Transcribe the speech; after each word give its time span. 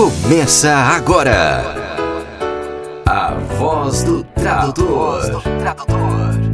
Começa 0.00 0.74
agora. 0.74 1.62
A 3.04 3.34
voz 3.58 4.02
do 4.02 4.24
tradutor. 4.24 5.42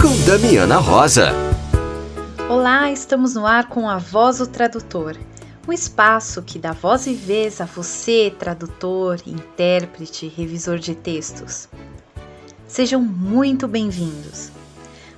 Com 0.03 0.25
Damiana 0.27 0.79
Rosa. 0.79 1.31
Olá, 2.49 2.91
estamos 2.91 3.37
no 3.37 3.47
ar 3.47 3.69
com 3.69 3.89
a 3.89 3.99
Voz 3.99 4.39
do 4.39 4.49
Tradutor. 4.49 5.17
Um 5.69 5.73
espaço 5.73 6.43
que 6.43 6.59
dá 6.59 6.73
voz 6.73 7.07
e 7.07 7.15
vez 7.15 7.61
a 7.61 7.67
você, 7.67 8.35
tradutor, 8.37 9.21
intérprete, 9.25 10.27
revisor 10.27 10.81
de 10.81 10.97
textos. 10.97 11.69
Sejam 12.67 13.01
muito 13.01 13.69
bem-vindos. 13.69 14.51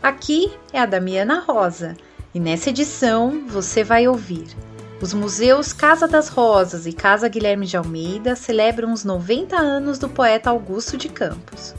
Aqui 0.03 0.53
é 0.71 0.79
a 0.79 0.85
Damiana 0.85 1.41
Rosa 1.41 1.97
e 2.35 2.39
nessa 2.39 2.69
edição 2.69 3.47
você 3.49 3.83
vai 3.83 4.07
ouvir 4.07 4.68
os 5.01 5.15
museus 5.15 5.73
Casa 5.73 6.09
das 6.09 6.29
Rosas 6.29 6.85
e 6.85 6.93
Casa 6.93 7.29
Guilherme 7.29 7.67
de 7.67 7.77
Almeida 7.77 8.35
celebram 8.35 8.93
os 8.93 9.05
90 9.05 9.57
anos 9.57 9.99
do 9.99 10.09
poeta 10.09 10.51
Augusto 10.51 10.97
de 10.97 11.09
Campos. 11.09 11.75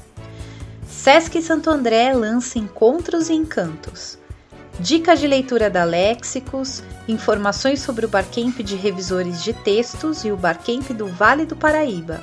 Sesc 0.87 1.41
Santo 1.41 1.69
André 1.69 2.13
lança 2.13 2.57
Encontros 2.57 3.29
e 3.29 3.33
Encantos. 3.33 4.17
Dicas 4.79 5.19
de 5.19 5.27
leitura 5.27 5.69
da 5.69 5.83
Léxicos, 5.83 6.81
informações 7.09 7.81
sobre 7.81 8.05
o 8.05 8.09
Barcamp 8.09 8.59
de 8.59 8.77
revisores 8.77 9.43
de 9.43 9.51
textos 9.51 10.23
e 10.23 10.31
o 10.31 10.37
Barcamp 10.37 10.89
do 10.93 11.07
Vale 11.07 11.45
do 11.45 11.57
Paraíba. 11.57 12.21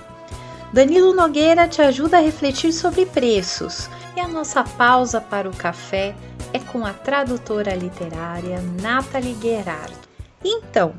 Danilo 0.73 1.15
Nogueira 1.15 1.68
te 1.68 1.82
ajuda 1.82 2.16
a 2.16 2.20
refletir 2.20 2.73
sobre 2.73 3.04
preços 3.04 3.88
e 4.16 4.20
a 4.20 4.26
nossa 4.26 4.65
pausa 4.65 5.20
para 5.20 5.48
o 5.48 5.54
café 5.54 6.15
é 6.54 6.59
com 6.59 6.87
a 6.87 6.95
tradutora 6.95 7.74
literária 7.74 8.62
Nathalie 8.80 9.37
Gerard. 9.40 10.05
Então, 10.45 10.95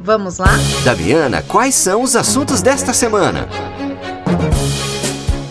vamos 0.00 0.38
lá? 0.38 0.50
Damiana, 0.84 1.42
quais 1.42 1.74
são 1.74 2.02
os 2.02 2.14
assuntos 2.14 2.62
desta 2.62 2.92
semana? 2.92 3.48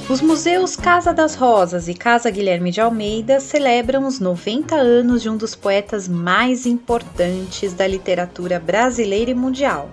Os 0.08 0.22
museus 0.22 0.76
Casa 0.76 1.12
das 1.12 1.36
Rosas 1.36 1.88
e 1.88 1.94
Casa 1.94 2.30
Guilherme 2.30 2.72
de 2.72 2.80
Almeida 2.80 3.40
celebram 3.40 4.06
os 4.06 4.20
90 4.20 4.76
anos 4.76 5.22
de 5.22 5.30
um 5.30 5.36
dos 5.36 5.56
poetas 5.56 6.08
mais 6.08 6.66
importantes 6.66 7.74
da 7.74 7.88
literatura 7.88 8.60
brasileira 8.60 9.32
e 9.32 9.34
mundial, 9.34 9.90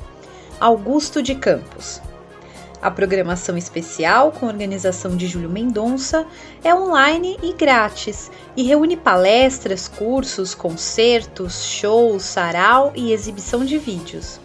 Augusto 0.60 1.22
de 1.22 1.34
Campos. 1.34 2.00
A 2.82 2.90
programação 2.90 3.56
especial, 3.56 4.32
com 4.32 4.46
organização 4.46 5.16
de 5.16 5.28
Júlio 5.28 5.48
Mendonça, 5.48 6.26
é 6.64 6.74
online 6.74 7.38
e 7.40 7.52
grátis 7.52 8.28
e 8.56 8.64
reúne 8.64 8.96
palestras, 8.96 9.86
cursos, 9.86 10.52
concertos, 10.52 11.64
shows, 11.64 12.24
sarau 12.24 12.92
e 12.96 13.12
exibição 13.12 13.64
de 13.64 13.78
vídeos. 13.78 14.40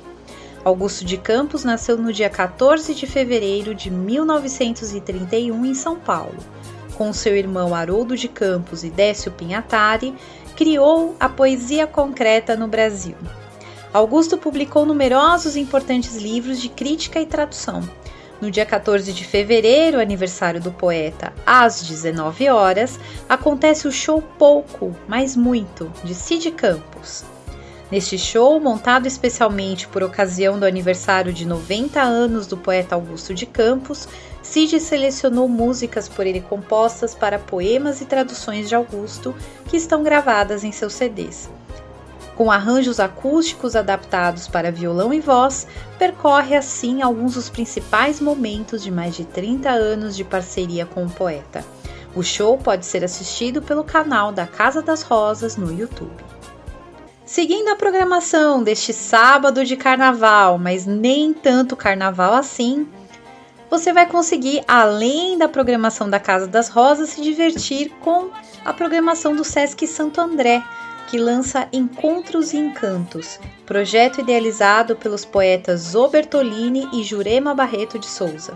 Augusto 0.63 1.03
de 1.03 1.17
Campos 1.17 1.63
nasceu 1.63 1.97
no 1.97 2.13
dia 2.13 2.29
14 2.29 2.93
de 2.93 3.07
fevereiro 3.07 3.73
de 3.73 3.89
1931 3.89 5.65
em 5.65 5.73
São 5.73 5.97
Paulo. 5.97 6.37
Com 6.93 7.11
seu 7.13 7.35
irmão 7.35 7.73
Haroldo 7.73 8.15
de 8.15 8.27
Campos 8.27 8.83
e 8.83 8.91
Décio 8.91 9.31
Pinhatari, 9.31 10.13
criou 10.55 11.15
a 11.19 11.27
poesia 11.27 11.87
concreta 11.87 12.55
no 12.55 12.67
Brasil. 12.67 13.15
Augusto 13.91 14.37
publicou 14.37 14.85
numerosos 14.85 15.55
e 15.55 15.59
importantes 15.59 16.15
livros 16.17 16.61
de 16.61 16.69
crítica 16.69 17.19
e 17.19 17.25
tradução, 17.25 17.81
no 18.41 18.51
dia 18.51 18.65
14 18.65 19.11
de 19.11 19.23
fevereiro, 19.23 19.99
aniversário 19.99 20.61
do 20.61 20.71
poeta, 20.71 21.33
às 21.45 21.81
19 21.83 22.49
horas, 22.49 22.99
acontece 23.27 23.87
o 23.87 23.91
show 23.91 24.21
Pouco, 24.21 24.95
mas 25.07 25.35
Muito, 25.35 25.91
de 26.03 26.13
Cid 26.13 26.51
Campos. 26.51 27.23
Neste 27.89 28.17
show, 28.17 28.59
montado 28.59 29.07
especialmente 29.07 29.87
por 29.87 30.03
ocasião 30.03 30.59
do 30.59 30.65
aniversário 30.65 31.31
de 31.31 31.45
90 31.45 32.01
anos 32.01 32.45
do 32.45 32.57
poeta 32.57 32.95
Augusto 32.95 33.33
de 33.33 33.45
Campos, 33.45 34.07
Cid 34.43 34.79
selecionou 34.79 35.47
músicas 35.47 36.07
por 36.07 36.27
ele 36.27 36.41
compostas 36.41 37.15
para 37.15 37.39
poemas 37.39 38.01
e 38.01 38.05
traduções 38.05 38.67
de 38.67 38.75
Augusto 38.75 39.35
que 39.67 39.77
estão 39.77 40.03
gravadas 40.03 40.63
em 40.63 40.71
seus 40.71 40.93
CDs 40.93 41.49
com 42.37 42.51
arranjos 42.51 42.99
acústicos 42.99 43.75
adaptados 43.75 44.47
para 44.47 44.71
violão 44.71 45.11
e 45.11 45.19
voz, 45.19 45.65
percorre 45.97 46.55
assim 46.55 47.01
alguns 47.01 47.33
dos 47.33 47.49
principais 47.49 48.21
momentos 48.21 48.83
de 48.83 48.91
mais 48.91 49.15
de 49.15 49.25
30 49.25 49.69
anos 49.69 50.15
de 50.15 50.23
parceria 50.23 50.85
com 50.85 51.03
o 51.03 51.09
poeta. 51.09 51.65
O 52.15 52.21
show 52.21 52.55
pode 52.57 52.85
ser 52.85 53.03
assistido 53.03 53.61
pelo 53.61 53.83
canal 53.83 54.31
da 54.31 54.45
Casa 54.45 54.83
das 54.83 55.01
Rosas 55.01 55.57
no 55.57 55.73
YouTube. 55.73 56.23
Seguindo 57.25 57.69
a 57.69 57.75
programação 57.75 58.63
deste 58.63 58.93
sábado 58.93 59.65
de 59.65 59.75
carnaval, 59.75 60.57
mas 60.59 60.85
nem 60.85 61.33
tanto 61.33 61.75
carnaval 61.75 62.33
assim, 62.33 62.87
você 63.69 63.91
vai 63.91 64.05
conseguir, 64.05 64.63
além 64.67 65.37
da 65.37 65.49
programação 65.49 66.09
da 66.09 66.19
Casa 66.19 66.47
das 66.47 66.69
Rosas, 66.69 67.09
se 67.09 67.21
divertir 67.21 67.91
com 67.99 68.29
a 68.63 68.71
programação 68.71 69.35
do 69.35 69.43
Sesc 69.43 69.85
Santo 69.87 70.21
André, 70.21 70.63
que 71.07 71.17
lança 71.17 71.67
Encontros 71.71 72.53
e 72.53 72.57
Encantos, 72.57 73.39
projeto 73.65 74.19
idealizado 74.19 74.95
pelos 74.95 75.23
poetas 75.23 75.79
Zobertolini 75.79 76.87
e 76.93 77.01
Jurema 77.01 77.55
Barreto 77.55 77.97
de 77.97 78.05
Souza. 78.05 78.55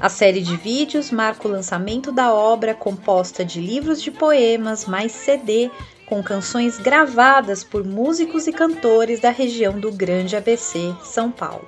A 0.00 0.08
série 0.08 0.42
de 0.42 0.56
vídeos 0.56 1.10
marca 1.10 1.46
o 1.46 1.50
lançamento 1.50 2.10
da 2.10 2.32
obra 2.32 2.74
composta 2.74 3.44
de 3.44 3.60
livros 3.60 4.02
de 4.02 4.10
poemas 4.10 4.86
mais 4.86 5.12
CD 5.12 5.70
com 6.06 6.22
canções 6.22 6.78
gravadas 6.78 7.64
por 7.64 7.84
músicos 7.84 8.46
e 8.46 8.52
cantores 8.52 9.20
da 9.20 9.30
região 9.30 9.78
do 9.78 9.90
Grande 9.92 10.36
ABC, 10.36 10.94
São 11.02 11.30
Paulo. 11.30 11.66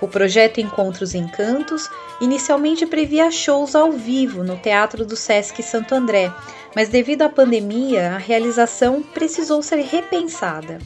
O 0.00 0.08
projeto 0.08 0.60
Encontros 0.60 1.14
e 1.14 1.18
Encantos 1.18 1.88
inicialmente 2.20 2.84
previa 2.86 3.30
shows 3.30 3.76
ao 3.76 3.92
vivo 3.92 4.42
no 4.42 4.56
Teatro 4.56 5.06
do 5.06 5.14
Sesc 5.14 5.62
Santo 5.62 5.94
André, 5.94 6.32
mas 6.74 6.88
devido 6.88 7.22
à 7.22 7.28
pandemia, 7.28 8.12
a 8.14 8.18
realização 8.18 9.02
precisou 9.02 9.62
ser 9.62 9.80
repensada. 9.80 10.78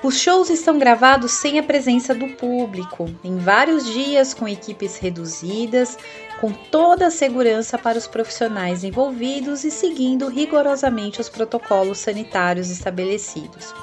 Os 0.00 0.16
shows 0.16 0.48
estão 0.48 0.78
gravados 0.78 1.32
sem 1.32 1.58
a 1.58 1.62
presença 1.62 2.14
do 2.14 2.28
público, 2.28 3.10
em 3.24 3.36
vários 3.38 3.84
dias 3.84 4.32
com 4.32 4.46
equipes 4.46 4.96
reduzidas, 4.96 5.98
com 6.40 6.52
toda 6.52 7.08
a 7.08 7.10
segurança 7.10 7.76
para 7.76 7.98
os 7.98 8.06
profissionais 8.06 8.84
envolvidos 8.84 9.64
e 9.64 9.72
seguindo 9.72 10.28
rigorosamente 10.28 11.20
os 11.20 11.28
protocolos 11.28 11.98
sanitários 11.98 12.70
estabelecidos. 12.70 13.74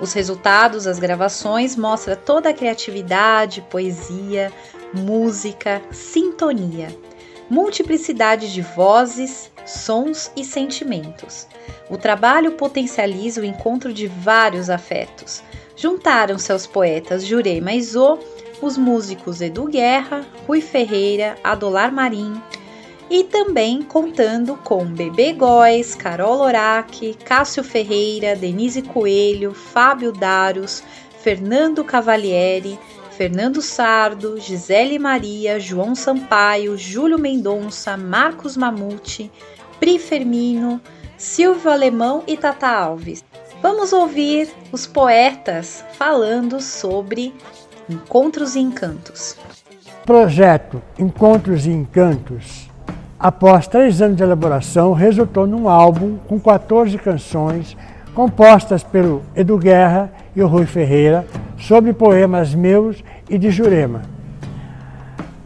Os 0.00 0.12
resultados 0.12 0.84
das 0.84 0.98
gravações 0.98 1.76
mostram 1.76 2.16
toda 2.16 2.50
a 2.50 2.54
criatividade, 2.54 3.64
poesia, 3.70 4.52
música, 4.92 5.80
sintonia, 5.92 6.88
multiplicidade 7.48 8.52
de 8.52 8.62
vozes, 8.62 9.50
sons 9.66 10.30
e 10.36 10.44
sentimentos. 10.44 11.46
O 11.90 11.98
trabalho 11.98 12.52
potencializa 12.52 13.40
o 13.40 13.44
encontro 13.44 13.92
de 13.92 14.06
vários 14.06 14.70
afetos. 14.70 15.42
Juntaram-se 15.76 16.50
aos 16.50 16.66
poetas 16.66 17.24
Jurema 17.24 17.72
e 17.72 17.82
Zô, 17.82 18.18
os 18.62 18.78
músicos 18.78 19.40
Edu 19.40 19.66
Guerra, 19.66 20.24
Rui 20.46 20.60
Ferreira, 20.60 21.36
Adolar 21.44 21.92
Marim, 21.92 22.40
e 23.08 23.22
também 23.24 23.82
contando 23.82 24.56
com 24.56 24.84
Bebê 24.84 25.32
Góes, 25.32 25.94
Carol 25.94 26.38
Lorac, 26.38 27.14
Cássio 27.24 27.62
Ferreira, 27.62 28.34
Denise 28.34 28.82
Coelho, 28.82 29.54
Fábio 29.54 30.10
Daros, 30.12 30.82
Fernando 31.20 31.84
Cavalieri, 31.84 32.78
Fernando 33.16 33.62
Sardo, 33.62 34.38
Gisele 34.38 34.98
Maria, 34.98 35.58
João 35.58 35.94
Sampaio, 35.94 36.76
Júlio 36.76 37.18
Mendonça, 37.18 37.96
Marcos 37.96 38.56
Mamute, 38.56 39.30
Pri 39.78 39.98
Fermino, 39.98 40.80
Silvio 41.18 41.70
Alemão 41.70 42.22
e 42.26 42.36
Tata 42.36 42.68
Alves. 42.68 43.24
Vamos 43.62 43.92
ouvir 43.92 44.48
os 44.72 44.86
poetas 44.86 45.84
falando 45.98 46.60
sobre 46.60 47.34
Encontros 47.88 48.56
e 48.56 48.60
Encantos. 48.60 49.36
Projeto 50.04 50.82
Encontros 50.98 51.66
e 51.66 51.70
Encantos, 51.70 52.70
após 53.18 53.66
três 53.66 54.00
anos 54.00 54.16
de 54.16 54.22
elaboração, 54.22 54.92
resultou 54.92 55.46
num 55.46 55.68
álbum 55.68 56.16
com 56.26 56.38
14 56.40 56.96
canções 56.98 57.76
compostas 58.14 58.82
pelo 58.82 59.22
Edu 59.34 59.58
Guerra 59.58 60.10
e 60.34 60.42
o 60.42 60.46
Rui 60.46 60.64
Ferreira 60.64 61.26
sobre 61.58 61.92
poemas 61.92 62.54
meus 62.54 63.04
e 63.28 63.36
de 63.36 63.50
Jurema. 63.50 64.15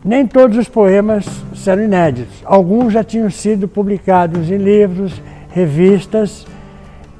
Nem 0.03 0.27
todos 0.27 0.57
os 0.57 0.69
poemas 0.69 1.27
serão 1.55 1.85
inéditos. 1.85 2.43
Alguns 2.45 2.95
já 2.95 3.05
tinham 3.05 3.31
sido 3.31 3.69
publicados 3.69 4.51
em 4.51 4.57
livros, 4.57 5.21
revistas 5.51 6.47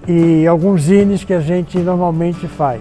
e 0.09 0.47
alguns 0.47 0.83
zines 0.83 1.23
que 1.23 1.35
a 1.35 1.41
gente 1.41 1.79
normalmente 1.79 2.49
faz. 2.49 2.81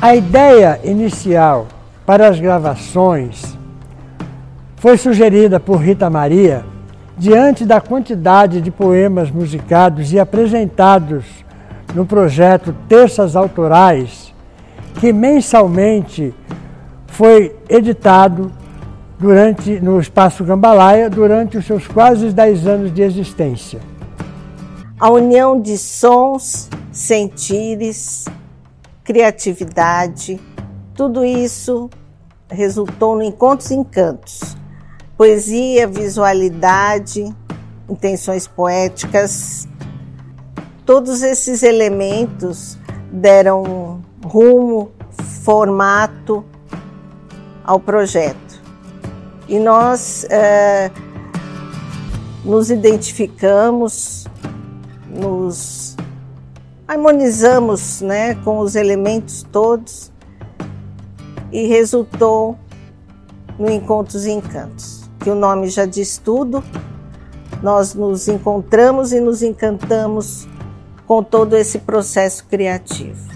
A 0.00 0.16
ideia 0.16 0.80
inicial 0.82 1.68
para 2.04 2.28
as 2.28 2.40
gravações 2.40 3.56
foi 4.76 4.96
sugerida 4.96 5.60
por 5.60 5.76
Rita 5.76 6.10
Maria 6.10 6.64
diante 7.16 7.64
da 7.64 7.80
quantidade 7.80 8.60
de 8.60 8.70
poemas 8.70 9.30
musicados 9.30 10.12
e 10.12 10.18
apresentados 10.18 11.24
no 11.94 12.04
projeto 12.04 12.74
Terças 12.88 13.36
Autorais, 13.36 14.34
que 15.00 15.12
mensalmente 15.12 16.34
foi 17.06 17.56
editado 17.68 18.50
durante, 19.18 19.80
no 19.80 19.98
Espaço 19.98 20.44
Gambalaia 20.44 21.08
durante 21.08 21.56
os 21.58 21.66
seus 21.66 21.86
quase 21.86 22.30
10 22.30 22.66
anos 22.66 22.94
de 22.94 23.02
existência. 23.02 23.80
A 24.98 25.10
união 25.10 25.60
de 25.60 25.76
sons, 25.76 26.68
sentires, 26.90 28.24
criatividade, 29.04 30.40
tudo 30.94 31.24
isso 31.24 31.90
resultou 32.48 33.16
no 33.16 33.22
Encontros 33.22 33.70
e 33.70 33.74
Encantos. 33.74 34.56
Poesia, 35.16 35.86
visualidade, 35.86 37.24
intenções 37.88 38.46
poéticas, 38.46 39.68
todos 40.84 41.22
esses 41.22 41.62
elementos 41.62 42.78
deram 43.10 44.02
rumo, 44.24 44.90
formato 45.42 46.44
ao 47.64 47.80
projeto. 47.80 48.45
E 49.48 49.58
nós 49.58 50.24
é, 50.28 50.90
nos 52.44 52.70
identificamos, 52.70 54.26
nos 55.08 55.96
harmonizamos 56.86 58.00
né, 58.00 58.34
com 58.36 58.58
os 58.58 58.74
elementos 58.74 59.44
todos 59.50 60.10
e 61.52 61.66
resultou 61.66 62.58
no 63.58 63.70
Encontros 63.70 64.26
e 64.26 64.30
Encantos, 64.30 65.08
que 65.20 65.30
o 65.30 65.34
nome 65.34 65.68
já 65.68 65.86
diz 65.86 66.18
tudo. 66.18 66.62
Nós 67.62 67.94
nos 67.94 68.28
encontramos 68.28 69.12
e 69.12 69.20
nos 69.20 69.42
encantamos 69.42 70.46
com 71.06 71.22
todo 71.22 71.56
esse 71.56 71.78
processo 71.78 72.44
criativo. 72.46 73.35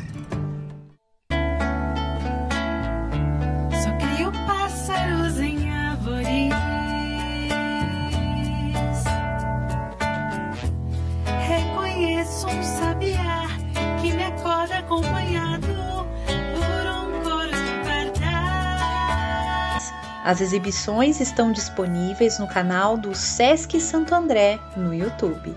As 20.31 20.41
exibições 20.41 21.19
estão 21.19 21.51
disponíveis 21.51 22.39
no 22.39 22.47
canal 22.47 22.97
do 22.97 23.17
Sesc 23.17 23.81
Santo 23.81 24.15
André 24.15 24.61
no 24.77 24.95
YouTube. 24.95 25.53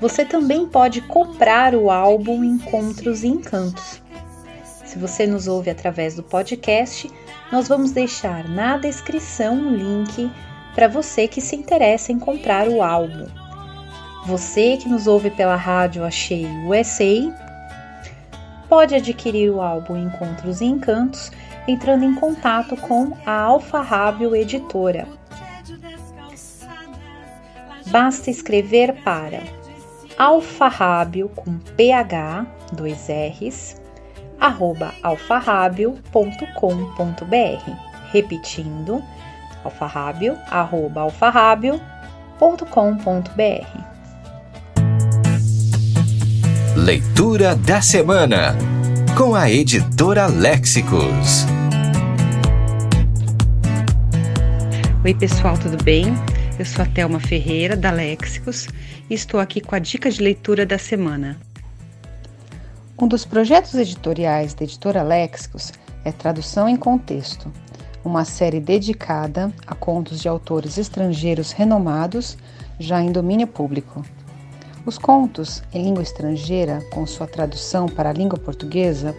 Você 0.00 0.24
também 0.24 0.66
pode 0.66 1.00
comprar 1.02 1.72
o 1.72 1.88
álbum 1.88 2.42
Encontros 2.42 3.22
e 3.22 3.28
Encantos. 3.28 4.02
Se 4.84 4.98
você 4.98 5.24
nos 5.24 5.46
ouve 5.46 5.70
através 5.70 6.16
do 6.16 6.24
podcast, 6.24 7.08
nós 7.52 7.68
vamos 7.68 7.92
deixar 7.92 8.48
na 8.48 8.76
descrição 8.76 9.54
um 9.54 9.72
link 9.72 10.28
para 10.74 10.88
você 10.88 11.28
que 11.28 11.40
se 11.40 11.54
interessa 11.54 12.10
em 12.10 12.18
comprar 12.18 12.66
o 12.66 12.82
álbum. 12.82 13.28
Você 14.26 14.76
que 14.78 14.88
nos 14.88 15.06
ouve 15.06 15.30
pela 15.30 15.54
rádio 15.54 16.02
Achei 16.02 16.44
USA 16.66 17.32
pode 18.68 18.96
adquirir 18.96 19.48
o 19.50 19.60
álbum 19.60 19.96
Encontros 19.96 20.60
e 20.60 20.64
Encantos 20.64 21.30
entrando 21.66 22.04
em 22.04 22.14
contato 22.14 22.76
com 22.76 23.16
a 23.24 23.32
Alfarrábio 23.32 24.34
Editora. 24.34 25.06
Basta 27.86 28.30
escrever 28.30 29.02
para 29.02 29.42
alfarrábio 30.16 31.28
com 31.30 31.58
ph, 31.76 32.46
dois 32.72 33.08
R's, 33.08 33.80
arroba 34.38 34.92
alfarrábio.com.br. 35.02 37.70
Repetindo, 38.12 39.02
alfarrábio, 39.64 40.36
arroba 40.50 41.02
alfarrábio.com.br. 41.02 43.90
Leitura 46.76 47.56
da 47.56 47.80
semana 47.80 48.79
com 49.20 49.34
a 49.34 49.50
editora 49.50 50.28
Léxicos. 50.28 51.44
Oi, 55.04 55.12
pessoal, 55.12 55.58
tudo 55.58 55.76
bem? 55.84 56.06
Eu 56.58 56.64
sou 56.64 56.82
a 56.82 56.88
Thelma 56.88 57.20
Ferreira, 57.20 57.76
da 57.76 57.90
Léxicos, 57.90 58.66
e 59.10 59.14
estou 59.14 59.38
aqui 59.38 59.60
com 59.60 59.74
a 59.74 59.78
dica 59.78 60.10
de 60.10 60.22
leitura 60.22 60.64
da 60.64 60.78
semana. 60.78 61.38
Um 62.98 63.06
dos 63.06 63.26
projetos 63.26 63.74
editoriais 63.74 64.54
da 64.54 64.64
editora 64.64 65.02
Léxicos 65.02 65.70
é 66.02 66.10
Tradução 66.10 66.66
em 66.66 66.76
Contexto, 66.76 67.52
uma 68.02 68.24
série 68.24 68.58
dedicada 68.58 69.52
a 69.66 69.74
contos 69.74 70.22
de 70.22 70.28
autores 70.28 70.78
estrangeiros 70.78 71.52
renomados 71.52 72.38
já 72.78 73.02
em 73.02 73.12
domínio 73.12 73.46
público. 73.46 74.02
Os 74.86 74.96
contos 74.96 75.62
em 75.74 75.84
língua 75.84 76.02
estrangeira, 76.02 76.82
com 76.92 77.06
sua 77.06 77.26
tradução 77.26 77.86
para 77.86 78.08
a 78.10 78.12
língua 78.14 78.38
portuguesa, 78.38 79.14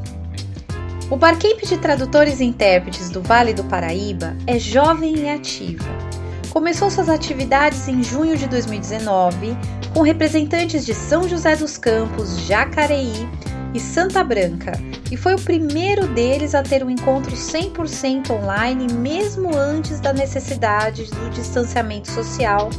O 1.10 1.16
Barcamp 1.16 1.60
de 1.64 1.78
tradutores 1.78 2.40
e 2.40 2.46
intérpretes 2.46 3.10
do 3.10 3.22
Vale 3.22 3.54
do 3.54 3.64
Paraíba 3.64 4.36
é 4.46 4.60
jovem 4.60 5.20
e 5.20 5.30
ativo. 5.30 6.09
Começou 6.52 6.90
suas 6.90 7.10
atividades 7.10 7.88
em 7.88 8.02
junho 8.04 8.36
de 8.36 8.48
2019 8.48 9.56
com 9.94 10.02
representantes 10.02 10.84
de 10.84 10.96
São 10.96 11.30
José 11.30 11.56
dos 11.56 11.78
Campos, 11.78 12.40
Jacareí 12.40 13.30
e 13.72 13.80
Santa 13.80 14.24
Branca, 14.24 14.72
e 15.12 15.16
foi 15.16 15.36
o 15.36 15.40
primeiro 15.40 16.08
deles 16.08 16.56
a 16.56 16.64
ter 16.64 16.84
um 16.84 16.90
encontro 16.90 17.36
100% 17.36 18.32
online, 18.32 18.92
mesmo 18.92 19.56
antes 19.56 20.00
da 20.00 20.12
necessidade 20.12 21.06
do 21.06 21.30
distanciamento 21.30 22.10
social, 22.12 22.72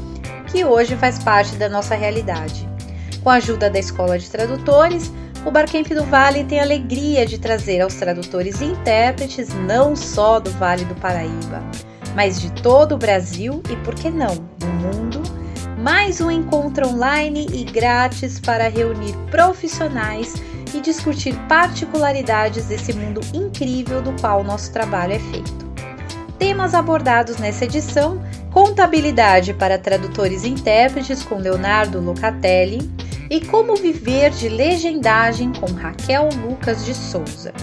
que 0.48 0.64
hoje 0.64 0.96
faz 0.96 1.20
parte 1.20 1.54
da 1.54 1.68
nossa 1.68 1.94
realidade. 1.94 2.68
Com 3.22 3.30
a 3.30 3.34
ajuda 3.34 3.70
da 3.70 3.78
Escola 3.78 4.18
de 4.18 4.28
Tradutores, 4.28 5.12
o 5.46 5.50
Barcamp 5.50 5.86
do 5.88 6.04
Vale 6.04 6.42
tem 6.42 6.58
a 6.58 6.64
alegria 6.64 7.24
de 7.24 7.38
trazer 7.38 7.80
aos 7.80 7.94
tradutores 7.94 8.60
e 8.60 8.64
intérpretes 8.64 9.48
não 9.66 9.94
só 9.94 10.40
do 10.40 10.50
Vale 10.50 10.84
do 10.84 10.94
Paraíba, 10.96 11.62
mas 12.14 12.40
de 12.40 12.50
todo 12.62 12.94
o 12.94 12.98
Brasil 12.98 13.62
e, 13.70 13.76
por 13.76 13.94
que 13.94 14.10
não, 14.10 14.34
do 14.58 14.66
mundo 14.66 15.40
mais 15.80 16.20
um 16.20 16.30
encontro 16.30 16.88
online 16.88 17.46
e 17.52 17.64
grátis 17.64 18.38
para 18.38 18.68
reunir 18.68 19.14
profissionais 19.30 20.34
e 20.74 20.80
discutir 20.80 21.34
particularidades 21.48 22.66
desse 22.66 22.92
mundo 22.92 23.20
incrível 23.32 24.02
do 24.02 24.12
qual 24.20 24.44
nosso 24.44 24.70
trabalho 24.72 25.14
é 25.14 25.18
feito. 25.18 25.70
Temas 26.38 26.74
abordados 26.74 27.38
nessa 27.38 27.64
edição: 27.64 28.22
contabilidade 28.52 29.54
para 29.54 29.78
tradutores 29.78 30.44
e 30.44 30.48
intérpretes 30.48 31.22
com 31.22 31.36
Leonardo 31.36 31.98
Locatelli 31.98 32.90
e 33.30 33.40
como 33.40 33.74
viver 33.74 34.30
de 34.30 34.48
legendagem 34.48 35.52
com 35.52 35.72
Raquel 35.72 36.28
Lucas 36.44 36.84
de 36.84 36.94
Souza. 36.94 37.54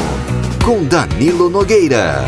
com 0.63 0.83
Danilo 0.83 1.49
Nogueira. 1.49 2.23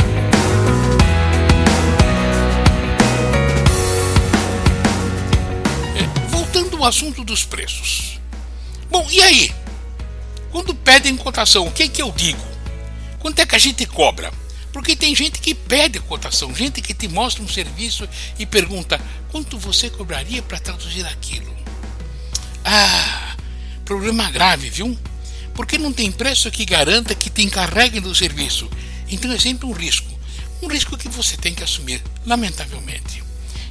É, 5.96 6.08
voltando 6.30 6.78
ao 6.78 6.86
assunto 6.86 7.24
dos 7.24 7.46
preços. 7.46 8.20
Bom, 8.90 9.06
e 9.12 9.22
aí? 9.22 9.63
Quando 10.54 10.76
pedem 10.76 11.18
cotação, 11.18 11.66
o 11.66 11.72
que, 11.72 11.90
que 11.90 12.00
eu 12.00 12.12
digo? 12.12 12.40
Quanto 13.18 13.40
é 13.40 13.46
que 13.46 13.56
a 13.56 13.60
gente 13.60 13.88
cobra? 13.88 14.32
Porque 14.72 14.96
tem 14.96 15.16
gente 15.16 15.40
que 15.40 15.56
pede 15.56 16.00
cotação, 16.00 16.54
gente 16.54 16.80
que 16.80 16.94
te 16.94 17.08
mostra 17.08 17.44
um 17.44 17.48
serviço 17.48 18.08
e 18.38 18.46
pergunta 18.46 19.02
quanto 19.32 19.58
você 19.58 19.90
cobraria 19.90 20.44
para 20.44 20.60
traduzir 20.60 21.08
aquilo. 21.08 21.52
Ah, 22.64 23.36
problema 23.84 24.30
grave, 24.30 24.70
viu? 24.70 24.96
Porque 25.56 25.80
não 25.80 25.92
tem 25.92 26.12
preço 26.12 26.52
que 26.52 26.66
garanta 26.66 27.16
que 27.16 27.32
te 27.32 27.42
encarreguem 27.42 28.00
do 28.00 28.14
serviço. 28.14 28.70
Então 29.10 29.32
é 29.32 29.40
sempre 29.40 29.66
um 29.66 29.72
risco. 29.72 30.14
Um 30.62 30.68
risco 30.68 30.96
que 30.96 31.10
você 31.10 31.36
tem 31.36 31.56
que 31.56 31.64
assumir, 31.64 32.00
lamentavelmente. 32.28 33.24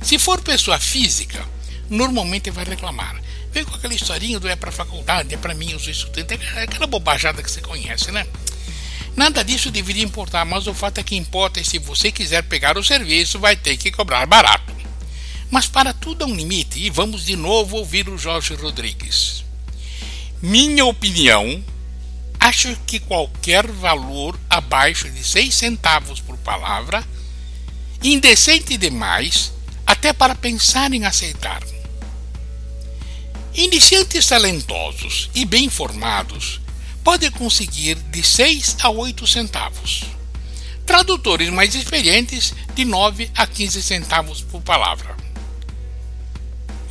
Se 0.03 0.19
for 0.19 0.41
pessoa 0.41 0.81
física, 0.81 1.49
normalmente 1.89 2.51
vai 2.51 2.65
reclamar. 2.65 3.23
Vem 3.53 3.65
com 3.65 3.75
aquela 3.75 3.95
historinha 3.95 4.41
do 4.41 4.49
é 4.49 4.57
para 4.57 4.73
faculdade, 4.73 5.35
é 5.35 5.37
para 5.37 5.55
mim, 5.55 5.75
os 5.75 5.87
estudantes, 5.87 6.39
é 6.57 6.63
aquela 6.63 6.87
bobajada 6.87 7.43
que 7.43 7.51
você 7.51 7.61
conhece, 7.61 8.11
né? 8.11 8.27
Nada 9.15 9.45
disso 9.45 9.71
deveria 9.71 10.03
importar, 10.03 10.45
mas 10.47 10.67
o 10.67 10.73
fato 10.73 10.99
é 10.99 11.03
que 11.03 11.15
importa 11.15 11.61
é 11.61 11.65
se 11.65 11.79
você 11.79 12.11
quiser 12.11 12.43
pegar 12.45 12.79
o 12.79 12.85
serviço, 12.85 13.39
vai 13.39 13.55
ter 13.55 13.77
que 13.77 13.91
cobrar 13.91 14.25
barato. 14.27 14.73
Mas 15.51 15.67
para 15.67 15.93
tudo 15.93 16.25
há 16.25 16.27
um 16.27 16.35
limite, 16.35 16.81
e 16.81 16.89
vamos 16.89 17.27
de 17.27 17.37
novo 17.37 17.77
ouvir 17.77 18.09
o 18.09 18.17
Jorge 18.17 18.55
Rodrigues. 18.55 19.45
Minha 20.41 20.87
opinião, 20.87 21.63
acho 22.41 22.75
que 22.87 22.99
qualquer 22.99 23.67
valor 23.67 24.39
abaixo 24.49 25.11
de 25.11 25.23
6 25.23 25.55
centavos 25.55 26.21
por 26.21 26.39
palavra, 26.39 27.05
indecente 28.03 28.79
demais, 28.79 29.53
até 29.87 30.15
para 30.15 30.35
pensar 30.35 30.91
em 30.95 31.05
aceitar. 31.05 31.63
Iniciantes 33.55 34.27
talentosos 34.27 35.29
e 35.35 35.45
bem 35.45 35.69
formados 35.69 36.59
podem 37.05 37.31
conseguir 37.31 37.97
de 37.97 38.23
6 38.23 38.79
a 38.81 38.89
8 38.89 39.27
centavos. 39.27 40.05
Tradutores 40.87 41.51
mais 41.51 41.75
experientes 41.75 42.55
de 42.75 42.87
9 42.87 43.31
a 43.37 43.47
15 43.47 43.83
centavos 43.83 44.41
por 44.41 44.63
palavra. 44.63 45.15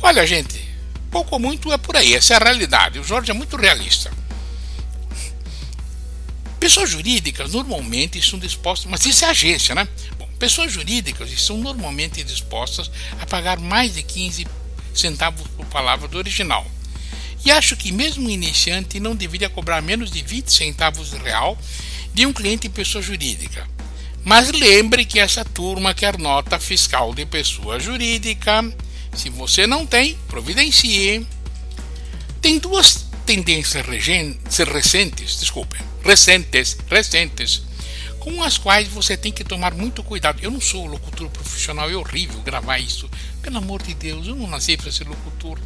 Olha, 0.00 0.24
gente, 0.24 0.64
pouco 1.10 1.34
ou 1.34 1.40
muito 1.40 1.72
é 1.72 1.76
por 1.76 1.96
aí, 1.96 2.14
essa 2.14 2.34
é 2.34 2.36
a 2.36 2.44
realidade. 2.44 3.00
O 3.00 3.04
Jorge 3.04 3.32
é 3.32 3.34
muito 3.34 3.56
realista. 3.56 4.12
Pessoas 6.60 6.90
jurídicas 6.90 7.54
normalmente 7.54 8.20
estão 8.20 8.38
dispostas, 8.38 8.88
mas 8.88 9.04
isso 9.04 9.24
é 9.24 9.30
agência, 9.30 9.74
né? 9.74 9.88
Bom, 10.16 10.28
pessoas 10.38 10.70
jurídicas 10.70 11.32
estão 11.32 11.58
normalmente 11.58 12.22
dispostas 12.22 12.88
a 13.20 13.26
pagar 13.26 13.58
mais 13.58 13.94
de 13.94 14.04
15 14.04 14.46
centavos 15.00 15.46
por 15.56 15.66
palavra 15.66 16.08
do 16.08 16.18
original. 16.18 16.66
E 17.44 17.50
acho 17.50 17.76
que 17.76 17.90
mesmo 17.90 18.28
um 18.28 18.30
iniciante 18.30 19.00
não 19.00 19.16
deveria 19.16 19.48
cobrar 19.48 19.82
menos 19.82 20.10
de 20.10 20.22
20 20.22 20.52
centavos 20.52 21.10
de 21.10 21.18
real 21.18 21.58
de 22.14 22.24
um 22.26 22.32
cliente 22.32 22.68
pessoa 22.68 23.02
jurídica. 23.02 23.66
Mas 24.24 24.52
lembre 24.52 25.04
que 25.04 25.18
essa 25.18 25.44
turma 25.44 25.92
quer 25.92 26.16
nota 26.18 26.58
fiscal 26.58 27.12
de 27.12 27.26
pessoa 27.26 27.80
jurídica. 27.80 28.64
Se 29.14 29.28
você 29.28 29.66
não 29.66 29.84
tem, 29.84 30.16
providencie. 30.28 31.26
Tem 32.40 32.58
duas 32.58 33.06
tendências 33.26 33.84
recentes, 34.68 35.40
desculpe, 35.40 35.78
recentes, 36.04 36.76
recentes, 36.88 37.62
com 38.22 38.40
as 38.40 38.56
quais 38.56 38.86
você 38.86 39.16
tem 39.16 39.32
que 39.32 39.42
tomar 39.42 39.74
muito 39.74 40.00
cuidado. 40.04 40.38
Eu 40.40 40.52
não 40.52 40.60
sou 40.60 40.86
locutor 40.86 41.28
profissional, 41.28 41.90
é 41.90 41.96
horrível 41.96 42.40
gravar 42.42 42.78
isso. 42.78 43.10
Pelo 43.42 43.58
amor 43.58 43.82
de 43.82 43.94
Deus, 43.94 44.28
eu 44.28 44.36
não 44.36 44.46
nasci 44.46 44.76
para 44.76 44.92
ser 44.92 45.08
locutor. 45.08 45.58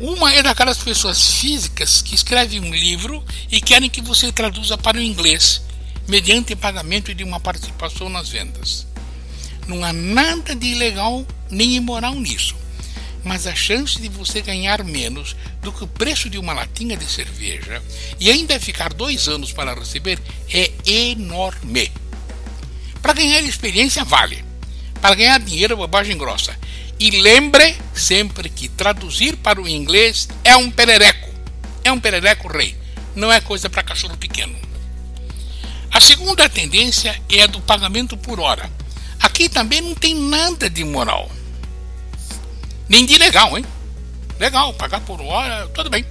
Uma 0.00 0.34
é 0.34 0.42
daquelas 0.42 0.78
pessoas 0.78 1.34
físicas 1.34 2.02
que 2.02 2.16
escrevem 2.16 2.60
um 2.60 2.74
livro 2.74 3.24
e 3.50 3.60
querem 3.60 3.88
que 3.88 4.00
você 4.00 4.32
traduza 4.32 4.76
para 4.76 4.98
o 4.98 5.00
inglês, 5.00 5.62
mediante 6.08 6.56
pagamento 6.56 7.14
de 7.14 7.22
uma 7.22 7.38
participação 7.38 8.08
nas 8.08 8.28
vendas. 8.28 8.84
Não 9.68 9.84
há 9.84 9.92
nada 9.92 10.56
de 10.56 10.66
ilegal 10.66 11.24
nem 11.48 11.76
imoral 11.76 12.16
nisso, 12.16 12.56
mas 13.28 13.46
a 13.46 13.54
chance 13.54 14.00
de 14.00 14.08
você 14.08 14.40
ganhar 14.40 14.82
menos 14.82 15.36
do 15.60 15.70
que 15.70 15.84
o 15.84 15.86
preço 15.86 16.30
de 16.30 16.38
uma 16.38 16.54
latinha 16.54 16.96
de 16.96 17.04
cerveja 17.04 17.82
e 18.18 18.30
ainda 18.30 18.58
ficar 18.58 18.90
dois 18.94 19.28
anos 19.28 19.52
para 19.52 19.74
receber 19.74 20.18
é 20.50 20.72
enorme. 20.86 21.92
Para 23.02 23.12
ganhar 23.12 23.42
experiência, 23.42 24.02
vale. 24.02 24.42
Para 25.02 25.14
ganhar 25.14 25.38
dinheiro, 25.40 25.74
é 25.74 25.76
bobagem 25.76 26.16
grossa. 26.16 26.58
E 26.98 27.10
lembre 27.10 27.76
sempre 27.94 28.48
que 28.48 28.66
traduzir 28.66 29.36
para 29.36 29.60
o 29.60 29.68
inglês 29.68 30.26
é 30.42 30.56
um 30.56 30.70
perereco. 30.70 31.28
É 31.84 31.92
um 31.92 32.00
perereco 32.00 32.48
rei. 32.48 32.74
Não 33.14 33.30
é 33.30 33.42
coisa 33.42 33.68
para 33.68 33.82
cachorro 33.82 34.16
pequeno. 34.16 34.56
A 35.90 36.00
segunda 36.00 36.48
tendência 36.48 37.20
é 37.28 37.42
a 37.42 37.46
do 37.46 37.60
pagamento 37.60 38.16
por 38.16 38.40
hora. 38.40 38.70
Aqui 39.20 39.50
também 39.50 39.82
não 39.82 39.94
tem 39.94 40.14
nada 40.14 40.70
de 40.70 40.82
moral. 40.82 41.30
De 42.88 43.18
legal, 43.18 43.56
hein? 43.56 43.64
Legal, 44.40 44.72
pagar 44.74 45.00
por 45.00 45.20
hora, 45.20 45.68
tudo 45.68 45.90
bem. 45.90 46.04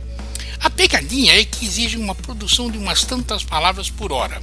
A 0.59 0.69
pegadinha 0.69 1.39
é 1.39 1.43
que 1.43 1.65
exige 1.65 1.97
uma 1.97 2.13
produção 2.13 2.69
de 2.69 2.77
umas 2.77 3.03
tantas 3.03 3.43
palavras 3.43 3.89
por 3.89 4.11
hora. 4.11 4.41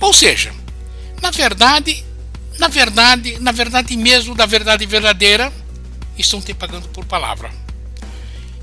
Ou 0.00 0.12
seja, 0.12 0.52
na 1.20 1.30
verdade, 1.30 2.04
na 2.58 2.68
verdade, 2.68 3.38
na 3.40 3.52
verdade 3.52 3.96
mesmo, 3.96 4.34
da 4.34 4.46
verdade 4.46 4.84
verdadeira, 4.86 5.52
estão 6.18 6.40
te 6.40 6.54
pagando 6.54 6.88
por 6.88 7.04
palavra. 7.04 7.50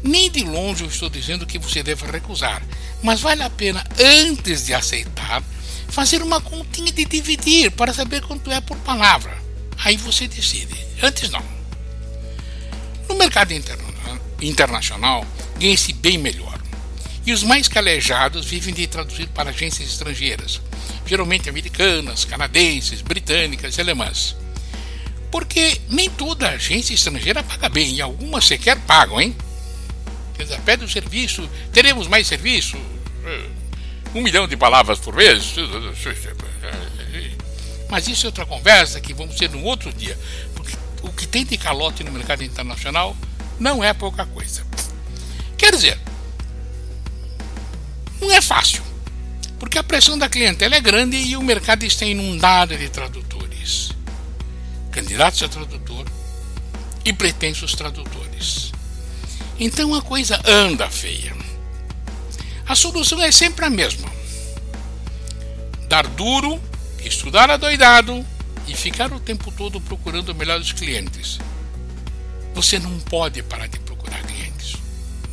Nem 0.01 0.29
de 0.29 0.43
longe 0.43 0.84
eu 0.84 0.89
estou 0.89 1.10
dizendo 1.10 1.46
que 1.46 1.58
você 1.58 1.82
deve 1.82 2.05
recusar, 2.05 2.62
mas 3.01 3.22
vale 3.22 3.41
a 3.43 3.50
pena, 3.50 3.84
antes 4.00 4.65
de 4.65 4.74
aceitar, 4.74 5.41
fazer 5.89 6.22
uma 6.22 6.41
continha 6.41 6.91
de 6.91 7.05
dividir 7.05 7.72
para 7.72 7.93
saber 7.93 8.22
quanto 8.22 8.51
é 8.51 8.60
por 8.60 8.77
palavra. 8.77 9.38
Aí 9.84 9.98
você 9.98 10.27
decide. 10.27 10.75
Antes 11.01 11.29
não. 11.29 11.62
Mercado 13.24 13.53
interna 13.53 13.86
internacional, 14.42 15.25
ganha-se 15.58 15.94
bem 15.94 16.18
melhor. 16.18 16.60
E 17.25 17.32
os 17.32 17.42
mais 17.42 17.70
calejados 17.70 18.46
vivem 18.46 18.74
de 18.74 18.86
traduzir 18.86 19.27
para 19.30 19.50
agências 19.50 19.88
estrangeiras, 19.88 20.60
geralmente 21.06 21.48
americanas, 21.48 22.25
canadenses, 22.25 23.01
britânicas 23.01 23.77
e 23.77 23.82
alemãs. 23.82 24.36
Porque 25.32 25.80
nem 25.88 26.10
toda 26.10 26.50
agência 26.50 26.94
estrangeira 26.94 27.42
paga 27.42 27.70
bem, 27.70 27.96
e 27.96 28.01
algumas 28.01 28.44
sequer 28.44 28.77
pagam, 28.82 29.22
hein? 29.22 29.34
Quer 30.36 30.44
dizer, 30.44 30.60
pede 30.60 30.84
o 30.84 30.89
serviço, 30.89 31.50
teremos 31.72 32.08
mais 32.10 32.27
serviço, 32.27 32.75
eh, 33.25 33.46
um 34.13 34.22
milhão 34.22 34.50
de 34.50 34.58
palavras 34.58 35.00
por 35.00 35.15
vez. 35.15 35.53
Mas 37.89 38.06
isso 38.06 38.25
é 38.25 38.27
outra 38.27 38.46
conversa 38.46 39.00
que 39.00 39.13
vamos 39.13 39.38
ter 39.38 39.50
num 39.50 39.63
outro 39.63 39.94
dia. 39.94 40.20
O 41.03 41.12
que 41.12 41.27
tem 41.27 41.45
de 41.45 41.57
calote 41.57 42.03
no 42.03 42.12
mercado 42.12 42.43
internacional 42.43 43.15
não 43.60 43.83
é 43.83 43.93
pouca 43.93 44.25
coisa. 44.25 44.65
Quer 45.57 45.75
dizer, 45.75 46.00
não 48.19 48.31
é 48.31 48.41
fácil 48.41 48.83
porque 49.63 49.77
a 49.77 49.83
pressão 49.83 50.17
da 50.17 50.27
clientela 50.27 50.75
é 50.75 50.81
grande 50.81 51.15
e 51.15 51.38
o 51.38 51.41
mercado 51.41 51.86
está 51.86 52.05
inundado 52.05 52.77
de 52.77 52.89
tradutores, 52.89 53.91
candidatos 54.91 55.41
a 55.41 55.48
tradutor 55.48 56.05
e 57.05 57.13
pretensos 57.13 57.74
tradutores. 57.74 58.74
Então 59.57 59.95
a 59.95 60.01
coisa 60.01 60.38
anda 60.45 60.89
feia. 60.89 61.33
A 62.67 62.75
solução 62.75 63.22
é 63.22 63.31
sempre 63.31 63.63
a 63.63 63.69
mesma: 63.69 64.12
dar 65.88 66.07
duro, 66.07 66.62
estudar 67.00 67.50
adoidado 67.50 68.25
e 68.67 68.75
ficar 68.75 69.12
o 69.13 69.20
tempo 69.20 69.51
todo 69.51 69.82
procurando 69.82 70.34
melhores 70.34 70.72
clientes. 70.72 71.39
Você 72.53 72.79
não 72.79 73.00
pode 73.00 73.41
parar 73.43 73.67
de 73.67 73.79
procurar 73.79 74.22
clientes. 74.24 74.75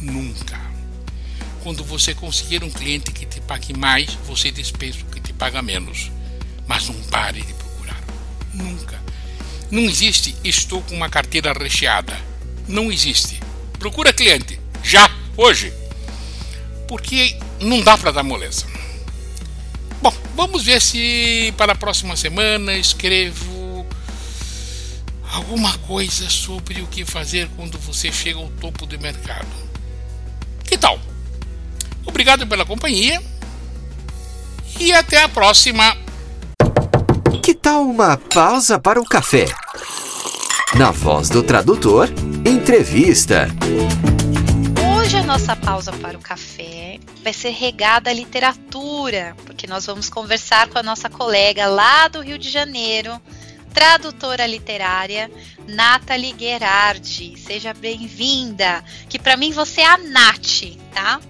Nunca. 0.01 0.59
Quando 1.63 1.85
você 1.85 2.15
conseguir 2.15 2.65
um 2.65 2.71
cliente 2.71 3.13
que 3.13 3.27
te 3.27 3.41
pague 3.41 3.77
mais, 3.77 4.15
você 4.27 4.51
dispensa 4.51 5.01
o 5.03 5.11
que 5.11 5.21
te 5.21 5.33
paga 5.33 5.61
menos. 5.61 6.11
Mas 6.67 6.89
não 6.89 6.95
pare 7.05 7.43
de 7.43 7.53
procurar. 7.53 8.01
Nunca. 8.55 9.01
Não 9.71 9.83
existe 9.83 10.35
estou 10.43 10.83
com 10.83 10.95
uma 10.95 11.11
carteira 11.11 11.53
recheada. 11.53 12.19
Não 12.67 12.91
existe. 12.91 13.39
Procura 13.79 14.13
cliente. 14.13 14.59
Já, 14.83 15.11
hoje. 15.37 15.73
Porque 16.89 17.37
não 17.61 17.83
dá 17.83 17.97
para 17.97 18.11
dar 18.11 18.23
moleza. 18.23 18.70
Vamos 20.35 20.65
ver 20.65 20.81
se 20.81 21.53
para 21.57 21.73
a 21.73 21.77
próxima 21.77 22.17
semana 22.17 22.75
escrevo 22.75 23.87
alguma 25.33 25.77
coisa 25.79 26.29
sobre 26.29 26.81
o 26.81 26.87
que 26.87 27.05
fazer 27.05 27.49
quando 27.57 27.79
você 27.79 28.11
chega 28.13 28.39
ao 28.39 28.49
topo 28.61 28.87
do 28.87 28.99
mercado. 28.99 29.49
Que 30.65 30.77
tal? 30.77 30.99
Obrigado 32.07 32.47
pela 32.47 32.65
companhia 32.65 33.23
e 34.79 34.93
até 34.93 35.23
a 35.23 35.29
próxima. 35.29 35.97
Que 37.43 37.55
tal 37.55 37.83
uma 37.83 38.17
pausa 38.17 38.79
para 38.79 39.01
o 39.01 39.05
café? 39.05 39.47
Na 40.75 40.91
voz 40.91 41.29
do 41.29 41.43
tradutor, 41.43 42.09
entrevista. 42.45 43.49
Hoje 44.97 45.17
a 45.17 45.23
nossa 45.25 45.57
pausa 45.57 45.93
para 45.93 46.17
o 46.17 46.21
café 46.21 46.50
vai 47.23 47.33
ser 47.33 47.51
regada 47.51 48.11
à 48.11 48.13
literatura, 48.13 49.37
porque 49.45 49.67
nós 49.67 49.87
vamos 49.87 50.09
conversar 50.09 50.69
com 50.69 50.79
a 50.79 50.83
nossa 50.83 51.09
colega 51.09 51.67
lá 51.67 52.09
do 52.09 52.21
Rio 52.21 52.39
de 52.39 52.49
Janeiro, 52.49 53.21
tradutora 53.73 54.47
literária, 54.47 55.31
Nathalie 55.69 56.35
Gerardi. 56.39 57.39
Seja 57.39 57.75
bem-vinda, 57.75 58.83
que 59.09 59.19
para 59.19 59.37
mim 59.37 59.53
você 59.53 59.83
é 59.83 59.87
a 59.87 59.99
Nath, 59.99 60.77
tá? 60.93 61.21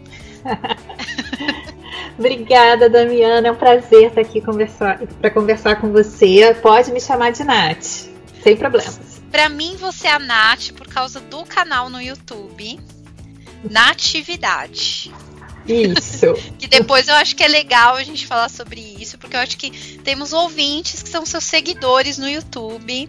Obrigada, 2.18 2.88
Damiana. 2.88 3.49
É 3.49 3.52
um 3.52 3.56
prazer 3.56 4.09
estar 4.09 4.20
aqui 4.20 4.40
para 5.20 5.30
conversar 5.30 5.80
com 5.80 5.90
você. 5.90 6.54
Pode 6.62 6.92
me 6.92 7.00
chamar 7.00 7.32
de 7.32 7.44
Nath, 7.44 8.09
sem 8.42 8.56
problemas. 8.56 9.20
Para 9.30 9.49
mim, 9.49 9.76
você 9.76 10.09
é 10.09 10.12
a 10.12 10.18
Nath 10.18 10.73
por 10.76 10.88
causa 10.88 11.20
do 11.20 11.44
canal 11.44 11.88
no 11.88 12.00
YouTube, 12.00 12.80
Natividade. 13.68 15.12
Isso. 15.67 16.35
que 16.59 16.67
depois 16.67 17.09
eu 17.09 17.14
acho 17.14 17.37
que 17.37 17.43
é 17.43 17.49
legal 17.49 17.95
a 17.97 18.02
gente 18.02 18.26
falar 18.26 18.49
sobre 18.49 18.81
isso, 18.81 19.19
porque 19.19 19.37
eu 19.37 19.40
acho 19.40 19.57
que 19.57 19.71
temos 19.99 20.33
ouvintes 20.33 21.02
que 21.02 21.09
são 21.09 21.25
seus 21.25 21.45
seguidores 21.45 22.19
no 22.19 22.29
YouTube. 22.29 23.09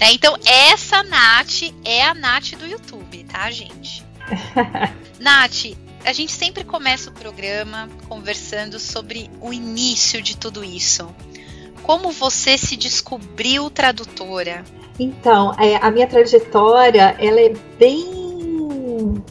Né? 0.00 0.12
Então, 0.12 0.36
essa 0.44 1.02
Nath 1.02 1.62
é 1.84 2.02
a 2.02 2.14
Nath 2.14 2.54
do 2.58 2.66
YouTube, 2.66 3.24
tá, 3.24 3.50
gente? 3.50 4.04
Nath, 5.18 5.76
a 6.04 6.12
gente 6.12 6.32
sempre 6.32 6.64
começa 6.64 7.10
o 7.10 7.12
programa 7.12 7.88
conversando 8.08 8.78
sobre 8.78 9.30
o 9.40 9.52
início 9.52 10.22
de 10.22 10.36
tudo 10.36 10.64
isso. 10.64 11.08
Como 11.82 12.10
você 12.10 12.58
se 12.58 12.76
descobriu 12.76 13.70
tradutora? 13.70 14.64
Então, 14.98 15.54
é, 15.58 15.76
a 15.76 15.90
minha 15.90 16.06
trajetória 16.06 17.16
ela 17.18 17.40
é 17.40 17.52
bem 17.78 19.22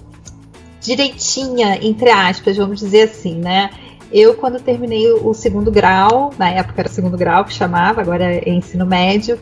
direitinha, 0.87 1.77
entre 1.81 2.09
aspas, 2.09 2.55
vamos 2.55 2.79
dizer 2.79 3.03
assim, 3.03 3.35
né? 3.35 3.69
Eu, 4.09 4.35
quando 4.35 4.59
terminei 4.61 5.11
o 5.11 5.33
segundo 5.33 5.69
grau, 5.69 6.33
na 6.39 6.49
época 6.49 6.79
era 6.81 6.89
segundo 6.89 7.17
grau 7.17 7.43
que 7.43 7.53
chamava, 7.53 7.99
agora 7.99 8.23
é 8.23 8.49
ensino 8.49 8.85
médio, 8.85 9.37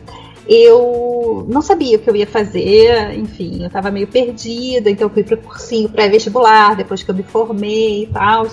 eu 0.48 1.46
não 1.48 1.62
sabia 1.62 1.96
o 1.96 2.00
que 2.00 2.10
eu 2.10 2.16
ia 2.16 2.26
fazer, 2.26 3.16
enfim, 3.16 3.60
eu 3.60 3.68
estava 3.68 3.92
meio 3.92 4.08
perdida, 4.08 4.90
então 4.90 5.08
fui 5.08 5.22
para 5.22 5.36
o 5.36 5.38
cursinho 5.38 5.88
pré-vestibular, 5.88 6.74
depois 6.74 7.04
que 7.04 7.10
eu 7.10 7.14
me 7.14 7.22
formei 7.22 8.02
e 8.02 8.06
tal. 8.08 8.48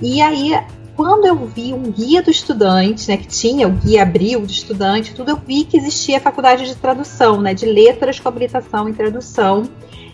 E 0.00 0.22
aí, 0.22 0.56
quando 0.98 1.26
eu 1.26 1.36
vi 1.46 1.72
um 1.72 1.92
guia 1.92 2.20
do 2.20 2.28
estudante, 2.28 3.06
né, 3.08 3.16
que 3.16 3.28
tinha 3.28 3.68
o 3.68 3.70
guia 3.70 4.02
abril 4.02 4.40
do 4.40 4.50
estudante, 4.50 5.14
tudo, 5.14 5.30
eu 5.30 5.36
vi 5.36 5.62
que 5.62 5.76
existia 5.76 6.16
a 6.16 6.20
faculdade 6.20 6.66
de 6.66 6.74
tradução, 6.74 7.40
né, 7.40 7.54
de 7.54 7.66
letras 7.66 8.18
com 8.18 8.28
habilitação 8.28 8.88
em 8.88 8.92
tradução. 8.92 9.62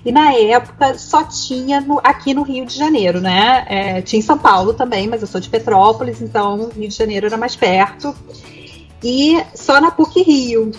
E 0.04 0.12
na 0.12 0.34
época 0.34 0.98
só 0.98 1.24
tinha 1.24 1.80
no, 1.80 1.98
aqui 2.04 2.34
no 2.34 2.42
Rio 2.42 2.66
de 2.66 2.76
Janeiro, 2.76 3.18
né? 3.18 3.64
É, 3.66 4.02
tinha 4.02 4.20
em 4.20 4.22
São 4.22 4.36
Paulo 4.36 4.74
também, 4.74 5.08
mas 5.08 5.22
eu 5.22 5.26
sou 5.26 5.40
de 5.40 5.48
Petrópolis, 5.48 6.20
então 6.20 6.68
Rio 6.76 6.86
de 6.90 6.94
Janeiro 6.94 7.24
era 7.24 7.38
mais 7.38 7.56
perto 7.56 8.14
e 9.02 9.42
só 9.54 9.80
na 9.80 9.90
PUC 9.90 10.22
Rio. 10.22 10.70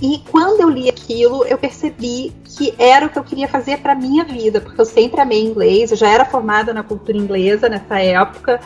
E 0.00 0.22
quando 0.30 0.62
eu 0.62 0.70
li 0.70 0.88
aquilo, 0.88 1.44
eu 1.44 1.58
percebi 1.58 2.32
que 2.56 2.72
era 2.78 3.04
o 3.04 3.10
que 3.10 3.18
eu 3.18 3.24
queria 3.24 3.48
fazer 3.48 3.80
para 3.80 3.94
minha 3.94 4.24
vida, 4.24 4.62
porque 4.62 4.80
eu 4.80 4.86
sempre 4.86 5.20
amei 5.20 5.44
inglês, 5.44 5.90
eu 5.90 5.96
já 5.98 6.08
era 6.08 6.24
formada 6.24 6.72
na 6.72 6.82
cultura 6.82 7.18
inglesa 7.18 7.68
nessa 7.68 8.00
época. 8.00 8.58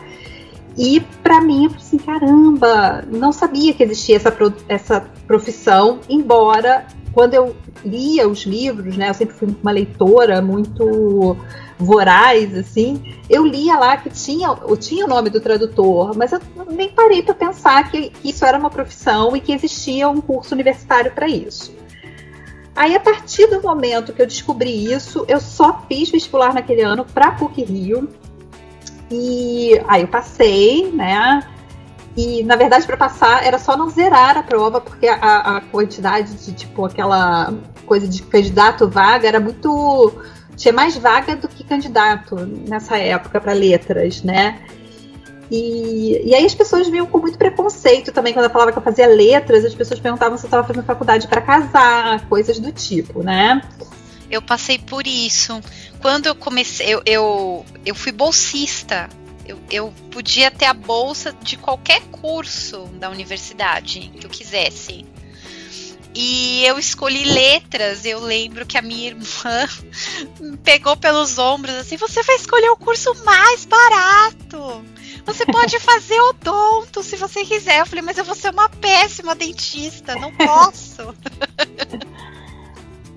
E 0.76 1.00
para 1.22 1.40
mim, 1.40 1.64
eu 1.64 1.70
falei 1.70 1.84
assim: 1.84 1.98
caramba, 1.98 3.04
não 3.10 3.32
sabia 3.32 3.72
que 3.72 3.82
existia 3.82 4.16
essa, 4.16 4.34
essa 4.68 5.00
profissão, 5.26 6.00
embora 6.08 6.86
quando 7.12 7.34
eu 7.34 7.54
lia 7.84 8.28
os 8.28 8.44
livros, 8.44 8.96
né, 8.96 9.08
eu 9.08 9.14
sempre 9.14 9.36
fui 9.36 9.56
uma 9.62 9.70
leitora 9.70 10.42
muito 10.42 11.36
voraz, 11.78 12.56
assim, 12.56 13.14
eu 13.30 13.46
lia 13.46 13.78
lá 13.78 13.96
que 13.96 14.10
tinha, 14.10 14.48
tinha 14.80 15.04
o 15.04 15.08
nome 15.08 15.30
do 15.30 15.40
tradutor, 15.40 16.16
mas 16.16 16.32
eu 16.32 16.40
nem 16.70 16.88
parei 16.88 17.22
para 17.22 17.34
pensar 17.34 17.88
que, 17.88 18.10
que 18.10 18.30
isso 18.30 18.44
era 18.44 18.58
uma 18.58 18.70
profissão 18.70 19.36
e 19.36 19.40
que 19.40 19.52
existia 19.52 20.08
um 20.08 20.20
curso 20.20 20.54
universitário 20.54 21.12
para 21.12 21.28
isso. 21.28 21.72
Aí, 22.74 22.96
a 22.96 23.00
partir 23.00 23.46
do 23.46 23.62
momento 23.62 24.12
que 24.12 24.20
eu 24.20 24.26
descobri 24.26 24.92
isso, 24.92 25.24
eu 25.28 25.40
só 25.40 25.84
fiz 25.88 26.10
vestibular 26.10 26.52
naquele 26.52 26.82
ano 26.82 27.04
para 27.04 27.30
PUC 27.30 27.62
Rio. 27.62 28.08
E 29.10 29.80
aí 29.86 30.02
eu 30.02 30.08
passei, 30.08 30.90
né? 30.92 31.42
E 32.16 32.42
na 32.44 32.56
verdade, 32.56 32.86
para 32.86 32.96
passar, 32.96 33.44
era 33.44 33.58
só 33.58 33.76
não 33.76 33.90
zerar 33.90 34.36
a 34.36 34.42
prova, 34.42 34.80
porque 34.80 35.08
a, 35.08 35.56
a, 35.56 35.60
quantidade 35.60 36.34
de, 36.34 36.52
tipo, 36.52 36.84
aquela 36.84 37.52
coisa 37.86 38.06
de 38.06 38.22
candidato 38.22 38.88
vaga 38.88 39.26
era 39.26 39.40
muito 39.40 40.12
tinha 40.56 40.72
mais 40.72 40.96
vaga 40.96 41.34
do 41.34 41.48
que 41.48 41.64
candidato 41.64 42.36
nessa 42.36 42.96
época 42.96 43.40
para 43.40 43.52
letras, 43.52 44.22
né? 44.22 44.60
E, 45.50 46.22
e 46.24 46.34
aí 46.34 46.46
as 46.46 46.54
pessoas 46.54 46.88
vinham 46.88 47.06
com 47.06 47.18
muito 47.18 47.36
preconceito 47.36 48.12
também 48.12 48.32
quando 48.32 48.46
eu 48.46 48.50
falava 48.50 48.72
que 48.72 48.78
eu 48.78 48.82
fazia 48.82 49.06
letras, 49.06 49.64
as 49.64 49.74
pessoas 49.74 50.00
perguntavam 50.00 50.38
se 50.38 50.44
eu 50.44 50.48
estava 50.48 50.66
fazendo 50.66 50.84
faculdade 50.84 51.28
para 51.28 51.40
casar, 51.40 52.26
coisas 52.28 52.58
do 52.58 52.72
tipo, 52.72 53.22
né? 53.22 53.60
Eu 54.34 54.42
passei 54.42 54.78
por 54.80 55.06
isso. 55.06 55.60
Quando 56.00 56.26
eu 56.26 56.34
comecei, 56.34 56.92
eu, 56.92 57.00
eu, 57.06 57.66
eu 57.86 57.94
fui 57.94 58.10
bolsista. 58.10 59.08
Eu, 59.46 59.60
eu 59.70 59.94
podia 60.10 60.50
ter 60.50 60.64
a 60.64 60.74
bolsa 60.74 61.32
de 61.32 61.56
qualquer 61.56 62.00
curso 62.10 62.86
da 62.98 63.08
universidade 63.10 64.10
que 64.18 64.26
eu 64.26 64.30
quisesse. 64.30 65.04
E 66.12 66.64
eu 66.64 66.78
escolhi 66.80 67.24
letras. 67.24 68.04
Eu 68.04 68.18
lembro 68.18 68.66
que 68.66 68.76
a 68.76 68.82
minha 68.82 69.06
irmã 69.08 69.68
me 70.40 70.56
pegou 70.64 70.96
pelos 70.96 71.38
ombros 71.38 71.76
assim: 71.76 71.96
você 71.96 72.20
vai 72.24 72.34
escolher 72.34 72.70
o 72.70 72.76
curso 72.76 73.14
mais 73.24 73.64
barato. 73.64 74.84
Você 75.24 75.46
pode 75.46 75.78
fazer 75.78 76.20
odonto 76.20 77.04
se 77.04 77.14
você 77.14 77.44
quiser. 77.44 77.80
Eu 77.80 77.86
falei, 77.86 78.02
mas 78.02 78.18
eu 78.18 78.24
vou 78.24 78.34
ser 78.34 78.50
uma 78.50 78.68
péssima 78.68 79.34
dentista, 79.34 80.16
não 80.16 80.32
posso. 80.34 81.14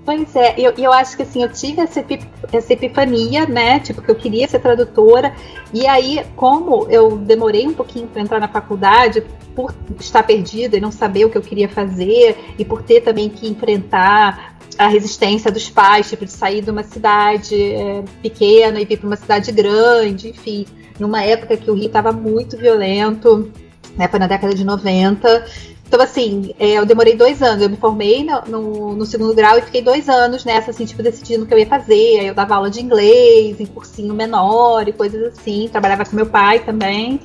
Pois 0.08 0.34
é, 0.34 0.54
eu, 0.56 0.72
eu 0.78 0.90
acho 0.90 1.14
que 1.18 1.22
assim, 1.22 1.42
eu 1.42 1.52
tive 1.52 1.82
essa, 1.82 2.02
essa 2.50 2.72
epifania, 2.72 3.44
né? 3.44 3.78
Tipo, 3.78 4.00
que 4.00 4.10
eu 4.10 4.14
queria 4.14 4.48
ser 4.48 4.58
tradutora. 4.58 5.34
E 5.70 5.86
aí, 5.86 6.24
como 6.34 6.86
eu 6.88 7.18
demorei 7.18 7.66
um 7.66 7.74
pouquinho 7.74 8.06
para 8.06 8.22
entrar 8.22 8.40
na 8.40 8.48
faculdade, 8.48 9.22
por 9.54 9.74
estar 10.00 10.22
perdida 10.22 10.78
e 10.78 10.80
não 10.80 10.90
saber 10.90 11.26
o 11.26 11.30
que 11.30 11.36
eu 11.36 11.42
queria 11.42 11.68
fazer, 11.68 12.54
e 12.58 12.64
por 12.64 12.82
ter 12.82 13.02
também 13.02 13.28
que 13.28 13.46
enfrentar 13.46 14.56
a 14.78 14.86
resistência 14.86 15.52
dos 15.52 15.68
pais, 15.68 16.08
tipo, 16.08 16.24
de 16.24 16.32
sair 16.32 16.62
de 16.62 16.70
uma 16.70 16.84
cidade 16.84 17.54
é, 17.54 18.02
pequena 18.22 18.80
e 18.80 18.86
vir 18.86 18.96
para 18.96 19.08
uma 19.08 19.16
cidade 19.16 19.52
grande, 19.52 20.30
enfim, 20.30 20.64
numa 20.98 21.22
época 21.22 21.54
que 21.54 21.70
o 21.70 21.74
Rio 21.74 21.88
estava 21.88 22.12
muito 22.12 22.56
violento, 22.56 23.52
né? 23.94 24.08
Foi 24.08 24.18
na 24.18 24.26
década 24.26 24.54
de 24.54 24.64
90. 24.64 25.44
Então, 25.88 26.02
assim, 26.02 26.54
é, 26.58 26.72
eu 26.74 26.84
demorei 26.84 27.16
dois 27.16 27.42
anos. 27.42 27.62
Eu 27.62 27.70
me 27.70 27.76
formei 27.78 28.22
no, 28.22 28.42
no, 28.42 28.94
no, 28.94 29.06
segundo 29.06 29.34
grau 29.34 29.56
e 29.56 29.62
fiquei 29.62 29.80
dois 29.80 30.06
anos 30.06 30.44
nessa, 30.44 30.70
assim, 30.70 30.84
tipo, 30.84 31.02
decidindo 31.02 31.44
o 31.44 31.46
que 31.46 31.54
eu 31.54 31.58
ia 31.58 31.66
fazer. 31.66 32.20
Aí 32.20 32.26
eu 32.26 32.34
dava 32.34 32.56
aula 32.56 32.68
de 32.70 32.82
inglês, 32.82 33.58
em 33.58 33.64
cursinho 33.64 34.12
menor 34.12 34.86
e 34.86 34.92
coisas 34.92 35.22
assim. 35.32 35.66
Trabalhava 35.72 36.04
com 36.04 36.14
meu 36.14 36.26
pai 36.26 36.60
também. 36.60 37.18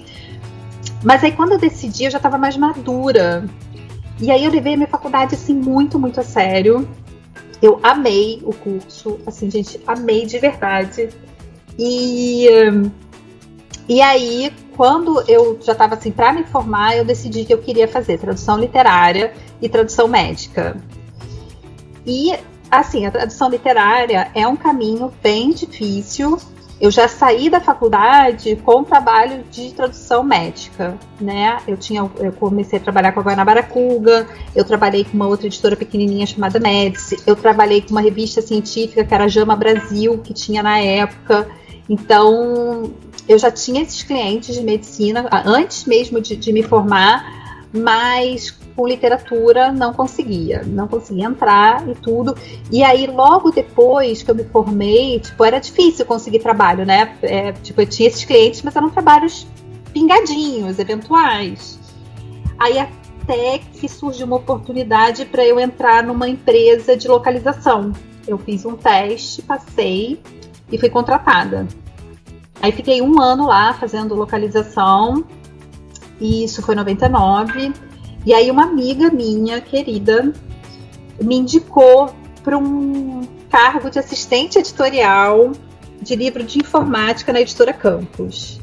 Mas 1.04 1.22
aí, 1.26 1.34
quando 1.34 1.52
eu 1.52 1.60
decidi, 1.60 2.06
eu 2.06 2.12
já 2.12 2.18
estava 2.18 2.38
mais 2.38 2.56
madura. 2.56 3.46
E 4.18 4.32
aí 4.32 4.46
eu 4.46 4.52
levei 4.52 4.76
a 4.76 4.78
minha 4.78 4.88
faculdade, 4.88 5.36
assim, 5.36 5.54
muito, 5.54 6.00
muito 6.00 6.22
a 6.22 6.24
sério. 6.24 6.88
Eu 7.62 7.82
amei 7.84 8.42
o 8.46 8.54
curso, 8.54 9.20
assim, 9.28 9.52
gente, 9.52 9.82
amei 9.86 10.26
de 10.26 10.40
verdade. 10.40 11.10
E, 11.78 12.48
e 13.90 14.02
aí, 14.02 14.54
quando 14.76 15.24
eu 15.28 15.58
já 15.62 15.72
estava 15.72 15.96
assim 15.96 16.12
para 16.12 16.34
me 16.34 16.44
formar, 16.44 16.98
eu 16.98 17.06
decidi 17.06 17.46
que 17.46 17.54
eu 17.54 17.58
queria 17.58 17.88
fazer 17.88 18.18
tradução 18.18 18.58
literária 18.58 19.34
e 19.62 19.70
tradução 19.70 20.08
médica. 20.08 20.78
E 22.06 22.34
assim, 22.70 23.06
a 23.06 23.12
tradução 23.12 23.50
literária 23.50 24.30
é 24.34 24.48
um 24.48 24.56
caminho 24.56 25.12
bem 25.22 25.52
difícil. 25.52 26.38
Eu 26.82 26.92
já 26.92 27.08
saí 27.08 27.50
da 27.50 27.62
faculdade 27.62 28.58
com 28.58 28.84
trabalho 28.84 29.44
de 29.50 29.74
tradução 29.74 30.22
médica, 30.22 30.98
né? 31.22 31.60
Eu 31.66 31.78
tinha, 31.78 32.02
eu 32.18 32.34
comecei 32.34 32.78
a 32.78 32.82
trabalhar 32.82 33.14
com 33.14 33.22
a 33.22 33.24
Guanabara 33.24 33.64
Cuga, 33.64 34.28
eu 34.54 34.66
trabalhei 34.66 35.06
com 35.06 35.14
uma 35.14 35.28
outra 35.28 35.48
editora 35.48 35.78
pequenininha 35.78 36.26
chamada 36.26 36.60
Médici, 36.60 37.18
eu 37.26 37.38
trabalhei 37.38 37.82
com 37.82 37.92
uma 37.92 38.02
revista 38.02 38.42
científica 38.42 39.06
que 39.06 39.14
era 39.14 39.30
Jama 39.30 39.56
Brasil, 39.56 40.18
que 40.18 40.34
tinha 40.34 40.62
na 40.62 40.78
época. 40.80 41.48
Então, 41.88 42.92
eu 43.28 43.38
já 43.38 43.52
tinha 43.52 43.82
esses 43.82 44.04
clientes 44.04 44.56
de 44.56 44.62
medicina 44.62 45.30
antes 45.46 45.86
mesmo 45.86 46.20
de, 46.20 46.36
de 46.36 46.52
me 46.52 46.64
formar, 46.64 47.44
mas 47.72 48.52
com 48.76 48.88
literatura 48.88 49.72
não 49.72 49.94
conseguia, 49.94 50.64
não 50.66 50.88
conseguia 50.88 51.26
entrar 51.26 51.88
e 51.88 51.96
tudo. 51.96 52.36
E 52.72 52.84
aí, 52.84 53.08
logo 53.08 53.52
depois 53.52 54.22
que 54.22 54.30
eu 54.30 54.36
me 54.36 54.44
formei, 54.44 55.20
tipo, 55.20 55.44
era 55.44 55.60
difícil 55.60 56.06
conseguir 56.06 56.40
trabalho, 56.40 56.86
né? 56.86 57.16
É, 57.22 57.52
tipo, 57.52 57.82
eu 57.82 57.88
tinha 57.88 58.10
esses 58.10 58.26
clientes, 58.26 58.62
mas 58.62 58.76
eram 58.76 58.90
trabalhos 58.90 59.48
pingadinhos, 59.92 60.80
eventuais. 60.80 61.80
Aí 62.60 62.80
até 62.80 63.60
que 63.60 63.88
surgiu 63.88 64.26
uma 64.26 64.36
oportunidade 64.36 65.26
para 65.26 65.46
eu 65.46 65.60
entrar 65.60 66.04
numa 66.04 66.28
empresa 66.28 66.98
de 66.98 67.08
localização. 67.08 67.94
Eu 68.28 68.38
fiz 68.38 68.66
um 68.66 68.76
teste, 68.76 69.42
passei 69.42 70.20
e 70.72 70.78
fui 70.78 70.90
contratada. 70.90 71.68
Aí 72.62 72.72
fiquei 72.72 73.02
um 73.02 73.20
ano 73.22 73.48
lá 73.48 73.74
fazendo 73.74 74.16
localização, 74.16 75.26
e 76.20 76.44
isso 76.44 76.62
foi 76.62 76.76
99. 76.76 77.74
E 78.26 78.34
aí 78.34 78.50
uma 78.50 78.64
amiga 78.64 79.10
minha, 79.10 79.60
querida, 79.60 80.32
me 81.22 81.36
indicou 81.36 82.14
para 82.44 82.58
um 82.58 83.22
cargo 83.50 83.90
de 83.90 84.00
assistente 84.00 84.58
editorial 84.58 85.52
de 86.02 86.16
livro 86.16 86.44
de 86.44 86.60
informática 86.60 87.32
na 87.32 87.42
editora 87.42 87.74
Campus. 87.74 88.60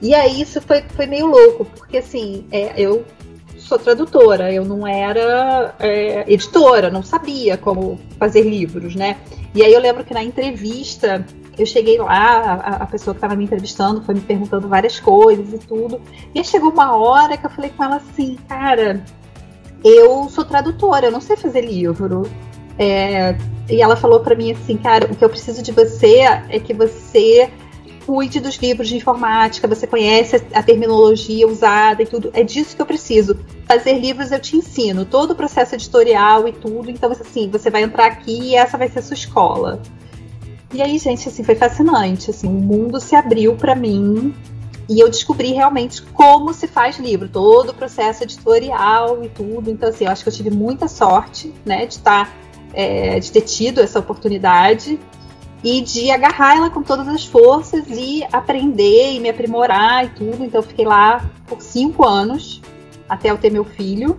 E 0.00 0.14
aí 0.14 0.40
isso 0.40 0.60
foi, 0.60 0.82
foi 0.82 1.06
meio 1.06 1.26
louco, 1.26 1.64
porque 1.64 1.98
assim, 1.98 2.46
é, 2.50 2.72
eu 2.80 3.04
sou 3.68 3.78
tradutora, 3.78 4.50
eu 4.50 4.64
não 4.64 4.86
era 4.86 5.74
é, 5.78 6.24
editora, 6.32 6.90
não 6.90 7.02
sabia 7.02 7.58
como 7.58 8.00
fazer 8.18 8.40
livros, 8.40 8.94
né? 8.94 9.18
E 9.54 9.62
aí 9.62 9.72
eu 9.72 9.80
lembro 9.80 10.04
que 10.04 10.14
na 10.14 10.22
entrevista 10.22 11.24
eu 11.58 11.66
cheguei 11.66 11.98
lá, 11.98 12.54
a, 12.54 12.70
a 12.82 12.86
pessoa 12.86 13.14
que 13.14 13.18
estava 13.18 13.36
me 13.36 13.44
entrevistando 13.44 14.00
foi 14.02 14.14
me 14.14 14.20
perguntando 14.20 14.68
várias 14.68 14.98
coisas 14.98 15.52
e 15.52 15.58
tudo. 15.58 16.00
E 16.34 16.38
aí 16.38 16.44
chegou 16.44 16.70
uma 16.70 16.96
hora 16.96 17.36
que 17.36 17.44
eu 17.44 17.50
falei 17.50 17.70
com 17.70 17.84
ela 17.84 17.96
assim, 17.96 18.38
cara, 18.48 19.04
eu 19.84 20.28
sou 20.30 20.44
tradutora, 20.44 21.06
eu 21.06 21.12
não 21.12 21.20
sei 21.20 21.36
fazer 21.36 21.60
livro. 21.60 22.22
É, 22.78 23.36
e 23.68 23.82
ela 23.82 23.96
falou 23.96 24.20
para 24.20 24.34
mim 24.34 24.52
assim, 24.52 24.78
cara, 24.78 25.06
o 25.10 25.14
que 25.14 25.24
eu 25.24 25.28
preciso 25.28 25.62
de 25.62 25.72
você 25.72 26.20
é 26.48 26.58
que 26.58 26.72
você 26.72 27.50
cuide 28.08 28.40
dos 28.40 28.56
livros 28.56 28.88
de 28.88 28.96
informática, 28.96 29.68
você 29.68 29.86
conhece 29.86 30.42
a, 30.54 30.62
terminologia 30.62 31.46
usada 31.46 32.02
e 32.02 32.06
tudo. 32.06 32.30
É 32.32 32.42
disso 32.42 32.74
que 32.74 32.80
eu 32.80 32.86
preciso. 32.86 33.38
Fazer 33.66 33.98
livros 33.98 34.32
eu 34.32 34.40
te 34.40 34.56
ensino, 34.56 35.04
todo 35.04 35.32
o 35.32 35.34
processo 35.34 35.74
editorial 35.74 36.48
e 36.48 36.52
tudo. 36.52 36.90
Então, 36.90 37.12
assim, 37.12 37.50
você 37.50 37.68
vai 37.68 37.82
entrar 37.82 38.06
aqui 38.06 38.32
e 38.32 38.54
essa 38.54 38.78
vai 38.78 38.88
ser 38.88 39.00
a 39.00 39.02
sua 39.02 39.12
escola. 39.12 39.82
E 40.72 40.80
aí, 40.80 40.96
gente, 40.96 41.28
assim, 41.28 41.44
foi 41.44 41.54
fascinante. 41.54 42.30
Assim, 42.30 42.48
o 42.48 42.52
mundo 42.52 42.98
se 42.98 43.14
abriu 43.14 43.54
para 43.56 43.74
mim 43.74 44.34
e 44.88 45.00
eu 45.00 45.10
descobri 45.10 45.52
realmente 45.52 46.00
como 46.00 46.54
se 46.54 46.66
faz 46.66 46.98
livro, 46.98 47.28
todo 47.28 47.72
o 47.72 47.74
processo 47.74 48.22
editorial 48.22 49.22
e 49.22 49.28
tudo. 49.28 49.70
Então, 49.70 49.86
assim, 49.86 50.06
eu 50.06 50.10
acho 50.10 50.22
que 50.22 50.30
eu 50.30 50.34
tive 50.34 50.48
muita 50.48 50.88
sorte, 50.88 51.52
né, 51.62 51.84
de 51.84 51.92
estar, 51.92 52.24
tá, 52.24 52.32
é, 52.72 53.20
de 53.20 53.30
ter 53.30 53.42
tido 53.42 53.82
essa 53.82 53.98
oportunidade 53.98 54.98
e 55.62 55.80
de 55.80 56.10
agarrar 56.10 56.56
ela 56.56 56.70
com 56.70 56.82
todas 56.82 57.08
as 57.08 57.24
forças 57.24 57.84
e 57.88 58.24
aprender 58.32 59.14
e 59.14 59.20
me 59.20 59.28
aprimorar 59.28 60.04
e 60.04 60.08
tudo. 60.10 60.44
Então, 60.44 60.62
fiquei 60.62 60.84
lá 60.84 61.28
por 61.46 61.60
cinco 61.60 62.06
anos 62.06 62.60
até 63.08 63.30
eu 63.30 63.38
ter 63.38 63.50
meu 63.50 63.64
filho. 63.64 64.18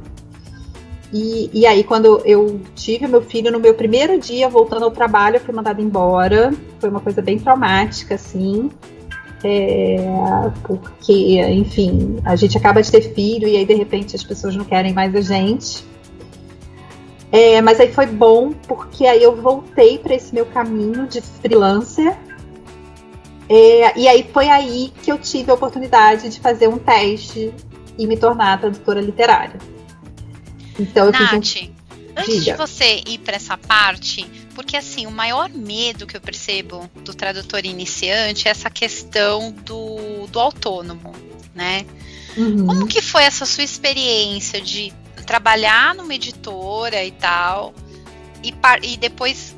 E, 1.11 1.49
e 1.53 1.65
aí, 1.65 1.83
quando 1.83 2.21
eu 2.25 2.61
tive 2.75 3.07
meu 3.07 3.21
filho, 3.21 3.51
no 3.51 3.59
meu 3.59 3.73
primeiro 3.73 4.19
dia 4.19 4.47
voltando 4.47 4.83
ao 4.83 4.91
trabalho, 4.91 5.37
eu 5.37 5.39
fui 5.39 5.53
mandada 5.53 5.81
embora. 5.81 6.53
Foi 6.79 6.89
uma 6.89 6.99
coisa 6.99 7.21
bem 7.21 7.39
traumática, 7.39 8.15
assim. 8.15 8.69
É, 9.43 9.97
porque, 10.63 11.41
enfim, 11.41 12.17
a 12.25 12.35
gente 12.35 12.57
acaba 12.57 12.81
de 12.81 12.91
ter 12.91 13.13
filho 13.13 13.47
e 13.47 13.55
aí 13.55 13.65
de 13.65 13.73
repente 13.73 14.15
as 14.15 14.23
pessoas 14.23 14.55
não 14.55 14.65
querem 14.65 14.93
mais 14.93 15.15
a 15.15 15.21
gente. 15.21 15.83
É, 17.31 17.61
mas 17.61 17.79
aí 17.79 17.93
foi 17.93 18.07
bom 18.07 18.51
porque 18.51 19.05
aí 19.05 19.21
eu 19.21 19.35
voltei 19.35 19.99
para 19.99 20.15
esse 20.15 20.33
meu 20.33 20.45
caminho 20.45 21.07
de 21.07 21.21
freelancer. 21.21 22.17
É, 23.47 23.97
e 23.97 24.07
aí 24.07 24.27
foi 24.31 24.49
aí 24.49 24.91
que 25.01 25.11
eu 25.11 25.17
tive 25.17 25.51
a 25.51 25.53
oportunidade 25.53 26.29
de 26.29 26.39
fazer 26.39 26.67
um 26.67 26.77
teste 26.77 27.53
e 27.97 28.07
me 28.07 28.17
tornar 28.17 28.59
tradutora 28.59 29.01
literária. 29.01 29.59
Então 30.79 31.07
eu 31.07 31.11
Nath, 31.11 31.45
fiz 31.45 31.63
um... 31.67 31.73
antes 32.15 32.43
de 32.43 32.53
você 32.53 33.01
ir 33.07 33.19
para 33.19 33.35
essa 33.35 33.57
parte, 33.57 34.25
porque 34.55 34.77
assim, 34.77 35.05
o 35.05 35.11
maior 35.11 35.49
medo 35.49 36.07
que 36.07 36.15
eu 36.15 36.21
percebo 36.21 36.89
do 37.03 37.13
tradutor 37.13 37.65
iniciante 37.65 38.47
é 38.47 38.51
essa 38.51 38.69
questão 38.69 39.51
do, 39.51 40.27
do 40.27 40.39
autônomo, 40.39 41.13
né? 41.53 41.85
Uhum. 42.37 42.65
Como 42.65 42.87
que 42.87 43.01
foi 43.01 43.23
essa 43.23 43.45
sua 43.45 43.63
experiência 43.63 44.61
de 44.61 44.93
trabalhar 45.29 45.93
numa 45.93 46.15
editora 46.15 47.05
e 47.05 47.11
tal, 47.11 47.71
e, 48.43 48.51
e 48.81 48.97
depois 48.97 49.55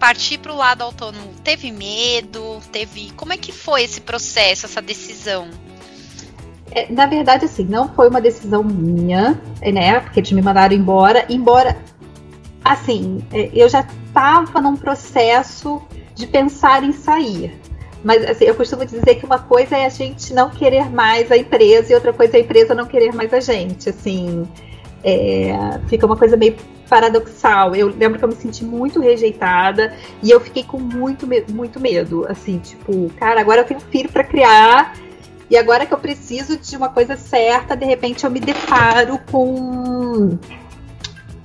partir 0.00 0.38
para 0.38 0.50
o 0.50 0.56
lado 0.56 0.80
autônomo? 0.80 1.34
Teve 1.44 1.70
medo? 1.70 2.62
Teve. 2.72 3.10
Como 3.10 3.30
é 3.30 3.36
que 3.36 3.52
foi 3.52 3.82
esse 3.82 4.00
processo, 4.00 4.64
essa 4.64 4.80
decisão? 4.80 5.50
É, 6.70 6.90
na 6.90 7.04
verdade, 7.04 7.44
assim, 7.44 7.64
não 7.64 7.90
foi 7.92 8.08
uma 8.08 8.22
decisão 8.22 8.64
minha, 8.64 9.38
né? 9.60 10.00
Porque 10.00 10.20
eles 10.20 10.32
me 10.32 10.40
mandaram 10.40 10.74
embora. 10.74 11.26
Embora, 11.28 11.76
assim, 12.64 13.22
é, 13.30 13.50
eu 13.52 13.68
já 13.68 13.80
estava 13.80 14.62
num 14.62 14.76
processo 14.76 15.82
de 16.14 16.26
pensar 16.26 16.82
em 16.82 16.92
sair. 16.92 17.60
Mas 18.02 18.24
assim, 18.24 18.46
eu 18.46 18.54
costumo 18.54 18.86
dizer 18.86 19.16
que 19.16 19.26
uma 19.26 19.40
coisa 19.40 19.76
é 19.76 19.84
a 19.84 19.90
gente 19.90 20.32
não 20.32 20.48
querer 20.48 20.88
mais 20.88 21.30
a 21.30 21.36
empresa 21.36 21.92
e 21.92 21.94
outra 21.94 22.14
coisa 22.14 22.38
é 22.38 22.40
a 22.40 22.42
empresa 22.42 22.74
não 22.74 22.86
querer 22.86 23.12
mais 23.14 23.34
a 23.34 23.40
gente. 23.40 23.90
Assim, 23.90 24.46
é, 25.06 25.78
fica 25.86 26.04
uma 26.04 26.16
coisa 26.16 26.36
meio 26.36 26.56
paradoxal. 26.88 27.76
Eu 27.76 27.88
lembro 27.88 28.18
que 28.18 28.24
eu 28.24 28.28
me 28.28 28.34
senti 28.34 28.64
muito 28.64 29.00
rejeitada 29.00 29.94
e 30.20 30.30
eu 30.30 30.40
fiquei 30.40 30.64
com 30.64 30.80
muito, 30.80 31.28
muito 31.48 31.78
medo. 31.78 32.26
Assim, 32.28 32.58
tipo, 32.58 33.08
cara, 33.16 33.40
agora 33.40 33.60
eu 33.60 33.64
tenho 33.64 33.78
filho 33.78 34.10
para 34.10 34.24
criar 34.24 34.94
e 35.48 35.56
agora 35.56 35.86
que 35.86 35.94
eu 35.94 35.98
preciso 35.98 36.58
de 36.58 36.76
uma 36.76 36.88
coisa 36.88 37.16
certa, 37.16 37.76
de 37.76 37.84
repente 37.84 38.24
eu 38.24 38.30
me 38.30 38.40
deparo 38.40 39.20
com 39.30 40.36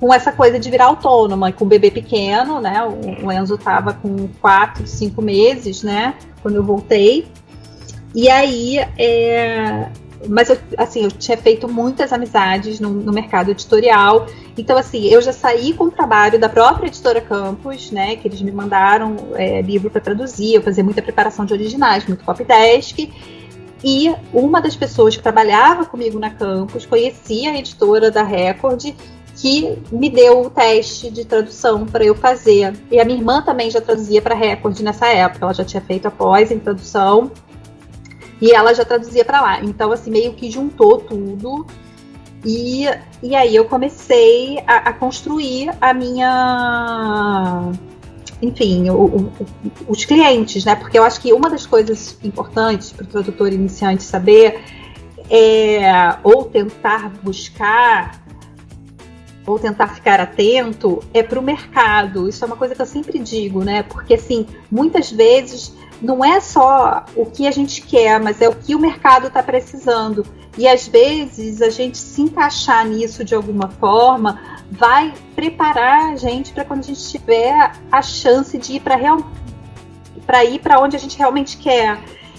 com 0.00 0.12
essa 0.12 0.32
coisa 0.32 0.58
de 0.58 0.68
virar 0.68 0.86
autônoma, 0.86 1.52
com 1.52 1.64
o 1.64 1.68
bebê 1.68 1.88
pequeno, 1.88 2.60
né? 2.60 2.82
O, 3.22 3.30
Enzo 3.30 3.54
estava 3.54 3.94
com 3.94 4.26
4, 4.40 4.84
5 4.84 5.22
meses, 5.22 5.84
né? 5.84 6.16
Quando 6.42 6.56
eu 6.56 6.64
voltei. 6.64 7.28
E 8.12 8.28
aí, 8.28 8.78
é... 8.98 9.88
mas 10.28 10.50
eu, 10.50 10.58
assim, 10.76 11.04
eu 11.04 11.10
tinha 11.10 11.36
feito 11.36 11.68
muitas 11.68 12.12
amizades 12.12 12.78
no, 12.80 12.90
no, 12.90 13.12
mercado 13.12 13.50
editorial. 13.50 14.26
Então, 14.56 14.76
assim, 14.76 15.06
eu 15.06 15.20
já 15.20 15.32
saí 15.32 15.72
com 15.72 15.84
o 15.84 15.90
trabalho 15.90 16.38
da 16.38 16.48
própria 16.48 16.86
editora 16.86 17.20
Campus, 17.20 17.90
né? 17.90 18.16
Que 18.16 18.28
eles 18.28 18.40
me 18.40 18.52
mandaram 18.52 19.16
é, 19.34 19.62
livro 19.62 19.90
para 19.90 20.00
traduzir, 20.00 20.54
eu 20.54 20.62
fazia 20.62 20.84
muita 20.84 21.02
preparação 21.02 21.44
de 21.44 21.52
originais, 21.52 22.06
muito 22.06 22.24
copy 22.24 22.44
desk. 22.44 23.10
E 23.84 24.14
uma 24.32 24.60
das 24.60 24.76
pessoas 24.76 25.16
que 25.16 25.22
trabalhava 25.22 25.84
comigo 25.84 26.18
na 26.18 26.30
campus 26.30 26.86
conhecia 26.86 27.50
a 27.50 27.58
editora 27.58 28.12
da 28.12 28.22
Record 28.22 28.94
que 29.34 29.76
me 29.90 30.08
deu 30.08 30.42
o 30.42 30.50
teste 30.50 31.10
de 31.10 31.24
tradução 31.24 31.84
para 31.84 32.04
eu 32.04 32.14
fazer. 32.14 32.74
E 32.90 33.00
a 33.00 33.04
minha 33.04 33.18
irmã 33.18 33.42
também 33.42 33.70
já 33.70 33.80
traduzia 33.80 34.22
para 34.22 34.36
Record 34.36 34.78
nessa 34.80 35.08
época, 35.08 35.44
ela 35.44 35.54
já 35.54 35.64
tinha 35.64 35.80
feito 35.80 36.06
a 36.06 36.10
pós 36.12 36.52
em 36.52 36.60
tradução 36.60 37.32
e 38.42 38.52
ela 38.52 38.74
já 38.74 38.84
traduzia 38.84 39.24
para 39.24 39.40
lá. 39.40 39.64
Então, 39.64 39.92
assim, 39.92 40.10
meio 40.10 40.32
que 40.34 40.50
juntou 40.50 40.98
tudo. 40.98 41.64
E, 42.44 42.86
e 43.22 43.36
aí 43.36 43.54
eu 43.54 43.64
comecei 43.66 44.58
a, 44.66 44.88
a 44.88 44.92
construir 44.92 45.70
a 45.80 45.94
minha 45.94 47.70
enfim, 48.42 48.90
o, 48.90 49.04
o, 49.04 49.32
os 49.86 50.04
clientes, 50.04 50.64
né? 50.64 50.74
Porque 50.74 50.98
eu 50.98 51.04
acho 51.04 51.20
que 51.20 51.32
uma 51.32 51.48
das 51.48 51.64
coisas 51.64 52.18
importantes 52.24 52.90
para 52.90 53.04
o 53.04 53.06
tradutor 53.06 53.52
iniciante 53.52 54.02
saber 54.02 54.60
é 55.30 56.16
ou 56.24 56.46
tentar 56.46 57.10
buscar 57.22 58.20
ou 59.46 59.58
tentar 59.58 59.88
ficar 59.88 60.18
atento 60.18 61.00
é 61.14 61.22
para 61.22 61.38
o 61.38 61.42
mercado. 61.42 62.28
Isso 62.28 62.44
é 62.44 62.46
uma 62.48 62.56
coisa 62.56 62.74
que 62.74 62.82
eu 62.82 62.86
sempre 62.86 63.20
digo, 63.20 63.62
né? 63.62 63.84
Porque 63.84 64.14
assim, 64.14 64.48
muitas 64.68 65.12
vezes 65.12 65.72
não 66.02 66.24
é 66.24 66.40
só 66.40 67.04
o 67.14 67.24
que 67.24 67.46
a 67.46 67.50
gente 67.50 67.80
quer, 67.80 68.20
mas 68.20 68.42
é 68.42 68.48
o 68.48 68.54
que 68.54 68.74
o 68.74 68.78
mercado 68.78 69.28
está 69.28 69.42
precisando. 69.42 70.26
E 70.58 70.66
às 70.66 70.86
vezes 70.88 71.62
a 71.62 71.70
gente 71.70 71.96
se 71.96 72.20
encaixar 72.22 72.86
nisso 72.86 73.24
de 73.24 73.34
alguma 73.34 73.68
forma 73.68 74.40
vai 74.70 75.14
preparar 75.34 76.12
a 76.12 76.16
gente 76.16 76.52
para 76.52 76.64
quando 76.64 76.80
a 76.80 76.86
gente 76.86 77.08
tiver 77.08 77.72
a 77.90 78.02
chance 78.02 78.58
de 78.58 78.74
ir 78.74 78.80
para 78.80 78.96
real... 78.96 79.18
para 80.26 80.44
ir 80.44 80.58
para 80.58 80.80
onde 80.80 80.96
a 80.96 80.98
gente 80.98 81.16
realmente 81.16 81.56
quer. 81.56 81.98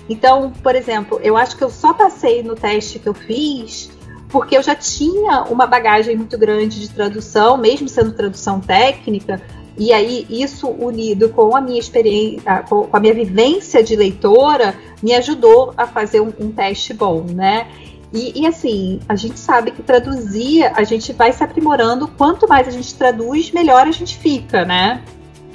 Então, 0.10 0.52
por 0.52 0.76
exemplo, 0.76 1.20
eu 1.24 1.38
acho 1.38 1.56
que 1.56 1.64
eu 1.64 1.70
só 1.70 1.94
passei 1.94 2.44
no 2.44 2.56
teste 2.56 3.00
que 3.00 3.08
eu 3.08 3.14
fiz 3.14 3.90
porque 4.30 4.58
eu 4.58 4.64
já 4.64 4.76
tinha 4.76 5.44
uma 5.44 5.68
bagagem 5.68 6.18
muito 6.18 6.38
grande 6.40 6.80
de 6.80 6.90
tradução, 6.90 7.56
mesmo 7.56 7.88
sendo 7.88 8.14
tradução 8.14 8.60
técnica, 8.60 9.40
e 9.78 9.92
aí 9.92 10.26
isso 10.30 10.68
unido 10.68 11.30
com 11.30 11.56
a 11.56 11.62
minha 11.62 11.80
experiência, 11.80 12.64
com 12.70 12.90
a 12.92 13.00
minha 13.00 13.14
vivência 13.14 13.84
de 13.84 13.96
leitora, 13.96 14.76
me 15.02 15.14
ajudou 15.16 15.74
a 15.76 15.88
fazer 15.88 16.20
um, 16.20 16.32
um 16.40 16.52
teste 16.52 16.94
bom, 16.94 17.24
né? 17.24 17.68
E, 18.14 18.42
e, 18.42 18.46
assim, 18.46 19.00
a 19.10 19.16
gente 19.16 19.40
sabe 19.40 19.72
que 19.72 19.82
traduzir, 19.82 20.66
a 20.76 20.84
gente 20.84 21.12
vai 21.14 21.34
se 21.34 21.44
aprimorando, 21.44 22.08
quanto 22.08 22.48
mais 22.48 22.68
a 22.68 22.72
gente 22.72 22.94
traduz, 22.94 23.52
melhor 23.52 23.88
a 23.88 23.92
gente 23.92 24.20
fica, 24.20 24.64
né? 24.64 25.04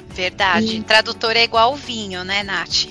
Verdade. 0.09 0.75
E... 0.75 0.81
Tradutor 0.81 1.37
é 1.37 1.43
igual 1.45 1.73
vinho, 1.75 2.25
né, 2.25 2.43
Nath? 2.43 2.87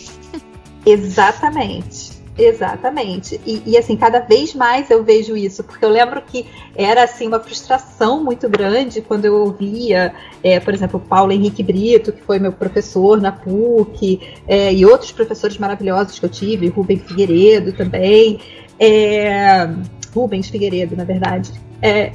Exatamente. 0.87 2.08
Exatamente. 2.38 3.40
E, 3.44 3.61
e, 3.66 3.77
assim, 3.77 3.96
cada 3.96 4.20
vez 4.20 4.55
mais 4.55 4.88
eu 4.90 5.03
vejo 5.03 5.37
isso, 5.37 5.64
porque 5.64 5.85
eu 5.85 5.88
lembro 5.88 6.22
que 6.22 6.46
era 6.77 7.03
assim 7.03 7.27
uma 7.27 7.40
frustração 7.40 8.22
muito 8.22 8.48
grande 8.48 9.03
quando 9.03 9.24
eu 9.24 9.35
ouvia, 9.35 10.14
é, 10.40 10.61
por 10.61 10.72
exemplo, 10.72 11.01
Paulo 11.01 11.33
Henrique 11.33 11.64
Brito, 11.64 12.12
que 12.12 12.22
foi 12.22 12.38
meu 12.38 12.53
professor 12.53 13.20
na 13.20 13.33
PUC, 13.33 14.20
é, 14.46 14.72
e 14.72 14.87
outros 14.87 15.11
professores 15.11 15.59
maravilhosos 15.59 16.16
que 16.16 16.24
eu 16.24 16.31
tive, 16.31 16.68
Rubem 16.68 17.01
Figueiredo 17.01 17.72
também, 17.72 18.38
é, 18.79 19.68
Rubens 20.14 20.48
Figueiredo, 20.48 20.94
na 20.94 21.05
verdade. 21.05 21.51
É, 21.83 22.12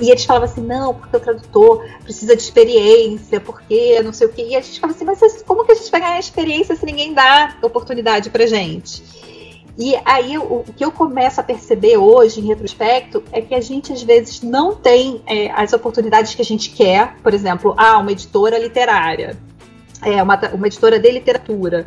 e 0.00 0.10
eles 0.10 0.24
falavam 0.24 0.48
assim, 0.48 0.62
não, 0.62 0.94
porque 0.94 1.16
o 1.16 1.20
tradutor 1.20 1.84
precisa 2.02 2.34
de 2.34 2.42
experiência, 2.42 3.38
porque 3.38 4.00
não 4.02 4.14
sei 4.14 4.26
o 4.26 4.32
quê. 4.32 4.46
E 4.50 4.56
a 4.56 4.60
gente 4.60 4.80
falava 4.80 4.96
assim, 4.96 5.04
mas 5.04 5.42
como 5.42 5.64
que 5.64 5.72
a 5.72 5.74
gente 5.74 5.90
vai 5.90 6.00
ganhar 6.00 6.18
experiência 6.18 6.74
se 6.74 6.86
ninguém 6.86 7.12
dá 7.12 7.56
oportunidade 7.62 8.30
pra 8.30 8.46
gente? 8.46 9.25
E 9.78 9.94
aí 10.04 10.38
o, 10.38 10.64
que 10.74 10.84
eu 10.84 10.90
começo 10.90 11.40
a 11.40 11.44
perceber 11.44 11.98
hoje, 11.98 12.40
em 12.40 12.46
retrospecto, 12.46 13.22
é 13.30 13.42
que 13.42 13.54
a 13.54 13.60
gente 13.60 13.92
às 13.92 14.02
vezes 14.02 14.40
não 14.42 14.74
tem 14.74 15.20
é, 15.26 15.50
as 15.50 15.72
oportunidades 15.72 16.34
que 16.34 16.40
a 16.40 16.44
gente 16.44 16.70
quer. 16.70 17.16
Por 17.22 17.34
exemplo, 17.34 17.74
ah, 17.76 17.98
uma 17.98 18.12
editora 18.12 18.58
literária, 18.58 19.36
é, 20.02 20.22
uma, 20.22 20.38
uma 20.54 20.66
editora 20.66 20.98
de 20.98 21.10
literatura 21.10 21.86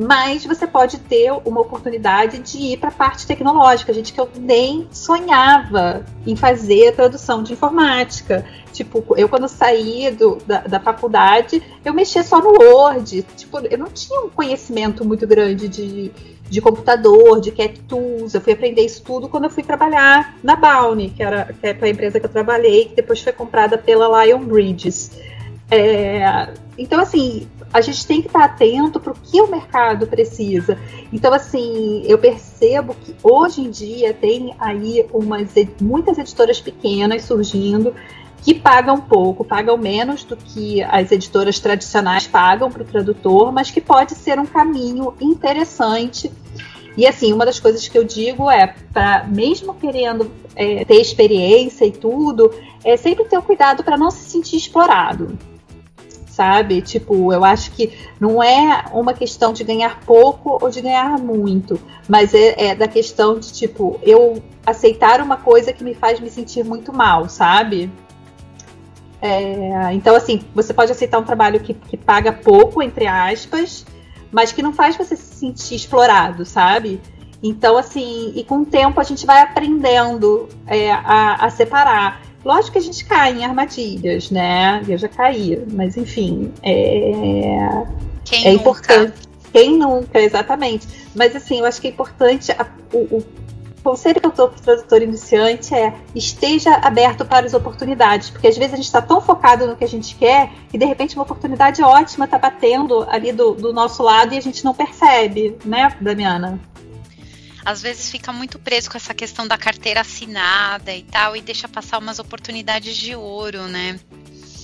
mas 0.00 0.46
você 0.46 0.64
pode 0.64 0.98
ter 0.98 1.32
uma 1.44 1.60
oportunidade 1.60 2.38
de 2.38 2.56
ir 2.56 2.76
para 2.76 2.88
a 2.88 2.92
parte 2.92 3.26
tecnológica, 3.26 3.92
gente 3.92 4.12
que 4.12 4.20
eu 4.20 4.28
nem 4.38 4.86
sonhava 4.92 6.04
em 6.24 6.36
fazer 6.36 6.94
tradução 6.94 7.42
de 7.42 7.54
informática. 7.54 8.44
Tipo, 8.72 9.04
eu 9.16 9.28
quando 9.28 9.48
saí 9.48 10.12
do, 10.12 10.36
da, 10.46 10.60
da 10.60 10.78
faculdade, 10.78 11.60
eu 11.84 11.92
mexia 11.92 12.22
só 12.22 12.40
no 12.40 12.50
Word. 12.50 13.26
Tipo, 13.36 13.58
eu 13.58 13.76
não 13.76 13.88
tinha 13.88 14.20
um 14.20 14.30
conhecimento 14.30 15.04
muito 15.04 15.26
grande 15.26 15.66
de, 15.66 16.12
de 16.48 16.60
computador, 16.60 17.40
de 17.40 17.50
cat 17.50 17.80
tools. 17.82 18.34
Eu 18.34 18.40
fui 18.40 18.52
aprender 18.52 18.82
isso 18.82 19.02
tudo 19.02 19.28
quando 19.28 19.44
eu 19.44 19.50
fui 19.50 19.62
trabalhar 19.62 20.36
na 20.42 20.56
Bounty, 20.56 21.10
que 21.10 21.22
era 21.22 21.52
que 21.52 21.66
é 21.66 21.76
a 21.80 21.88
empresa 21.88 22.18
que 22.18 22.26
eu 22.26 22.30
trabalhei, 22.30 22.86
que 22.86 22.96
depois 22.96 23.20
foi 23.20 23.32
comprada 23.32 23.76
pela 23.76 24.24
Lion 24.24 24.44
Bridges. 24.44 25.10
É, 25.70 26.48
então, 26.78 27.00
assim, 27.00 27.46
a 27.72 27.80
gente 27.80 28.06
tem 28.06 28.22
que 28.22 28.28
estar 28.28 28.44
atento 28.44 28.98
para 28.98 29.12
o 29.12 29.14
que 29.14 29.40
o 29.40 29.48
mercado 29.48 30.06
precisa. 30.06 30.78
Então, 31.12 31.32
assim, 31.34 32.02
eu 32.06 32.16
percebo 32.18 32.94
que 32.94 33.14
hoje 33.22 33.60
em 33.60 33.70
dia 33.70 34.14
tem 34.14 34.54
aí 34.58 35.04
umas, 35.12 35.50
muitas 35.80 36.16
editoras 36.16 36.60
pequenas 36.60 37.24
surgindo 37.24 37.94
que 38.42 38.54
pagam 38.54 39.00
pouco, 39.00 39.44
pagam 39.44 39.76
menos 39.76 40.24
do 40.24 40.36
que 40.36 40.82
as 40.82 41.10
editoras 41.12 41.58
tradicionais 41.58 42.26
pagam 42.26 42.70
para 42.70 42.82
o 42.82 42.86
tradutor, 42.86 43.52
mas 43.52 43.70
que 43.70 43.80
pode 43.80 44.14
ser 44.14 44.38
um 44.38 44.46
caminho 44.46 45.14
interessante. 45.20 46.30
E 46.96 47.06
assim, 47.06 47.32
uma 47.32 47.44
das 47.44 47.60
coisas 47.60 47.86
que 47.86 47.96
eu 47.96 48.04
digo 48.04 48.50
é, 48.50 48.74
para 48.92 49.24
mesmo 49.24 49.74
querendo 49.74 50.30
é, 50.56 50.84
ter 50.84 51.00
experiência 51.00 51.84
e 51.84 51.92
tudo, 51.92 52.52
é 52.84 52.96
sempre 52.96 53.24
ter 53.24 53.38
o 53.38 53.42
cuidado 53.42 53.84
para 53.84 53.96
não 53.96 54.10
se 54.10 54.30
sentir 54.30 54.56
explorado 54.56 55.38
sabe? 56.38 56.80
Tipo, 56.80 57.32
eu 57.32 57.44
acho 57.44 57.72
que 57.72 57.92
não 58.20 58.40
é 58.40 58.84
uma 58.92 59.12
questão 59.12 59.52
de 59.52 59.64
ganhar 59.64 59.98
pouco 60.06 60.56
ou 60.62 60.70
de 60.70 60.80
ganhar 60.80 61.18
muito, 61.18 61.80
mas 62.08 62.32
é, 62.32 62.68
é 62.68 62.74
da 62.76 62.86
questão 62.86 63.40
de, 63.40 63.52
tipo, 63.52 63.98
eu 64.04 64.40
aceitar 64.64 65.20
uma 65.20 65.36
coisa 65.36 65.72
que 65.72 65.82
me 65.82 65.94
faz 65.94 66.20
me 66.20 66.30
sentir 66.30 66.64
muito 66.64 66.92
mal, 66.92 67.28
sabe? 67.28 67.90
É, 69.20 69.92
então, 69.92 70.14
assim, 70.14 70.42
você 70.54 70.72
pode 70.72 70.92
aceitar 70.92 71.18
um 71.18 71.24
trabalho 71.24 71.60
que, 71.60 71.74
que 71.74 71.96
paga 71.96 72.32
pouco, 72.32 72.82
entre 72.82 73.06
aspas, 73.06 73.84
mas 74.30 74.52
que 74.52 74.62
não 74.62 74.72
faz 74.72 74.96
você 74.96 75.16
se 75.16 75.34
sentir 75.34 75.74
explorado, 75.74 76.44
sabe? 76.44 77.00
Então, 77.42 77.76
assim, 77.76 78.32
e 78.34 78.44
com 78.44 78.62
o 78.62 78.66
tempo 78.66 79.00
a 79.00 79.04
gente 79.04 79.24
vai 79.24 79.42
aprendendo 79.42 80.48
é, 80.66 80.90
a, 80.90 81.36
a, 81.46 81.50
separar. 81.50 82.22
Lógico 82.44 82.72
que 82.72 82.78
a 82.78 82.82
gente 82.82 83.04
cai 83.04 83.32
em 83.38 83.44
armadilhas, 83.44 84.30
né? 84.30 84.82
Eu 84.88 84.98
já 84.98 85.08
caí, 85.08 85.64
mas 85.72 85.96
enfim, 85.96 86.52
é, 86.62 87.84
Quem 88.24 88.46
é 88.46 88.50
nunca? 88.50 88.60
importante. 88.60 89.28
Quem 89.52 89.78
nunca, 89.78 90.20
exatamente. 90.20 90.86
Mas 91.14 91.34
assim, 91.34 91.60
eu 91.60 91.64
acho 91.66 91.80
que 91.80 91.88
é 91.88 91.90
importante 91.90 92.52
a, 92.52 92.66
o, 92.92 93.18
o 93.18 93.24
conselho 93.88 94.20
que 94.20 94.26
eu 94.26 94.32
dou 94.32 94.48
para 94.48 94.58
o 94.58 94.62
tradutor 94.62 95.00
iniciante 95.00 95.74
é 95.74 95.94
esteja 96.14 96.74
aberto 96.76 97.24
para 97.24 97.46
as 97.46 97.54
oportunidades, 97.54 98.28
porque 98.28 98.46
às 98.46 98.56
vezes 98.56 98.74
a 98.74 98.76
gente 98.76 98.84
está 98.84 99.00
tão 99.00 99.18
focado 99.18 99.66
no 99.66 99.76
que 99.76 99.84
a 99.84 99.88
gente 99.88 100.14
quer 100.14 100.50
que 100.68 100.76
de 100.76 100.84
repente 100.84 101.14
uma 101.16 101.22
oportunidade 101.22 101.82
ótima 101.82 102.26
está 102.26 102.38
batendo 102.38 103.06
ali 103.08 103.32
do, 103.32 103.54
do 103.54 103.72
nosso 103.72 104.02
lado 104.02 104.34
e 104.34 104.36
a 104.36 104.42
gente 104.42 104.62
não 104.62 104.74
percebe, 104.74 105.56
né, 105.64 105.96
Damiana? 106.00 106.60
às 107.64 107.82
vezes 107.82 108.10
fica 108.10 108.32
muito 108.32 108.58
preso 108.58 108.90
com 108.90 108.96
essa 108.96 109.12
questão 109.12 109.46
da 109.46 109.58
carteira 109.58 110.00
assinada 110.00 110.94
e 110.94 111.02
tal, 111.02 111.36
e 111.36 111.42
deixa 111.42 111.68
passar 111.68 111.98
umas 111.98 112.18
oportunidades 112.18 112.96
de 112.96 113.14
ouro, 113.14 113.66
né? 113.68 114.00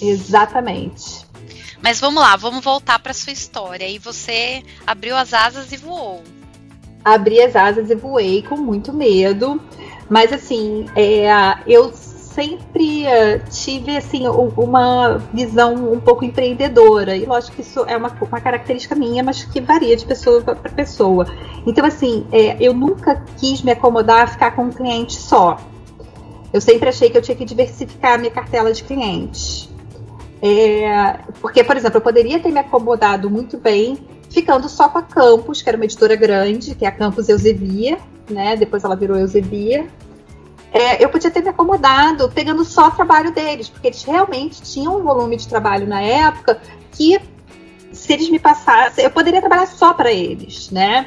Exatamente. 0.00 1.26
Mas 1.82 2.00
vamos 2.00 2.22
lá, 2.22 2.34
vamos 2.34 2.64
voltar 2.64 2.98
para 2.98 3.12
sua 3.12 3.34
história. 3.34 3.86
E 3.86 3.98
você 3.98 4.62
abriu 4.86 5.14
as 5.14 5.34
asas 5.34 5.70
e 5.70 5.76
voou. 5.76 6.24
Abri 7.04 7.40
as 7.40 7.54
asas 7.54 7.90
e 7.90 7.94
voei 7.94 8.42
com 8.42 8.56
muito 8.56 8.92
medo. 8.92 9.60
Mas 10.08 10.32
assim, 10.32 10.86
é, 10.96 11.28
eu 11.66 11.92
sempre 11.92 13.04
uh, 13.04 13.48
tive 13.48 13.96
assim 13.96 14.26
uma 14.26 15.18
visão 15.32 15.92
um 15.92 16.00
pouco 16.00 16.24
empreendedora 16.24 17.16
e 17.16 17.24
lógico 17.24 17.56
que 17.56 17.62
isso 17.62 17.84
é 17.86 17.96
uma, 17.96 18.08
uma 18.08 18.40
característica 18.40 18.94
minha, 18.94 19.22
mas 19.22 19.44
que 19.44 19.60
varia 19.60 19.96
de 19.96 20.04
pessoa 20.04 20.42
para 20.42 20.54
pessoa. 20.70 21.26
Então 21.64 21.86
assim, 21.86 22.26
é, 22.32 22.56
eu 22.60 22.74
nunca 22.74 23.22
quis 23.38 23.62
me 23.62 23.70
acomodar 23.70 24.22
a 24.22 24.26
ficar 24.26 24.50
com 24.50 24.64
um 24.64 24.70
cliente 24.70 25.14
só. 25.16 25.58
Eu 26.52 26.60
sempre 26.60 26.88
achei 26.88 27.10
que 27.10 27.16
eu 27.16 27.22
tinha 27.22 27.36
que 27.36 27.44
diversificar 27.44 28.14
a 28.14 28.18
minha 28.18 28.30
cartela 28.30 28.72
de 28.72 28.82
clientes. 28.84 29.68
É, 30.40 31.18
porque, 31.40 31.64
por 31.64 31.76
exemplo, 31.76 31.96
eu 31.96 32.02
poderia 32.02 32.38
ter 32.38 32.50
me 32.52 32.60
acomodado 32.60 33.30
muito 33.30 33.56
bem 33.56 33.98
ficando 34.34 34.68
só 34.68 34.88
com 34.88 34.98
a 34.98 35.02
Campus, 35.02 35.62
que 35.62 35.68
era 35.68 35.78
uma 35.78 35.84
editora 35.84 36.16
grande, 36.16 36.74
que 36.74 36.84
é 36.84 36.88
a 36.88 36.92
Campus 36.92 37.28
Eusebia, 37.28 37.98
né? 38.28 38.56
Depois 38.56 38.84
ela 38.84 38.96
virou 38.96 39.16
Eusebia 39.16 39.86
é, 40.74 41.02
eu 41.02 41.08
podia 41.08 41.30
ter 41.30 41.40
me 41.40 41.50
acomodado 41.50 42.28
pegando 42.34 42.64
só 42.64 42.88
o 42.88 42.90
trabalho 42.90 43.30
deles, 43.30 43.68
porque 43.68 43.86
eles 43.86 44.02
realmente 44.02 44.60
tinham 44.60 44.98
um 44.98 45.04
volume 45.04 45.36
de 45.36 45.46
trabalho 45.46 45.86
na 45.86 46.00
época 46.00 46.60
que, 46.90 47.16
se 47.92 48.12
eles 48.12 48.28
me 48.28 48.40
passassem, 48.40 49.04
eu 49.04 49.10
poderia 49.10 49.38
trabalhar 49.38 49.68
só 49.68 49.94
para 49.94 50.12
eles, 50.12 50.72
né? 50.72 51.06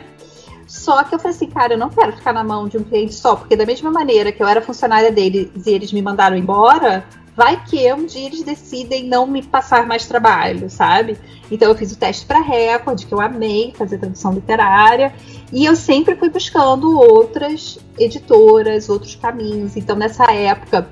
Só 0.65 1.03
que 1.03 1.13
eu 1.13 1.19
falei 1.19 1.35
assim, 1.35 1.49
cara, 1.49 1.73
eu 1.73 1.77
não 1.77 1.89
quero 1.89 2.13
ficar 2.13 2.31
na 2.31 2.45
mão 2.45 2.69
de 2.69 2.77
um 2.77 2.83
cliente 2.83 3.13
só, 3.13 3.35
porque 3.35 3.57
da 3.57 3.65
mesma 3.65 3.91
maneira 3.91 4.31
que 4.31 4.41
eu 4.41 4.47
era 4.47 4.61
funcionária 4.61 5.11
deles 5.11 5.49
e 5.65 5.69
eles 5.69 5.91
me 5.91 6.01
mandaram 6.01 6.37
embora, 6.37 7.05
vai 7.37 7.63
que 7.63 7.93
um 7.93 8.03
dia 8.03 8.25
eles 8.25 8.41
decidem 8.41 9.03
não 9.03 9.27
me 9.27 9.43
passar 9.43 9.85
mais 9.85 10.07
trabalho, 10.07 10.71
sabe? 10.71 11.19
Então 11.51 11.69
eu 11.69 11.75
fiz 11.75 11.91
o 11.91 11.97
teste 11.97 12.25
para 12.25 12.39
Record, 12.39 13.05
que 13.05 13.13
eu 13.13 13.21
amei 13.21 13.75
fazer 13.77 13.99
tradução 13.99 14.33
literária, 14.33 15.13
e 15.53 15.63
eu 15.63 15.75
sempre 15.75 16.15
fui 16.15 16.31
buscando 16.31 16.99
outras 16.99 17.77
editoras, 17.99 18.89
outros 18.89 19.13
caminhos. 19.13 19.77
Então 19.77 19.95
nessa 19.95 20.31
época 20.31 20.89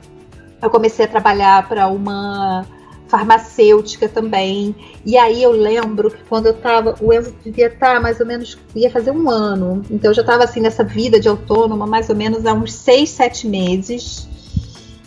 eu 0.62 0.70
comecei 0.70 1.06
a 1.06 1.08
trabalhar 1.08 1.68
para 1.68 1.88
uma 1.88 2.64
farmacêutica 3.08 4.08
também. 4.08 4.76
E 5.04 5.18
aí 5.18 5.42
eu 5.42 5.52
lembro 5.52 6.12
que 6.12 6.24
quando 6.30 6.46
eu 6.46 6.54
tava, 6.54 6.94
o 7.02 7.12
Enzo 7.12 7.34
devia 7.44 7.68
estar 7.68 7.96
tá 7.96 8.00
mais 8.00 8.20
ou 8.20 8.26
menos, 8.26 8.56
ia 8.76 8.92
fazer 8.92 9.10
um 9.10 9.32
ano. 9.32 9.82
Então 9.90 10.12
eu 10.12 10.16
já 10.16 10.22
estava 10.22 10.44
assim 10.44 10.60
nessa 10.60 10.84
vida 10.84 11.20
de 11.20 11.28
autônoma 11.28 11.88
mais 11.88 12.08
ou 12.08 12.16
menos 12.16 12.46
há 12.46 12.54
uns 12.54 12.72
seis, 12.72 13.10
sete 13.10 13.48
meses. 13.48 14.28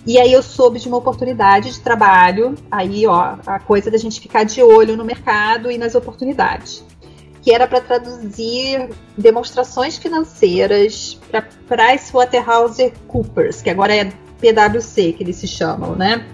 E 0.08 0.18
aí 0.18 0.32
eu 0.32 0.42
soube 0.42 0.78
de 0.78 0.88
uma 0.88 0.96
oportunidade 0.96 1.70
de 1.70 1.80
trabalho, 1.80 2.54
aí 2.70 3.06
ó, 3.06 3.36
a 3.46 3.58
coisa 3.58 3.90
da 3.90 3.98
gente 3.98 4.18
ficar 4.18 4.42
de 4.42 4.62
olho 4.62 4.96
no 4.96 5.04
mercado 5.04 5.70
e 5.70 5.76
nas 5.76 5.94
oportunidades, 5.94 6.82
que 7.42 7.52
era 7.52 7.66
para 7.66 7.78
traduzir 7.78 8.88
demonstrações 9.18 9.98
financeiras 9.98 11.20
para 11.30 11.42
PricewaterhouseCoopers, 11.68 13.60
que 13.60 13.68
agora 13.68 13.94
é 13.94 14.10
PwC 14.40 15.12
que 15.12 15.22
eles 15.22 15.36
se 15.36 15.46
chamam, 15.46 15.94
né? 15.94 16.24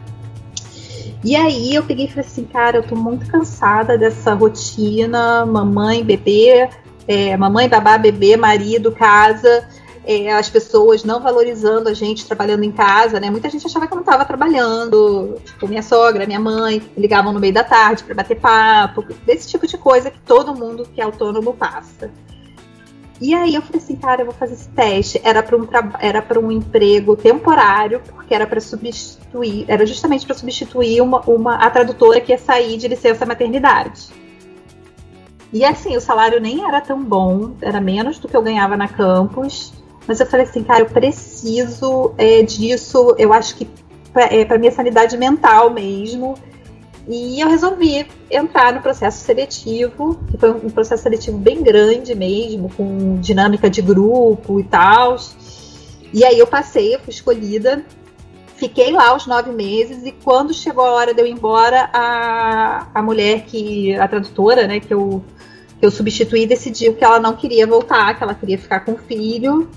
E 1.24 1.34
aí 1.34 1.74
eu 1.74 1.82
peguei 1.82 2.04
e 2.04 2.08
falei 2.08 2.24
assim, 2.24 2.44
cara, 2.44 2.76
eu 2.76 2.84
tô 2.84 2.94
muito 2.94 3.26
cansada 3.26 3.98
dessa 3.98 4.34
rotina, 4.34 5.44
mamãe, 5.44 6.04
bebê, 6.04 6.68
é, 7.08 7.36
mamãe, 7.36 7.68
babá, 7.68 7.98
bebê, 7.98 8.36
marido, 8.36 8.92
casa 8.92 9.66
é, 10.06 10.32
as 10.32 10.48
pessoas 10.48 11.04
não 11.04 11.20
valorizando 11.20 11.88
a 11.88 11.94
gente 11.94 12.26
trabalhando 12.26 12.64
em 12.64 12.72
casa, 12.72 13.18
né? 13.18 13.30
Muita 13.30 13.48
gente 13.48 13.66
achava 13.66 13.86
que 13.86 13.92
eu 13.92 13.96
não 13.96 14.02
estava 14.02 14.24
trabalhando. 14.24 15.40
Tipo, 15.44 15.66
minha 15.66 15.82
sogra, 15.82 16.26
minha 16.26 16.40
mãe 16.40 16.82
ligavam 16.96 17.32
no 17.32 17.40
meio 17.40 17.54
da 17.54 17.64
tarde 17.64 18.04
para 18.04 18.14
bater 18.14 18.38
papo, 18.38 19.04
desse 19.24 19.48
tipo 19.48 19.66
de 19.66 19.78
coisa 19.78 20.10
que 20.10 20.20
todo 20.20 20.54
mundo 20.54 20.86
que 20.94 21.00
é 21.00 21.04
autônomo 21.04 21.54
passa. 21.54 22.10
E 23.20 23.32
aí 23.32 23.54
eu 23.54 23.62
falei 23.62 23.80
assim, 23.80 23.96
cara, 23.96 24.22
eu 24.22 24.26
vou 24.26 24.34
fazer 24.34 24.54
esse 24.54 24.68
teste. 24.68 25.20
Era 25.24 25.42
para 25.42 25.56
um 25.56 25.66
era 26.00 26.40
um 26.40 26.50
emprego 26.50 27.16
temporário, 27.16 28.00
porque 28.00 28.34
era 28.34 28.46
para 28.46 28.60
substituir, 28.60 29.64
era 29.68 29.86
justamente 29.86 30.26
para 30.26 30.34
substituir 30.34 31.00
uma, 31.00 31.20
uma 31.20 31.56
a 31.56 31.70
tradutora 31.70 32.20
que 32.20 32.32
ia 32.32 32.38
sair 32.38 32.76
de 32.76 32.88
licença 32.88 33.24
maternidade. 33.24 34.08
E 35.52 35.64
assim, 35.64 35.96
o 35.96 36.00
salário 36.00 36.40
nem 36.40 36.66
era 36.66 36.80
tão 36.80 37.02
bom, 37.02 37.54
era 37.62 37.80
menos 37.80 38.18
do 38.18 38.26
que 38.26 38.36
eu 38.36 38.42
ganhava 38.42 38.76
na 38.76 38.88
campus. 38.88 39.72
Mas 40.06 40.20
eu 40.20 40.26
falei 40.26 40.46
assim, 40.46 40.62
cara, 40.62 40.80
eu 40.80 40.86
preciso 40.86 42.14
é, 42.18 42.42
disso, 42.42 43.14
eu 43.18 43.32
acho 43.32 43.56
que 43.56 43.68
é 44.14 44.44
para 44.44 44.58
minha 44.58 44.72
sanidade 44.72 45.16
mental 45.16 45.70
mesmo. 45.70 46.34
E 47.06 47.38
eu 47.40 47.48
resolvi 47.48 48.06
entrar 48.30 48.72
no 48.72 48.80
processo 48.80 49.22
seletivo, 49.24 50.18
que 50.30 50.38
foi 50.38 50.50
um 50.50 50.70
processo 50.70 51.02
seletivo 51.02 51.36
bem 51.36 51.62
grande 51.62 52.14
mesmo, 52.14 52.70
com 52.70 53.16
dinâmica 53.20 53.68
de 53.68 53.82
grupo 53.82 54.58
e 54.58 54.64
tal. 54.64 55.16
E 56.12 56.24
aí 56.24 56.38
eu 56.38 56.46
passei, 56.46 56.94
eu 56.94 57.00
fui 57.00 57.12
escolhida, 57.12 57.84
fiquei 58.56 58.90
lá 58.90 59.14
os 59.14 59.26
nove 59.26 59.50
meses, 59.50 60.06
e 60.06 60.12
quando 60.12 60.54
chegou 60.54 60.84
a 60.84 60.92
hora 60.92 61.12
de 61.12 61.20
eu 61.20 61.26
ir 61.26 61.32
embora, 61.32 61.90
a, 61.92 62.86
a 62.94 63.02
mulher 63.02 63.42
que, 63.42 63.94
a 63.96 64.08
tradutora, 64.08 64.66
né, 64.66 64.80
que 64.80 64.94
eu, 64.94 65.22
que 65.78 65.84
eu 65.84 65.90
substituí, 65.90 66.46
decidiu 66.46 66.94
que 66.94 67.04
ela 67.04 67.20
não 67.20 67.36
queria 67.36 67.66
voltar, 67.66 68.16
que 68.16 68.22
ela 68.22 68.34
queria 68.34 68.56
ficar 68.56 68.80
com 68.80 68.92
o 68.92 68.98
filho. 68.98 69.68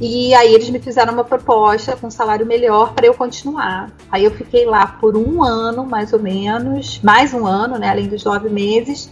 E 0.00 0.34
aí 0.34 0.54
eles 0.54 0.70
me 0.70 0.78
fizeram 0.78 1.12
uma 1.12 1.24
proposta 1.24 1.94
com 1.94 2.06
um 2.06 2.10
salário 2.10 2.46
melhor 2.46 2.94
para 2.94 3.06
eu 3.06 3.12
continuar. 3.12 3.92
Aí 4.10 4.24
eu 4.24 4.30
fiquei 4.30 4.64
lá 4.64 4.86
por 4.86 5.16
um 5.16 5.44
ano, 5.44 5.84
mais 5.84 6.12
ou 6.12 6.18
menos, 6.18 7.00
mais 7.02 7.34
um 7.34 7.46
ano, 7.46 7.78
né, 7.78 7.90
além 7.90 8.08
dos 8.08 8.24
nove 8.24 8.48
meses. 8.48 9.10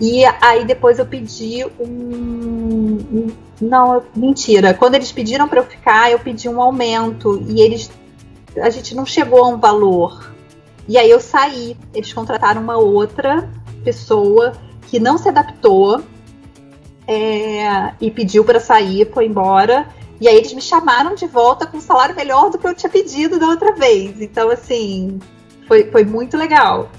E 0.00 0.24
aí 0.40 0.64
depois 0.64 0.98
eu 0.98 1.06
pedi 1.06 1.66
um, 1.80 3.28
não, 3.60 4.02
mentira. 4.14 4.74
Quando 4.74 4.94
eles 4.94 5.10
pediram 5.10 5.48
para 5.48 5.60
eu 5.60 5.64
ficar, 5.64 6.10
eu 6.10 6.18
pedi 6.18 6.48
um 6.48 6.60
aumento 6.60 7.42
e 7.48 7.60
eles 7.60 7.90
a 8.60 8.70
gente 8.70 8.94
não 8.94 9.04
chegou 9.04 9.44
a 9.44 9.48
um 9.48 9.58
valor. 9.58 10.32
E 10.88 10.96
aí 10.96 11.10
eu 11.10 11.20
saí. 11.20 11.76
Eles 11.94 12.12
contrataram 12.12 12.62
uma 12.62 12.76
outra 12.76 13.48
pessoa 13.84 14.52
que 14.82 14.98
não 15.00 15.18
se 15.18 15.28
adaptou 15.28 16.02
é, 17.06 17.92
e 18.00 18.10
pediu 18.10 18.44
para 18.44 18.60
sair, 18.60 19.10
foi 19.12 19.26
embora. 19.26 19.88
E 20.20 20.28
aí 20.28 20.36
eles 20.36 20.52
me 20.52 20.62
chamaram 20.62 21.14
de 21.14 21.26
volta 21.26 21.66
com 21.66 21.76
um 21.78 21.80
salário 21.80 22.14
melhor 22.14 22.50
do 22.50 22.58
que 22.58 22.66
eu 22.66 22.74
tinha 22.74 22.90
pedido 22.90 23.38
da 23.38 23.48
outra 23.48 23.72
vez. 23.72 24.20
Então, 24.20 24.50
assim, 24.50 25.18
foi, 25.66 25.90
foi 25.90 26.04
muito 26.04 26.36
legal. 26.36 26.90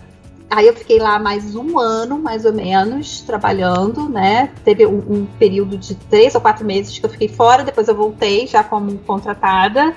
Aí 0.49 0.65
eu 0.65 0.73
fiquei 0.73 0.97
lá 0.97 1.19
mais 1.19 1.55
um 1.55 1.77
ano, 1.77 2.17
mais 2.17 2.45
ou 2.45 2.53
menos, 2.53 3.21
trabalhando, 3.21 4.07
né? 4.07 4.51
Teve 4.63 4.85
um, 4.85 4.97
um, 4.97 5.25
período 5.37 5.77
de 5.77 5.93
três 5.95 6.35
ou 6.35 6.41
quatro 6.41 6.65
meses 6.65 6.97
que 6.97 7.05
eu 7.05 7.09
fiquei 7.09 7.27
fora, 7.27 7.65
depois 7.65 7.87
eu 7.87 7.95
voltei 7.95 8.47
já 8.47 8.63
como 8.63 8.97
contratada. 8.99 9.93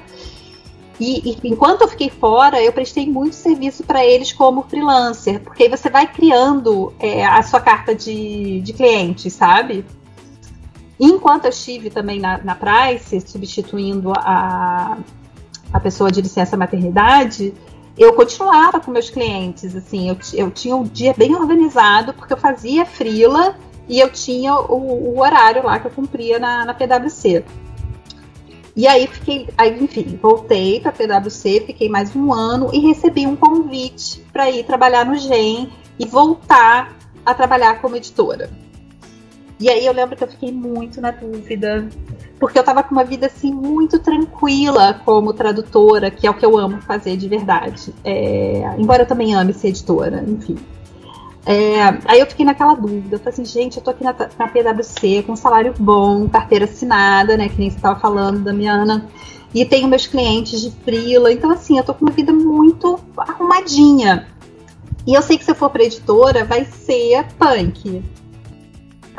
E, 0.98 1.30
e 1.30 1.48
enquanto 1.48 1.82
eu 1.82 1.88
fiquei 1.88 2.10
fora, 2.10 2.60
eu 2.60 2.72
prestei 2.72 3.06
muito 3.06 3.34
serviço 3.34 3.84
para 3.84 4.04
eles 4.04 4.32
como 4.32 4.64
freelancer, 4.64 5.40
porque 5.40 5.62
aí 5.62 5.68
você 5.68 5.88
vai 5.88 6.06
criando 6.06 6.92
é, 6.98 7.24
a 7.24 7.42
sua 7.42 7.60
carta 7.60 7.94
de, 7.94 8.60
de 8.60 8.72
cliente, 8.72 9.30
sabe? 9.30 9.84
Enquanto 11.00 11.46
eu 11.46 11.50
estive 11.50 11.88
também 11.88 12.20
na, 12.20 12.36
na 12.44 12.54
Price, 12.54 13.22
substituindo 13.22 14.12
a, 14.18 14.98
a 15.72 15.80
pessoa 15.80 16.12
de 16.12 16.20
licença 16.20 16.58
maternidade, 16.58 17.54
eu 17.96 18.12
continuava 18.12 18.78
com 18.80 18.90
meus 18.90 19.08
clientes, 19.08 19.74
assim, 19.74 20.10
eu, 20.10 20.18
eu 20.34 20.50
tinha 20.50 20.76
um 20.76 20.82
dia 20.82 21.14
bem 21.16 21.34
organizado, 21.34 22.12
porque 22.12 22.34
eu 22.34 22.36
fazia 22.36 22.84
frila 22.84 23.56
e 23.88 23.98
eu 23.98 24.10
tinha 24.10 24.54
o, 24.54 25.14
o 25.14 25.20
horário 25.20 25.64
lá 25.64 25.80
que 25.80 25.86
eu 25.86 25.90
cumpria 25.90 26.38
na, 26.38 26.66
na 26.66 26.74
PwC. 26.74 27.44
E 28.76 28.86
aí 28.86 29.06
fiquei, 29.06 29.48
aí, 29.56 29.82
enfim, 29.82 30.18
voltei 30.20 30.80
para 30.80 30.92
PwC, 30.92 31.64
fiquei 31.66 31.88
mais 31.88 32.14
um 32.14 32.32
ano 32.32 32.70
e 32.74 32.78
recebi 32.78 33.26
um 33.26 33.34
convite 33.34 34.24
para 34.32 34.50
ir 34.50 34.64
trabalhar 34.64 35.04
no 35.06 35.16
GEM 35.16 35.70
e 35.98 36.06
voltar 36.06 36.96
a 37.24 37.34
trabalhar 37.34 37.80
como 37.80 37.96
editora. 37.96 38.50
E 39.60 39.68
aí 39.68 39.84
eu 39.84 39.92
lembro 39.92 40.16
que 40.16 40.24
eu 40.24 40.28
fiquei 40.28 40.50
muito 40.50 41.02
na 41.02 41.10
dúvida, 41.10 41.86
porque 42.38 42.58
eu 42.58 42.64
tava 42.64 42.82
com 42.82 42.92
uma 42.94 43.04
vida 43.04 43.26
assim 43.26 43.52
muito 43.52 43.98
tranquila 43.98 44.98
como 45.04 45.34
tradutora, 45.34 46.10
que 46.10 46.26
é 46.26 46.30
o 46.30 46.34
que 46.34 46.46
eu 46.46 46.56
amo 46.56 46.80
fazer 46.80 47.14
de 47.18 47.28
verdade. 47.28 47.92
É, 48.02 48.74
embora 48.78 49.02
eu 49.02 49.06
também 49.06 49.34
ame 49.34 49.52
ser 49.52 49.68
editora, 49.68 50.24
enfim. 50.26 50.56
É, 51.44 51.82
aí 52.06 52.20
eu 52.20 52.26
fiquei 52.26 52.46
naquela 52.46 52.74
dúvida, 52.74 53.16
eu 53.16 53.18
falei 53.18 53.34
assim, 53.34 53.44
gente, 53.44 53.76
eu 53.76 53.82
tô 53.82 53.90
aqui 53.90 54.02
na, 54.02 54.14
na 54.38 54.48
PwC 54.48 55.22
com 55.24 55.32
um 55.32 55.36
salário 55.36 55.74
bom, 55.78 56.26
carteira 56.28 56.64
assinada, 56.64 57.36
né, 57.36 57.48
que 57.48 57.58
nem 57.58 57.68
você 57.68 57.76
estava 57.76 57.98
falando, 57.98 58.44
Damiana, 58.44 59.08
e 59.54 59.64
tenho 59.64 59.88
meus 59.88 60.06
clientes 60.06 60.60
de 60.60 60.70
frila, 60.70 61.30
então 61.30 61.50
assim, 61.50 61.76
eu 61.76 61.84
tô 61.84 61.92
com 61.92 62.06
uma 62.06 62.12
vida 62.12 62.32
muito 62.32 62.98
arrumadinha. 63.16 64.26
E 65.06 65.14
eu 65.14 65.22
sei 65.22 65.36
que 65.36 65.44
se 65.44 65.50
eu 65.50 65.54
for 65.54 65.70
pra 65.70 65.82
editora, 65.82 66.44
vai 66.44 66.64
ser 66.64 67.26
punk. 67.38 68.02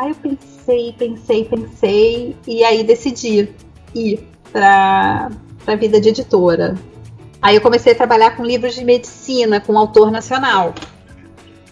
Aí 0.02 0.10
eu 0.10 0.16
pensei, 0.16 0.96
pensei, 0.98 1.46
pensei, 1.46 2.36
e 2.48 2.64
aí 2.64 2.84
decidi 2.84 3.48
ir 3.94 4.28
para 4.52 5.30
a 5.68 5.76
vida 5.76 6.02
de 6.02 6.10
editora. 6.10 6.74
Aí 7.40 7.56
eu 7.56 7.62
comecei 7.62 7.94
a 7.94 7.96
trabalhar 7.96 8.36
com 8.36 8.44
livros 8.44 8.74
de 8.74 8.84
medicina, 8.84 9.62
com 9.62 9.78
autor 9.78 10.10
nacional. 10.10 10.74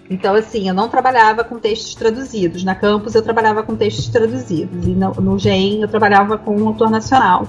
Então, 0.07 0.35
assim, 0.35 0.67
eu 0.67 0.75
não 0.75 0.87
trabalhava 0.87 1.43
com 1.43 1.57
textos 1.57 1.95
traduzidos. 1.95 2.63
Na 2.63 2.75
campus 2.75 3.15
eu 3.15 3.23
trabalhava 3.23 3.63
com 3.63 3.75
textos 3.75 4.09
traduzidos. 4.09 4.85
E 4.85 4.91
no, 4.91 5.09
no 5.15 5.39
GEM 5.39 5.81
eu 5.81 5.87
trabalhava 5.87 6.37
com 6.37 6.55
um 6.55 6.67
autor 6.67 6.91
nacional. 6.91 7.47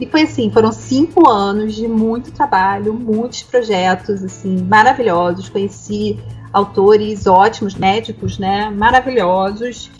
E 0.00 0.06
foi 0.06 0.22
assim, 0.22 0.52
foram 0.52 0.70
cinco 0.70 1.28
anos 1.28 1.74
de 1.74 1.88
muito 1.88 2.30
trabalho, 2.30 2.94
muitos 2.94 3.42
projetos, 3.42 4.22
assim, 4.22 4.62
maravilhosos. 4.62 5.48
Conheci 5.48 6.16
autores 6.52 7.26
ótimos, 7.26 7.74
médicos, 7.74 8.38
né, 8.38 8.70
maravilhosos. 8.70 9.90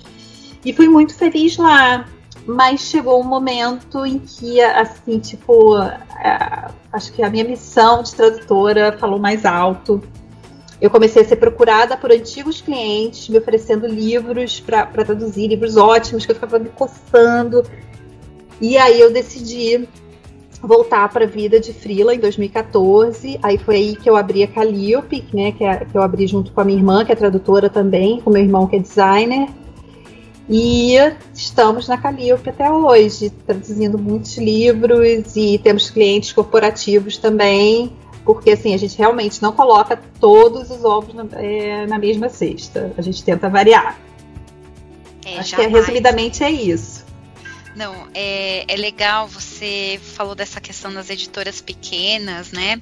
E 0.64 0.72
fui 0.72 0.88
muito 0.88 1.14
feliz 1.14 1.56
lá. 1.56 2.06
Mas 2.46 2.80
chegou 2.80 3.20
um 3.20 3.24
momento 3.24 4.04
em 4.04 4.18
que, 4.18 4.60
assim, 4.60 5.18
tipo, 5.20 5.76
é, 5.78 6.70
acho 6.92 7.12
que 7.12 7.22
a 7.22 7.30
minha 7.30 7.44
missão 7.44 8.02
de 8.02 8.14
tradutora 8.14 8.96
falou 8.98 9.18
mais 9.18 9.44
alto. 9.44 10.02
Eu 10.80 10.90
comecei 10.90 11.22
a 11.22 11.24
ser 11.24 11.36
procurada 11.36 11.96
por 11.96 12.10
antigos 12.10 12.60
clientes, 12.60 13.28
me 13.28 13.38
oferecendo 13.38 13.86
livros 13.86 14.58
para 14.58 14.84
traduzir, 14.86 15.46
livros 15.46 15.76
ótimos, 15.76 16.26
que 16.26 16.32
eu 16.32 16.34
ficava 16.34 16.58
me 16.58 16.70
coçando. 16.70 17.62
E 18.60 18.76
aí 18.76 19.00
eu 19.00 19.12
decidi 19.12 19.88
voltar 20.60 21.08
para 21.08 21.24
a 21.24 21.28
vida 21.28 21.60
de 21.60 21.72
freela 21.72 22.12
em 22.14 22.18
2014. 22.18 23.38
Aí 23.40 23.58
foi 23.58 23.76
aí 23.76 23.96
que 23.96 24.10
eu 24.10 24.16
abri 24.16 24.42
a 24.42 24.48
Calliope, 24.48 25.24
né, 25.32 25.52
que, 25.52 25.64
é, 25.64 25.84
que 25.84 25.96
eu 25.96 26.02
abri 26.02 26.26
junto 26.26 26.50
com 26.50 26.60
a 26.60 26.64
minha 26.64 26.78
irmã, 26.78 27.04
que 27.04 27.12
é 27.12 27.14
tradutora 27.14 27.70
também, 27.70 28.20
com 28.20 28.30
meu 28.30 28.42
irmão 28.42 28.66
que 28.66 28.74
é 28.74 28.78
designer. 28.80 29.48
E 30.54 30.96
estamos 31.34 31.88
na 31.88 31.96
Calliope 31.96 32.50
até 32.50 32.70
hoje, 32.70 33.30
traduzindo 33.30 33.98
muitos 33.98 34.36
livros 34.36 35.34
e 35.34 35.58
temos 35.58 35.88
clientes 35.88 36.30
corporativos 36.30 37.16
também, 37.16 37.96
porque 38.22 38.50
assim, 38.50 38.74
a 38.74 38.76
gente 38.76 38.98
realmente 38.98 39.40
não 39.40 39.52
coloca 39.52 39.98
todos 40.20 40.70
os 40.70 40.84
ovos 40.84 41.14
na, 41.14 41.26
é, 41.40 41.86
na 41.86 41.98
mesma 41.98 42.28
cesta. 42.28 42.92
A 42.98 43.00
gente 43.00 43.24
tenta 43.24 43.48
variar. 43.48 43.98
É, 45.24 45.38
Acho 45.38 45.52
jamais. 45.52 45.68
que 45.68 45.80
resumidamente 45.80 46.44
é 46.44 46.50
isso. 46.50 47.02
Não, 47.74 48.08
é, 48.12 48.66
é 48.68 48.76
legal, 48.76 49.26
você 49.26 49.98
falou 50.02 50.34
dessa 50.34 50.60
questão 50.60 50.92
das 50.92 51.08
editoras 51.08 51.62
pequenas, 51.62 52.52
né? 52.52 52.78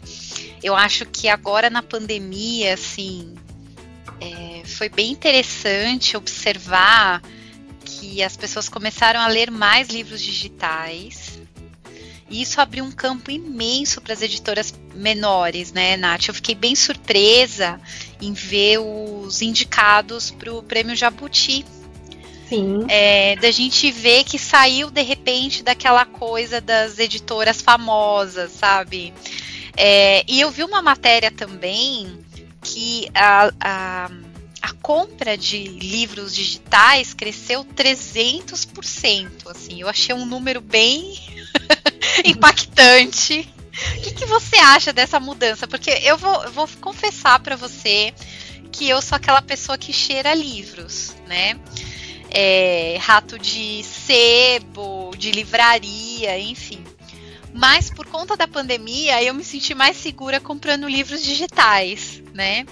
Eu 0.61 0.74
acho 0.74 1.07
que 1.07 1.28
agora 1.28 1.70
na 1.70 1.84
pandemia, 1.84 2.74
assim, 2.74 3.32
é, 4.20 4.62
foi 4.64 4.88
bem 4.88 5.12
interessante 5.12 6.16
observar 6.16 7.22
que 8.01 8.22
as 8.22 8.34
pessoas 8.34 8.66
começaram 8.66 9.20
a 9.20 9.26
ler 9.26 9.51
mais 9.51 9.88
livros 9.88 10.22
digitais 10.22 11.38
E 12.30 12.40
isso 12.40 12.61
abriu 12.61 12.82
um 12.82 12.90
campo 12.90 13.30
imenso 13.30 14.01
para 14.01 14.14
as 14.14 14.22
editoras 14.22 14.72
menores, 14.94 15.72
né, 15.72 15.96
Nath? 15.96 16.28
Eu 16.28 16.34
fiquei 16.34 16.55
bem 16.55 16.74
surpresa 16.74 17.78
em 18.22 18.32
ver 18.32 18.78
os 18.78 19.42
indicados 19.42 20.30
para 20.30 20.53
o 20.53 20.62
Prêmio 20.62 20.96
Jabuti. 20.96 21.64
Sim. 22.48 22.86
É, 22.88 23.36
da 23.36 23.51
gente 23.51 23.90
ver 23.90 24.24
que 24.24 24.38
saiu 24.38 24.90
de 24.90 25.03
repente 25.03 25.62
daquela 25.62 26.05
coisa 26.07 26.61
das 26.61 26.98
editoras 26.98 27.61
famosas, 27.61 28.53
sabe? 28.53 29.12
É, 29.76 30.24
e 30.26 30.40
eu 30.40 30.51
vi 30.51 30.64
uma 30.64 30.80
matéria 30.80 31.30
também 31.30 32.18
que 32.62 33.09
a, 33.14 33.53
a 33.61 34.11
a 34.61 34.72
compra 34.74 35.36
de 35.36 35.64
livros 35.64 36.34
digitais 36.34 37.14
cresceu 37.14 37.64
300%. 37.64 39.46
Assim, 39.46 39.80
eu 39.80 39.88
achei 39.88 40.14
um 40.14 40.26
número 40.26 40.61
bem 40.61 41.18
impactante. 42.24 43.48
O 43.96 44.00
que, 44.02 44.12
que, 44.12 44.26
você 44.26 44.56
acha 44.56 44.92
dessa 44.92 45.18
mudança? 45.18 45.66
Porque 45.66 45.90
eu 46.02 46.18
vou, 46.18 46.44
eu 46.44 46.52
vou 46.52 46.68
confessar 46.80 47.38
para 47.40 47.56
você 47.56 48.12
que 48.70 48.88
eu 48.88 49.00
sou 49.00 49.16
aquela 49.16 49.40
pessoa 49.40 49.78
que 49.78 49.92
cheira 49.92 50.34
livros, 50.34 51.14
né? 51.26 51.58
É, 52.30 52.96
rato 53.00 53.38
de 53.38 53.82
sebo, 53.82 55.12
de 55.16 55.32
livraria, 55.32 56.38
enfim. 56.38 56.84
Mas 57.52 57.90
por 57.90 58.06
conta 58.06 58.36
da 58.36 58.46
pandemia, 58.46 59.22
eu 59.22 59.34
me 59.34 59.42
senti 59.42 59.74
mais 59.74 59.96
segura 59.96 60.38
comprando 60.38 60.88
livros 60.88 61.22
digitais, 61.22 62.22
né? 62.32 62.64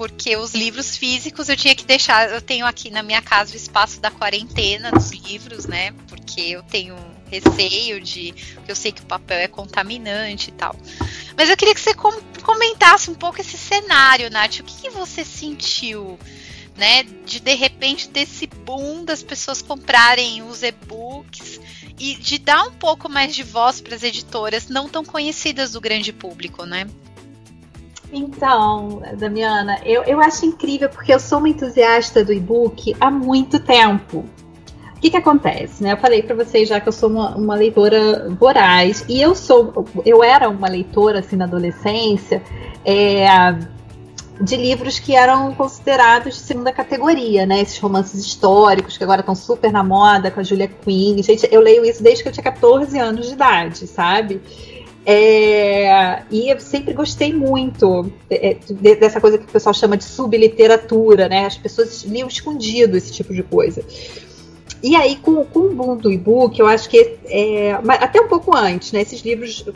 Porque 0.00 0.34
os 0.34 0.54
livros 0.54 0.96
físicos 0.96 1.50
eu 1.50 1.56
tinha 1.58 1.74
que 1.74 1.84
deixar. 1.84 2.30
Eu 2.30 2.40
tenho 2.40 2.64
aqui 2.64 2.88
na 2.88 3.02
minha 3.02 3.20
casa 3.20 3.52
o 3.52 3.56
espaço 3.56 4.00
da 4.00 4.10
quarentena 4.10 4.90
dos 4.90 5.10
livros, 5.10 5.66
né? 5.66 5.92
Porque 6.08 6.40
eu 6.40 6.62
tenho 6.62 6.96
receio 7.30 8.00
de. 8.00 8.34
Eu 8.66 8.74
sei 8.74 8.92
que 8.92 9.02
o 9.02 9.04
papel 9.04 9.36
é 9.36 9.46
contaminante 9.46 10.48
e 10.48 10.52
tal. 10.54 10.74
Mas 11.36 11.50
eu 11.50 11.56
queria 11.56 11.74
que 11.74 11.82
você 11.82 11.92
com, 11.92 12.10
comentasse 12.42 13.10
um 13.10 13.14
pouco 13.14 13.42
esse 13.42 13.58
cenário, 13.58 14.30
Nath. 14.30 14.60
O 14.60 14.64
que, 14.64 14.84
que 14.84 14.88
você 14.88 15.22
sentiu? 15.22 16.18
Né, 16.78 17.02
de 17.26 17.40
de 17.40 17.54
repente 17.54 18.08
desse 18.08 18.46
boom 18.46 19.04
das 19.04 19.22
pessoas 19.22 19.60
comprarem 19.60 20.40
os 20.42 20.62
e-books 20.62 21.60
e 21.98 22.14
de 22.14 22.38
dar 22.38 22.62
um 22.62 22.72
pouco 22.72 23.06
mais 23.06 23.34
de 23.34 23.42
voz 23.42 23.82
para 23.82 23.94
as 23.94 24.02
editoras 24.02 24.68
não 24.68 24.88
tão 24.88 25.04
conhecidas 25.04 25.72
do 25.72 25.80
grande 25.80 26.10
público, 26.10 26.64
né? 26.64 26.86
Então, 28.12 29.02
Damiana, 29.16 29.78
eu, 29.84 30.02
eu 30.02 30.20
acho 30.20 30.44
incrível 30.44 30.88
porque 30.88 31.14
eu 31.14 31.20
sou 31.20 31.38
uma 31.38 31.48
entusiasta 31.48 32.24
do 32.24 32.32
e-book 32.32 32.96
há 33.00 33.10
muito 33.10 33.60
tempo. 33.60 34.24
O 34.96 35.00
que, 35.00 35.10
que 35.10 35.16
acontece? 35.16 35.82
Né? 35.82 35.92
Eu 35.92 35.96
falei 35.96 36.22
para 36.22 36.34
vocês 36.34 36.68
já 36.68 36.78
que 36.78 36.88
eu 36.88 36.92
sou 36.92 37.08
uma, 37.08 37.34
uma, 37.34 37.54
leitora 37.54 38.28
voraz 38.38 39.04
e 39.08 39.20
eu 39.22 39.34
sou, 39.34 39.86
eu 40.04 40.22
era 40.22 40.48
uma 40.48 40.68
leitora 40.68 41.20
assim 41.20 41.36
na 41.36 41.46
adolescência 41.46 42.42
é, 42.84 43.26
de 44.40 44.56
livros 44.56 44.98
que 44.98 45.14
eram 45.14 45.54
considerados 45.54 46.34
de 46.34 46.40
segunda 46.40 46.72
categoria, 46.72 47.46
né? 47.46 47.60
Esses 47.60 47.78
romances 47.78 48.20
históricos 48.26 48.98
que 48.98 49.04
agora 49.04 49.20
estão 49.20 49.34
super 49.34 49.70
na 49.70 49.82
moda 49.82 50.30
com 50.30 50.40
a 50.40 50.42
Julia 50.42 50.68
Quinn. 50.68 51.22
Gente, 51.22 51.48
eu 51.50 51.60
leio 51.60 51.84
isso 51.84 52.02
desde 52.02 52.22
que 52.22 52.28
eu 52.28 52.32
tinha 52.32 52.44
14 52.44 52.98
anos 52.98 53.26
de 53.26 53.32
idade, 53.34 53.86
sabe? 53.86 54.40
É, 55.04 56.22
e 56.30 56.50
eu 56.50 56.60
sempre 56.60 56.92
gostei 56.92 57.32
muito 57.32 58.12
é, 58.28 58.54
de, 58.54 58.96
dessa 58.96 59.20
coisa 59.20 59.38
que 59.38 59.44
o 59.44 59.48
pessoal 59.48 59.74
chama 59.74 59.96
de 59.96 60.04
subliteratura, 60.04 61.28
né? 61.28 61.46
As 61.46 61.56
pessoas 61.56 62.02
liam 62.04 62.28
escondido 62.28 62.96
esse 62.96 63.12
tipo 63.12 63.32
de 63.32 63.42
coisa. 63.42 63.82
E 64.82 64.96
aí, 64.96 65.16
com, 65.16 65.44
com 65.44 65.60
o 65.60 65.74
boom 65.74 65.96
do 65.96 66.10
e-book, 66.10 66.58
eu 66.58 66.66
acho 66.66 66.88
que 66.88 67.18
é, 67.26 67.72
até 68.00 68.20
um 68.20 68.28
pouco 68.28 68.56
antes, 68.56 68.92
né? 68.92 69.02
Esses 69.02 69.20
livros, 69.20 69.66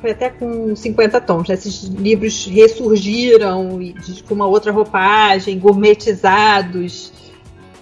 foi 0.00 0.10
até 0.10 0.28
com 0.28 0.74
50 0.74 1.20
tons, 1.22 1.48
né? 1.48 1.54
Esses 1.54 1.84
livros 1.84 2.46
ressurgiram 2.46 3.78
com 4.28 4.34
uma 4.34 4.46
outra 4.46 4.70
roupagem, 4.70 5.58
gourmetizados, 5.58 7.12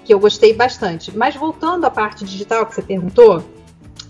que 0.05 0.15
eu 0.15 0.21
gostei 0.21 0.53
bastante. 0.53 1.17
Mas 1.17 1.35
voltando 1.35 1.85
à 1.85 1.91
parte 1.91 2.25
digital 2.25 2.67
que 2.67 2.75
você 2.75 2.83
perguntou, 2.83 3.43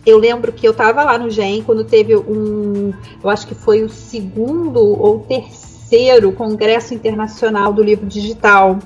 eu 0.09 0.19
lembro 0.19 0.53
que 0.53 0.67
eu 0.67 0.73
estava 0.73 1.05
lá 1.05 1.19
no 1.19 1.31
GEM 1.31 1.63
quando 1.63 1.85
teve 1.85 2.17
um, 2.17 2.93
eu 3.23 3.29
acho 3.29 3.47
que 3.47 3.55
foi 3.55 3.83
o 3.83 3.89
segundo 3.89 4.81
ou 4.81 5.21
terceiro 5.21 6.33
Congresso 6.33 6.95
Internacional 6.95 7.73
do 7.73 7.83
Livro 7.83 8.07
Digital. 8.07 8.79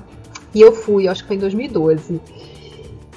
E 0.53 0.61
eu 0.61 0.71
fui, 0.71 1.07
acho 1.07 1.23
que 1.23 1.27
foi 1.27 1.37
em 1.37 1.39
2012. 1.39 2.21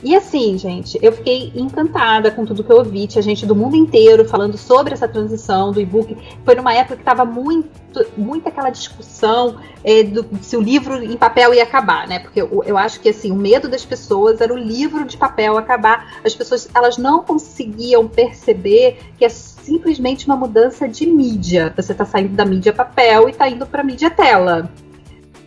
E 0.06 0.14
assim, 0.14 0.56
gente, 0.56 0.96
eu 1.02 1.10
fiquei 1.10 1.50
encantada 1.52 2.30
com 2.30 2.46
tudo 2.46 2.62
que 2.62 2.70
eu 2.70 2.76
ouvi. 2.76 3.08
Tinha 3.08 3.20
gente 3.20 3.44
do 3.44 3.56
mundo 3.56 3.74
inteiro 3.74 4.24
falando 4.24 4.56
sobre 4.56 4.94
essa 4.94 5.08
transição 5.08 5.72
do 5.72 5.80
e-book. 5.80 6.16
Foi 6.44 6.54
numa 6.54 6.72
época 6.72 6.94
que 6.94 7.02
estava 7.02 7.24
muito, 7.24 7.68
muito 8.16 8.48
aquela 8.48 8.70
discussão 8.70 9.56
é, 9.82 10.04
do, 10.04 10.24
se 10.40 10.56
o 10.56 10.60
livro 10.60 11.02
em 11.02 11.16
papel 11.16 11.52
ia 11.54 11.64
acabar, 11.64 12.06
né? 12.06 12.20
Porque 12.20 12.40
eu, 12.40 12.62
eu 12.64 12.78
acho 12.78 13.00
que 13.00 13.08
assim, 13.08 13.32
o 13.32 13.34
medo 13.34 13.68
das 13.68 13.84
pessoas 13.84 14.40
era 14.40 14.54
o 14.54 14.56
livro 14.56 15.04
de 15.04 15.16
papel 15.16 15.58
acabar. 15.58 16.20
As 16.24 16.36
pessoas 16.36 16.68
elas 16.72 16.96
não 16.96 17.24
conseguiam 17.24 18.06
perceber 18.06 19.00
que 19.18 19.24
é 19.24 19.28
simplesmente 19.28 20.24
uma 20.26 20.36
mudança 20.36 20.88
de 20.88 21.04
mídia. 21.04 21.74
Você 21.74 21.90
está 21.90 22.04
saindo 22.04 22.36
da 22.36 22.44
mídia 22.44 22.72
papel 22.72 23.26
e 23.26 23.32
está 23.32 23.48
indo 23.48 23.66
para 23.66 23.82
mídia 23.82 24.08
tela. 24.08 24.70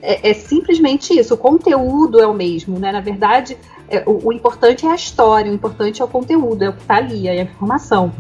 É, 0.02 0.32
é, 0.32 0.34
simplesmente 0.34 1.18
isso. 1.18 1.34
O 1.34 1.38
conteúdo 1.38 2.20
é 2.20 2.28
o 2.28 2.34
mesmo, 2.34 2.78
né? 2.78 2.92
Na 2.92 3.02
verdade, 3.02 3.58
é, 3.90 4.04
o, 4.06 4.28
o, 4.28 4.34
importante 4.34 4.86
é 4.86 4.92
a 4.92 4.96
história, 4.96 5.52
o 5.52 5.56
importante 5.56 6.02
é 6.02 6.06
o 6.06 6.08
conteúdo, 6.08 6.64
é 6.64 6.70
o 6.70 6.74
que 6.74 6.82
está 6.82 6.98
ali, 6.98 7.28
é 7.28 7.32
a 7.32 7.44
informação. 7.44 8.12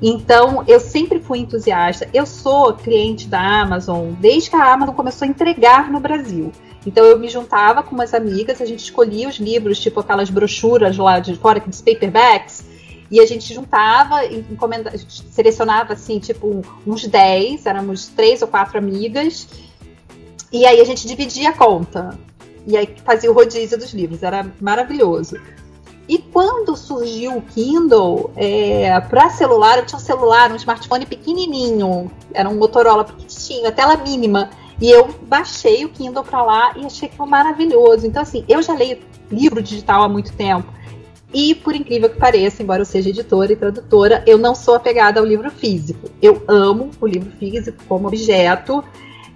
Então, 0.00 0.62
eu 0.66 0.78
sempre 0.78 1.20
fui 1.20 1.38
entusiasta. 1.38 2.08
Eu 2.12 2.26
sou 2.26 2.74
cliente 2.74 3.26
da 3.26 3.40
Amazon 3.40 4.12
desde 4.20 4.50
que 4.50 4.56
a 4.56 4.72
Amazon 4.72 4.94
começou 4.94 5.26
a 5.26 5.28
entregar 5.28 5.90
no 5.90 6.00
Brasil. 6.00 6.52
Então, 6.86 7.04
eu 7.04 7.18
me 7.18 7.28
juntava 7.28 7.82
com 7.82 7.94
umas 7.94 8.14
amigas, 8.14 8.60
a 8.60 8.64
gente 8.64 8.80
escolhia 8.80 9.28
os 9.28 9.36
livros, 9.36 9.80
tipo 9.80 10.00
aquelas 10.00 10.30
brochuras 10.30 10.96
lá 10.96 11.18
de 11.18 11.34
fora, 11.34 11.58
aqueles 11.58 11.80
paperbacks, 11.80 12.64
e 13.10 13.20
a 13.20 13.26
gente 13.26 13.52
juntava, 13.52 14.24
encomenda, 14.24 14.92
selecionava 15.30 15.94
assim, 15.94 16.18
tipo, 16.18 16.62
uns 16.86 17.06
10, 17.06 17.66
éramos 17.66 18.08
três 18.08 18.42
ou 18.42 18.48
quatro 18.48 18.78
amigas, 18.78 19.48
e 20.52 20.64
aí 20.64 20.80
a 20.80 20.84
gente 20.84 21.06
dividia 21.06 21.50
a 21.50 21.52
conta. 21.52 22.16
E 22.66 22.76
aí 22.76 22.94
fazia 23.04 23.30
o 23.30 23.34
rodízio 23.34 23.78
dos 23.78 23.94
livros, 23.94 24.22
era 24.22 24.46
maravilhoso. 24.60 25.36
E 26.08 26.18
quando 26.18 26.76
surgiu 26.76 27.36
o 27.36 27.42
Kindle, 27.42 28.30
é, 28.36 28.98
para 29.00 29.28
celular, 29.30 29.78
eu 29.78 29.86
tinha 29.86 29.98
um 29.98 30.02
celular, 30.02 30.52
um 30.52 30.56
smartphone 30.56 31.04
pequenininho, 31.04 32.10
era 32.32 32.48
um 32.48 32.56
Motorola 32.56 33.04
pequenininho, 33.04 33.68
a 33.68 33.72
tela 33.72 33.96
mínima. 33.96 34.50
E 34.80 34.90
eu 34.90 35.08
baixei 35.22 35.84
o 35.84 35.88
Kindle 35.88 36.22
para 36.22 36.42
lá 36.42 36.74
e 36.76 36.84
achei 36.84 37.08
que 37.08 37.16
foi 37.16 37.26
maravilhoso. 37.26 38.06
Então, 38.06 38.22
assim, 38.22 38.44
eu 38.48 38.62
já 38.62 38.74
leio 38.74 38.98
livro 39.30 39.62
digital 39.62 40.02
há 40.02 40.08
muito 40.08 40.32
tempo. 40.32 40.72
E, 41.32 41.54
por 41.54 41.74
incrível 41.74 42.08
que 42.08 42.18
pareça, 42.18 42.62
embora 42.62 42.82
eu 42.82 42.86
seja 42.86 43.10
editora 43.10 43.52
e 43.52 43.56
tradutora, 43.56 44.22
eu 44.26 44.38
não 44.38 44.54
sou 44.54 44.74
apegada 44.74 45.18
ao 45.18 45.26
livro 45.26 45.50
físico. 45.50 46.08
Eu 46.22 46.42
amo 46.46 46.90
o 47.00 47.06
livro 47.06 47.30
físico 47.32 47.82
como 47.88 48.06
objeto. 48.06 48.84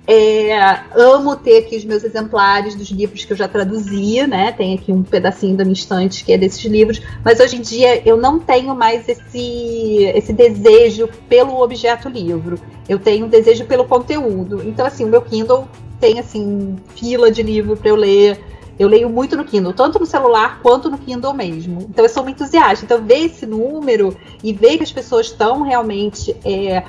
É, 0.07 0.59
amo 0.97 1.37
ter 1.37 1.59
aqui 1.59 1.77
os 1.77 1.85
meus 1.85 2.03
exemplares 2.03 2.75
dos 2.75 2.91
livros 2.91 3.25
que 3.25 3.33
eu 3.33 3.37
já 3.37 3.47
traduzi, 3.47 4.27
né? 4.27 4.51
Tem 4.51 4.75
aqui 4.75 4.91
um 4.91 5.03
pedacinho 5.03 5.57
da 5.57 5.65
minha 5.65 5.75
estante 5.75 6.25
que 6.25 6.33
é 6.33 6.39
desses 6.39 6.65
livros, 6.65 7.01
mas 7.25 7.39
hoje 7.39 7.57
em 7.57 7.61
dia 7.61 8.03
eu 8.09 8.17
não 8.17 8.39
tenho 8.39 8.75
mais 8.75 9.09
esse, 9.09 10.05
esse 10.15 10.33
desejo 10.33 11.09
pelo 11.29 11.61
objeto 11.63 12.09
livro. 12.09 12.59
Eu 12.89 12.99
tenho 12.99 13.27
um 13.27 13.29
desejo 13.29 13.65
pelo 13.67 13.85
conteúdo. 13.85 14.63
Então, 14.67 14.85
assim, 14.85 15.05
o 15.05 15.09
meu 15.09 15.23
Kindle 15.23 15.69
tem 16.01 16.19
assim 16.19 16.77
fila 16.97 17.31
de 17.31 17.43
livro 17.43 17.77
para 17.77 17.91
eu 17.91 17.95
ler. 17.95 18.41
Eu 18.79 18.89
leio 18.89 19.11
muito 19.11 19.37
no 19.37 19.45
Kindle, 19.45 19.75
tanto 19.75 19.99
no 19.99 20.07
celular 20.07 20.61
quanto 20.63 20.91
no 20.91 20.97
Kindle 20.97 21.35
mesmo. 21.35 21.83
Então 21.83 22.03
eu 22.03 22.09
sou 22.09 22.23
uma 22.23 22.31
entusiasta. 22.31 22.83
Então 22.83 23.05
ver 23.05 23.27
esse 23.27 23.45
número 23.45 24.17
e 24.43 24.55
ver 24.55 24.79
que 24.79 24.83
as 24.83 24.91
pessoas 24.91 25.27
estão 25.27 25.63
realmente 25.63 26.35
é, 26.43 26.83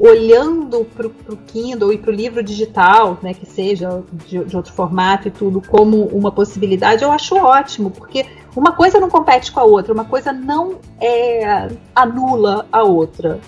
olhando 0.00 0.82
para 0.84 1.06
o 1.06 1.36
Kindle 1.46 1.92
e 1.92 1.98
para 1.98 2.10
o 2.10 2.14
livro 2.14 2.42
digital, 2.42 3.18
né, 3.22 3.34
que 3.34 3.44
seja 3.44 4.02
de, 4.26 4.42
de, 4.42 4.56
outro 4.56 4.72
formato 4.72 5.28
e 5.28 5.30
tudo, 5.30 5.60
como 5.60 6.06
uma 6.06 6.32
possibilidade, 6.32 7.04
eu 7.04 7.12
acho 7.12 7.36
ótimo, 7.36 7.90
porque 7.90 8.24
uma 8.56 8.72
coisa 8.72 8.98
não 8.98 9.10
compete 9.10 9.52
com 9.52 9.60
a 9.60 9.64
outra, 9.64 9.92
uma 9.92 10.06
coisa 10.06 10.32
não 10.32 10.78
é, 10.98 11.68
anula 11.94 12.66
a 12.72 12.82
outra. 12.82 13.38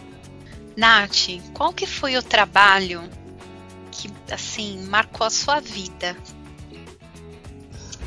Nath, 0.76 1.40
qual 1.54 1.72
que 1.72 1.86
foi 1.86 2.18
o 2.18 2.22
trabalho 2.22 3.02
que 3.90 4.10
assim 4.30 4.84
marcou 4.88 5.26
a 5.26 5.30
sua 5.30 5.58
vida? 5.58 6.14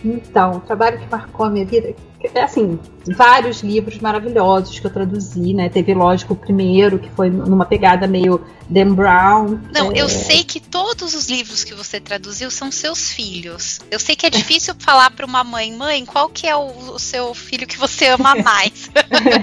Então, 0.05 0.57
o 0.57 0.59
trabalho 0.59 0.99
que 0.99 1.09
marcou 1.09 1.47
a 1.47 1.49
minha 1.49 1.65
vida, 1.65 1.95
assim, 2.35 2.79
vários 3.07 3.63
livros 3.63 3.97
maravilhosos 3.97 4.79
que 4.79 4.85
eu 4.85 4.91
traduzi, 4.91 5.53
né? 5.53 5.67
Teve, 5.67 5.95
lógico, 5.95 6.33
o 6.33 6.35
primeiro, 6.35 6.99
que 6.99 7.09
foi 7.09 7.31
numa 7.31 7.65
pegada 7.65 8.05
meio 8.05 8.39
Dan 8.69 8.93
Brown. 8.93 9.59
Não, 9.73 9.91
é... 9.91 9.99
eu 9.99 10.07
sei 10.07 10.43
que 10.43 10.59
todos 10.59 11.15
os 11.15 11.27
livros 11.27 11.63
que 11.63 11.73
você 11.73 11.99
traduziu 11.99 12.51
são 12.51 12.71
seus 12.71 13.11
filhos. 13.11 13.79
Eu 13.89 13.99
sei 13.99 14.15
que 14.15 14.27
é 14.27 14.29
difícil 14.29 14.75
falar 14.79 15.09
para 15.09 15.25
uma 15.25 15.43
mãe, 15.43 15.73
mãe, 15.73 16.05
qual 16.05 16.29
que 16.29 16.47
é 16.47 16.55
o, 16.55 16.67
o 16.93 16.99
seu 16.99 17.33
filho 17.33 17.65
que 17.65 17.77
você 17.77 18.09
ama 18.09 18.35
mais? 18.35 18.91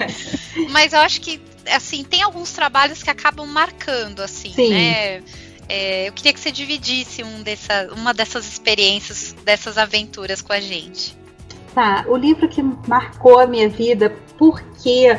Mas 0.70 0.92
eu 0.92 1.00
acho 1.00 1.20
que, 1.20 1.40
assim, 1.74 2.04
tem 2.04 2.22
alguns 2.22 2.52
trabalhos 2.52 3.02
que 3.02 3.10
acabam 3.10 3.46
marcando, 3.46 4.20
assim, 4.20 4.52
Sim. 4.52 4.70
né? 4.70 5.22
É, 5.74 6.06
eu 6.06 6.12
queria 6.12 6.34
que 6.34 6.38
você 6.38 6.52
dividisse 6.52 7.24
um 7.24 7.42
dessa, 7.42 7.88
uma 7.96 8.12
dessas 8.12 8.46
experiências, 8.46 9.34
dessas 9.42 9.78
aventuras 9.78 10.42
com 10.42 10.52
a 10.52 10.60
gente. 10.60 11.16
Tá, 11.74 12.04
o 12.06 12.14
livro 12.14 12.46
que 12.46 12.62
marcou 12.86 13.38
a 13.38 13.46
minha 13.46 13.70
vida 13.70 14.14
porque 14.36 15.18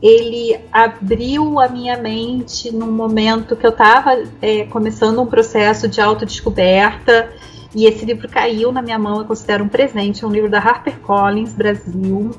ele 0.00 0.58
abriu 0.72 1.60
a 1.60 1.68
minha 1.68 1.98
mente 1.98 2.72
num 2.74 2.90
momento 2.90 3.54
que 3.54 3.66
eu 3.66 3.70
estava 3.70 4.24
é, 4.40 4.64
começando 4.64 5.20
um 5.20 5.26
processo 5.26 5.86
de 5.86 6.00
autodescoberta 6.00 7.30
e 7.74 7.84
esse 7.84 8.06
livro 8.06 8.26
caiu 8.30 8.72
na 8.72 8.80
minha 8.80 8.98
mão, 8.98 9.18
eu 9.18 9.26
considero 9.26 9.62
um 9.62 9.68
presente, 9.68 10.24
é 10.24 10.26
um 10.26 10.32
livro 10.32 10.48
da 10.48 10.58
HarperCollins 10.58 11.52
Brasil, 11.52 12.30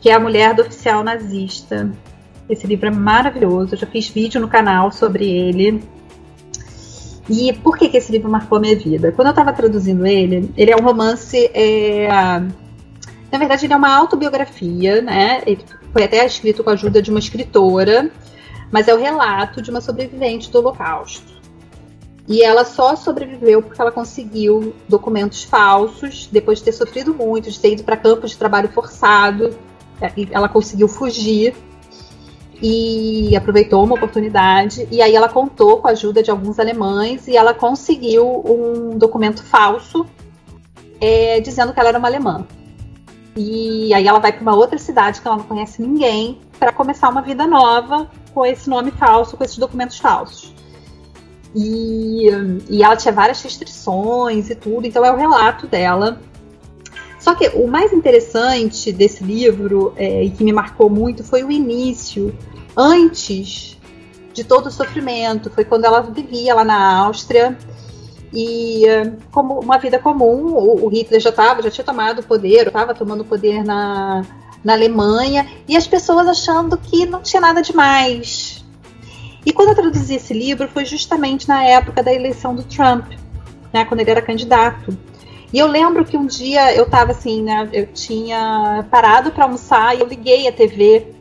que 0.00 0.10
é 0.10 0.14
A 0.14 0.18
Mulher 0.18 0.54
do 0.54 0.62
Oficial 0.62 1.04
Nazista. 1.04 1.88
Esse 2.50 2.66
livro 2.66 2.88
é 2.88 2.90
maravilhoso, 2.90 3.74
eu 3.74 3.78
já 3.78 3.86
fiz 3.86 4.08
vídeo 4.08 4.40
no 4.40 4.48
canal 4.48 4.90
sobre 4.90 5.30
ele. 5.30 5.84
E 7.28 7.52
por 7.52 7.76
que, 7.76 7.88
que 7.88 7.96
esse 7.96 8.12
livro 8.12 8.30
marcou 8.30 8.60
minha 8.60 8.76
vida? 8.76 9.12
Quando 9.12 9.28
eu 9.28 9.30
estava 9.32 9.52
traduzindo 9.52 10.06
ele, 10.06 10.50
ele 10.56 10.70
é 10.70 10.76
um 10.76 10.82
romance 10.82 11.50
é, 11.52 12.08
na 13.30 13.38
verdade, 13.38 13.66
ele 13.66 13.72
é 13.72 13.76
uma 13.76 13.94
autobiografia, 13.94 15.02
né? 15.02 15.42
Ele 15.46 15.62
foi 15.92 16.04
até 16.04 16.24
escrito 16.24 16.62
com 16.62 16.70
a 16.70 16.74
ajuda 16.74 17.02
de 17.02 17.10
uma 17.10 17.18
escritora, 17.18 18.10
mas 18.70 18.88
é 18.88 18.94
o 18.94 18.98
relato 18.98 19.60
de 19.60 19.70
uma 19.70 19.80
sobrevivente 19.80 20.50
do 20.50 20.58
Holocausto. 20.58 21.36
E 22.28 22.42
ela 22.42 22.64
só 22.64 22.96
sobreviveu 22.96 23.62
porque 23.62 23.80
ela 23.80 23.92
conseguiu 23.92 24.74
documentos 24.88 25.44
falsos, 25.44 26.28
depois 26.30 26.58
de 26.58 26.64
ter 26.64 26.72
sofrido 26.72 27.14
muito, 27.14 27.50
de 27.50 27.58
ter 27.58 27.72
ido 27.72 27.84
para 27.84 27.96
campos 27.96 28.32
de 28.32 28.38
trabalho 28.38 28.68
forçado. 28.68 29.56
É, 30.00 30.10
ela 30.30 30.48
conseguiu 30.48 30.88
fugir 30.88 31.54
e 32.62 33.36
aproveitou 33.36 33.84
uma 33.84 33.94
oportunidade. 33.94 34.86
E 34.90 35.02
aí 35.02 35.14
ela 35.14 35.28
contou 35.28 35.78
com 35.78 35.88
a 35.88 35.90
ajuda 35.90 36.22
de 36.22 36.30
alguns 36.30 36.58
alemães 36.58 37.28
e 37.28 37.36
ela 37.36 37.52
conseguiu 37.52 38.42
um 38.46 38.96
documento 38.96 39.42
falso 39.42 40.06
é, 41.00 41.40
dizendo 41.40 41.72
que 41.72 41.80
ela 41.80 41.90
era 41.90 41.98
uma 41.98 42.08
alemã. 42.08 42.46
E 43.36 43.92
aí 43.92 44.06
ela 44.08 44.18
vai 44.18 44.32
para 44.32 44.40
uma 44.40 44.54
outra 44.54 44.78
cidade 44.78 45.20
que 45.20 45.28
ela 45.28 45.36
não 45.36 45.44
conhece 45.44 45.82
ninguém 45.82 46.40
para 46.58 46.72
começar 46.72 47.08
uma 47.10 47.20
vida 47.20 47.46
nova 47.46 48.10
com 48.32 48.46
esse 48.46 48.68
nome 48.68 48.90
falso, 48.90 49.36
com 49.36 49.44
esses 49.44 49.58
documentos 49.58 49.98
falsos. 49.98 50.54
E, 51.54 52.28
e 52.68 52.82
ela 52.82 52.96
tinha 52.96 53.12
várias 53.12 53.42
restrições 53.42 54.50
e 54.50 54.54
tudo, 54.54 54.86
então 54.86 55.04
é 55.04 55.12
o 55.12 55.16
relato 55.16 55.66
dela. 55.66 56.20
Só 57.26 57.34
que 57.34 57.48
o 57.54 57.66
mais 57.66 57.92
interessante 57.92 58.92
desse 58.92 59.24
livro 59.24 59.92
é, 59.96 60.22
e 60.22 60.30
que 60.30 60.44
me 60.44 60.52
marcou 60.52 60.88
muito 60.88 61.24
foi 61.24 61.42
o 61.42 61.50
início, 61.50 62.32
antes 62.76 63.76
de 64.32 64.44
todo 64.44 64.66
o 64.66 64.70
sofrimento. 64.70 65.50
Foi 65.50 65.64
quando 65.64 65.86
ela 65.86 66.02
vivia 66.02 66.54
lá 66.54 66.64
na 66.64 66.98
Áustria 66.98 67.58
e 68.32 68.84
como 69.32 69.58
uma 69.58 69.76
vida 69.76 69.98
comum, 69.98 70.54
o, 70.54 70.86
Hitler 70.86 71.20
já 71.20 71.30
estava, 71.30 71.62
já 71.62 71.68
tinha 71.68 71.84
tomado 71.84 72.20
o 72.20 72.22
poder, 72.22 72.68
estava 72.68 72.94
tomando 72.94 73.22
o 73.22 73.24
poder 73.24 73.64
na, 73.64 74.24
na 74.62 74.74
Alemanha, 74.74 75.48
e 75.66 75.76
as 75.76 75.84
pessoas 75.88 76.28
achando 76.28 76.78
que 76.78 77.06
não 77.06 77.22
tinha 77.22 77.40
nada 77.40 77.60
demais. 77.60 78.64
E 79.44 79.52
quando 79.52 79.70
eu 79.70 79.74
traduzi 79.74 80.14
esse 80.14 80.32
livro 80.32 80.68
foi 80.68 80.84
justamente 80.84 81.48
na 81.48 81.64
época 81.64 82.04
da 82.04 82.14
eleição 82.14 82.54
do 82.54 82.62
Trump, 82.62 83.06
né, 83.72 83.84
quando 83.84 83.98
ele 83.98 84.12
era 84.12 84.22
candidato. 84.22 84.96
E 85.52 85.58
eu 85.58 85.66
lembro 85.66 86.04
que 86.04 86.16
um 86.16 86.26
dia 86.26 86.74
eu 86.74 86.84
estava 86.84 87.12
assim, 87.12 87.42
né, 87.42 87.68
eu 87.72 87.86
tinha 87.86 88.84
parado 88.90 89.30
para 89.30 89.44
almoçar 89.44 89.96
e 89.96 90.00
eu 90.00 90.06
liguei 90.06 90.48
a 90.48 90.52
TV 90.52 91.14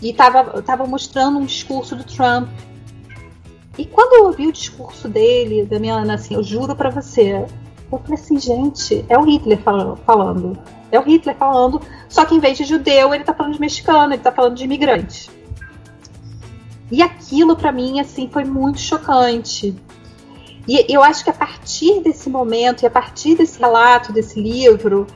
e 0.00 0.10
estava 0.10 0.62
tava 0.62 0.86
mostrando 0.86 1.38
um 1.38 1.44
discurso 1.44 1.94
do 1.94 2.04
Trump. 2.04 2.48
E 3.76 3.84
quando 3.84 4.14
eu 4.14 4.26
ouvi 4.26 4.46
o 4.46 4.52
discurso 4.52 5.08
dele, 5.08 5.64
da 5.66 5.78
minha 5.78 6.00
assim, 6.12 6.34
eu 6.34 6.42
juro 6.42 6.74
para 6.76 6.90
você, 6.90 7.44
eu 7.90 7.98
falei 7.98 8.14
assim, 8.14 8.38
gente, 8.38 9.04
é 9.08 9.18
o 9.18 9.22
Hitler 9.22 9.58
falando. 10.04 10.58
É 10.90 10.98
o 10.98 11.02
Hitler 11.02 11.36
falando, 11.36 11.80
só 12.08 12.24
que 12.24 12.34
em 12.34 12.38
vez 12.38 12.56
de 12.56 12.64
judeu, 12.64 13.12
ele 13.12 13.24
tá 13.24 13.34
falando 13.34 13.54
de 13.54 13.60
mexicano, 13.60 14.12
ele 14.12 14.22
tá 14.22 14.30
falando 14.30 14.54
de 14.54 14.64
imigrante. 14.64 15.30
E 16.90 17.02
aquilo 17.02 17.56
para 17.56 17.72
mim, 17.72 17.98
assim, 17.98 18.28
foi 18.28 18.44
muito 18.44 18.78
chocante. 18.78 19.74
E 20.66 20.86
eu 20.88 21.02
acho 21.02 21.22
que 21.24 21.30
a 21.30 21.34
partir 21.34 22.00
desse 22.00 22.30
momento, 22.30 22.82
e 22.82 22.86
a 22.86 22.90
partir 22.90 23.36
desse 23.36 23.58
relato, 23.58 24.12
desse 24.12 24.40
livro, 24.40 25.06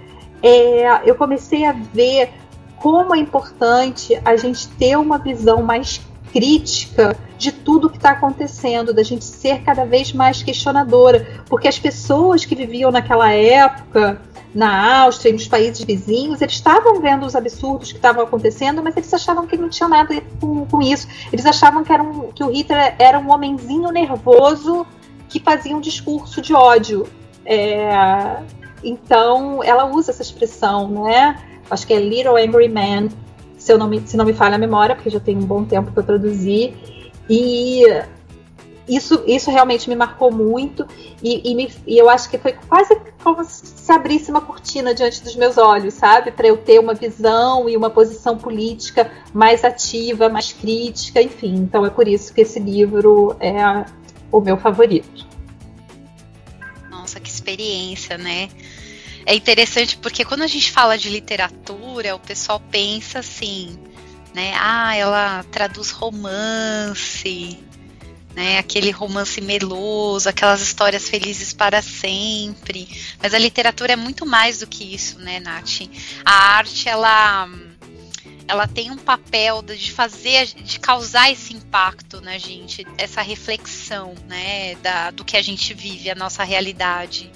é, 0.43 1.09
eu 1.09 1.15
comecei 1.15 1.65
a 1.65 1.73
ver 1.73 2.31
como 2.77 3.15
é 3.15 3.19
importante 3.19 4.21
a 4.25 4.37
gente 4.37 4.69
ter 4.69 4.97
uma 4.97 5.19
visão 5.19 5.63
mais 5.63 6.01
crítica 6.33 7.17
de 7.37 7.51
tudo 7.51 7.89
que 7.89 7.97
está 7.97 8.11
acontecendo, 8.11 8.93
da 8.93 9.03
gente 9.03 9.25
ser 9.25 9.63
cada 9.63 9.85
vez 9.85 10.13
mais 10.13 10.43
questionadora, 10.43 11.43
porque 11.49 11.67
as 11.67 11.79
pessoas 11.79 12.45
que 12.45 12.55
viviam 12.55 12.91
naquela 12.91 13.33
época 13.33 14.21
na 14.55 15.03
Áustria 15.03 15.31
e 15.31 15.33
nos 15.35 15.47
países 15.47 15.85
vizinhos, 15.85 16.41
eles 16.41 16.55
estavam 16.55 17.01
vendo 17.01 17.27
os 17.27 17.37
absurdos 17.37 17.93
que 17.93 17.99
estavam 17.99 18.25
acontecendo, 18.25 18.83
mas 18.83 18.97
eles 18.97 19.13
achavam 19.13 19.47
que 19.47 19.57
não 19.57 19.69
tinha 19.69 19.89
nada 19.89 20.21
com, 20.41 20.65
com 20.67 20.83
isso. 20.83 21.07
Eles 21.33 21.45
achavam 21.45 21.85
que, 21.85 21.93
era 21.93 22.03
um, 22.03 22.33
que 22.33 22.43
o 22.43 22.51
Hitler 22.51 22.95
era 22.99 23.19
um 23.19 23.31
homenzinho 23.31 23.91
nervoso 23.91 24.87
que 25.29 25.41
fazia 25.41 25.77
um 25.77 25.81
discurso 25.81 26.41
de 26.41 26.55
ódio. 26.55 27.07
É, 27.45 28.43
então, 28.83 29.63
ela 29.63 29.87
usa 29.87 30.11
essa 30.11 30.23
expressão, 30.23 30.89
né? 30.89 31.43
Acho 31.71 31.87
que 31.87 31.93
é 31.93 32.01
Little 32.01 32.37
Angry 32.37 32.69
Man, 32.69 33.09
se, 33.59 33.73
eu 33.73 33.79
não 33.79 33.89
me, 33.89 34.01
se 34.07 34.17
não 34.17 34.25
me 34.25 34.33
falha 34.33 34.55
a 34.55 34.59
memória, 34.59 34.95
porque 34.95 35.11
já 35.11 35.21
tem 35.21 35.37
um 35.37 35.45
bom 35.45 35.65
tempo 35.65 35.93
que 35.93 35.99
eu 35.99 36.03
traduzi. 36.03 36.75
E 37.29 37.85
isso, 38.89 39.23
isso 39.27 39.51
realmente 39.51 39.89
me 39.89 39.95
marcou 39.95 40.33
muito 40.33 40.87
e, 41.23 41.51
e, 41.51 41.55
me, 41.55 41.71
e, 41.87 41.99
eu 41.99 42.09
acho 42.09 42.31
que 42.31 42.39
foi 42.39 42.53
quase 42.53 42.99
como 43.23 43.45
se 43.45 43.93
abrisse 43.93 44.31
uma 44.31 44.41
cortina 44.41 44.95
diante 44.95 45.23
dos 45.23 45.37
meus 45.37 45.59
olhos, 45.59 45.95
sabe? 45.95 46.31
Para 46.31 46.49
eu 46.49 46.57
ter 46.57 46.81
uma 46.81 46.95
visão 46.95 47.69
e 47.69 47.77
uma 47.77 47.91
posição 47.91 48.39
política 48.39 49.11
mais 49.35 49.63
ativa, 49.63 50.29
mais 50.31 50.53
crítica, 50.53 51.21
enfim. 51.21 51.57
Então 51.57 51.85
é 51.85 51.91
por 51.91 52.09
isso 52.09 52.33
que 52.33 52.41
esse 52.41 52.59
livro 52.59 53.37
é 53.39 53.85
o 54.31 54.41
meu 54.41 54.57
favorito. 54.57 55.27
Nossa, 56.91 57.21
que 57.21 57.31
experiência, 57.31 58.19
né? 58.19 58.49
É 59.25 59.35
interessante 59.35 59.97
porque 59.99 60.25
quando 60.25 60.43
a 60.43 60.47
gente 60.47 60.71
fala 60.73 60.97
de 60.97 61.11
literatura, 61.11 62.15
o 62.15 62.19
pessoal 62.19 62.61
pensa 62.71 63.19
assim, 63.19 63.79
né? 64.35 64.55
Ah, 64.59 64.97
ela 64.97 65.45
traduz 65.51 65.91
romance, 65.91 67.59
né? 68.35 68.59
Aquele 68.59 68.91
romance 68.91 69.41
meloso, 69.41 70.29
aquelas 70.29 70.61
histórias 70.61 71.09
felizes 71.09 71.53
para 71.53 71.83
sempre. 71.83 72.89
Mas 73.23 73.35
a 73.35 73.39
literatura 73.39 73.93
é 73.93 73.97
muito 73.97 74.25
mais 74.25 74.61
do 74.61 74.67
que 74.67 74.95
isso, 74.95 75.19
né, 75.19 75.41
Nath? 75.41 75.89
A 76.25 76.57
arte, 76.57 76.89
ela 76.89 77.49
ela 78.49 78.67
tem 78.67 78.91
um 78.91 78.97
papel 78.97 79.63
de 79.63 79.93
fazer, 79.93 80.47
de 80.47 80.81
causar 80.81 81.31
esse 81.31 81.55
impacto 81.55 82.21
na 82.23 82.39
gente, 82.39 82.85
essa 82.97 83.21
reflexão, 83.21 84.15
né, 84.27 84.75
da, 84.77 85.11
do 85.11 85.23
que 85.23 85.37
a 85.37 85.43
gente 85.43 85.75
vive, 85.75 86.11
a 86.11 86.15
nossa 86.15 86.43
realidade. 86.43 87.31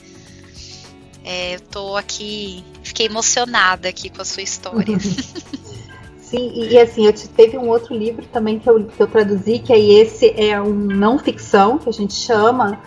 É, 1.23 1.57
eu 1.57 1.61
tô 1.61 1.97
aqui, 1.97 2.65
fiquei 2.83 3.07
emocionada 3.07 3.89
aqui 3.89 4.09
com 4.09 4.23
a 4.23 4.25
sua 4.25 4.43
história. 4.43 4.99
Sim, 6.19 6.51
e, 6.55 6.73
e 6.73 6.79
assim, 6.79 7.05
eu 7.05 7.13
te, 7.13 7.29
teve 7.29 7.59
um 7.59 7.69
outro 7.69 7.95
livro 7.95 8.25
também 8.33 8.59
que 8.59 8.69
eu, 8.69 8.83
que 8.87 9.01
eu 9.01 9.07
traduzi, 9.07 9.59
que 9.59 9.71
aí 9.71 9.93
esse 9.93 10.33
é 10.35 10.59
um 10.61 10.73
não 10.73 11.19
ficção, 11.19 11.77
que 11.77 11.91
a 11.91 11.93
gente 11.93 12.15
chama, 12.15 12.81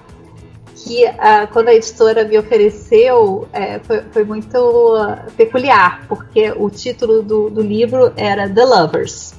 que 0.86 1.04
uh, 1.04 1.52
quando 1.52 1.70
a 1.70 1.74
editora 1.74 2.24
me 2.24 2.38
ofereceu 2.38 3.48
é, 3.52 3.80
foi, 3.80 4.04
foi, 4.12 4.24
muito 4.24 4.94
peculiar, 5.36 6.06
porque 6.08 6.54
o 6.56 6.70
título 6.70 7.24
do, 7.24 7.50
do, 7.50 7.62
livro 7.62 8.14
era 8.16 8.48
The 8.48 8.64
Lovers. 8.64 9.34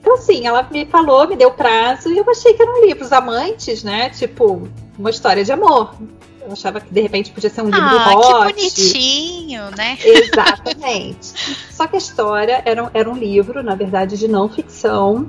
Então, 0.00 0.14
assim, 0.14 0.46
ela 0.46 0.66
me 0.70 0.86
falou, 0.86 1.28
me 1.28 1.36
deu 1.36 1.50
prazo, 1.50 2.10
e 2.10 2.16
eu 2.16 2.24
achei 2.30 2.54
que 2.54 2.62
eram 2.62 2.86
livros 2.86 3.12
amantes, 3.12 3.84
né? 3.84 4.08
Tipo, 4.08 4.66
uma 4.98 5.10
história 5.10 5.44
de 5.44 5.52
amor. 5.52 5.94
Eu 6.40 6.52
achava 6.52 6.80
que 6.80 6.92
de 6.92 7.00
repente 7.00 7.30
podia 7.30 7.50
ser 7.50 7.62
um 7.62 7.66
livro 7.66 7.80
ah, 7.80 8.14
hot. 8.14 8.26
que 8.26 8.54
bonitinho, 8.54 9.70
né? 9.76 9.98
Exatamente. 10.02 11.32
Só 11.70 11.86
que 11.86 11.96
a 11.96 11.98
história 11.98 12.62
era, 12.64 12.90
era 12.94 13.10
um 13.10 13.16
livro, 13.16 13.62
na 13.62 13.74
verdade, 13.74 14.16
de 14.18 14.28
não 14.28 14.48
ficção, 14.48 15.28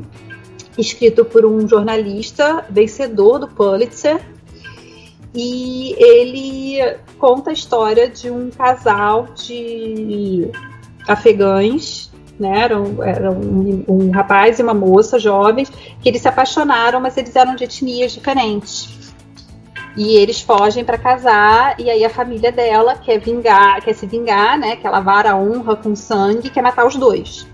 escrito 0.77 1.25
por 1.25 1.45
um 1.45 1.67
jornalista 1.67 2.65
vencedor 2.69 3.39
do 3.39 3.47
Pulitzer. 3.47 4.34
E 5.35 5.93
ele 6.01 6.97
conta 7.19 7.49
a 7.49 7.53
história 7.53 8.09
de 8.09 8.31
um 8.31 8.49
casal 8.49 9.27
de 9.35 10.49
afegães, 11.05 12.09
né? 12.39 12.61
Era, 12.61 12.81
um, 12.81 13.03
era 13.03 13.31
um, 13.31 13.83
um, 13.85 14.11
rapaz 14.11 14.59
e 14.59 14.63
uma 14.63 14.73
moça 14.73 15.19
jovens 15.19 15.69
que 16.01 16.07
eles 16.07 16.21
se 16.21 16.27
apaixonaram, 16.29 17.01
mas 17.01 17.17
eles 17.17 17.35
eram 17.35 17.53
de 17.53 17.65
etnias 17.65 18.13
diferentes. 18.13 19.13
E 19.97 20.15
eles 20.15 20.39
fogem 20.39 20.85
para 20.85 20.97
casar 20.97 21.79
e 21.79 21.89
aí 21.89 22.03
a 22.05 22.09
família 22.09 22.51
dela 22.51 22.95
quer 22.95 23.19
vingar, 23.19 23.81
quer 23.81 23.93
se 23.93 24.05
vingar, 24.05 24.57
né? 24.57 24.77
Quer 24.77 24.89
lavar 24.89 25.27
a 25.27 25.35
honra 25.35 25.75
com 25.75 25.95
sangue, 25.97 26.49
quer 26.49 26.61
matar 26.61 26.87
os 26.87 26.95
dois. 26.95 27.45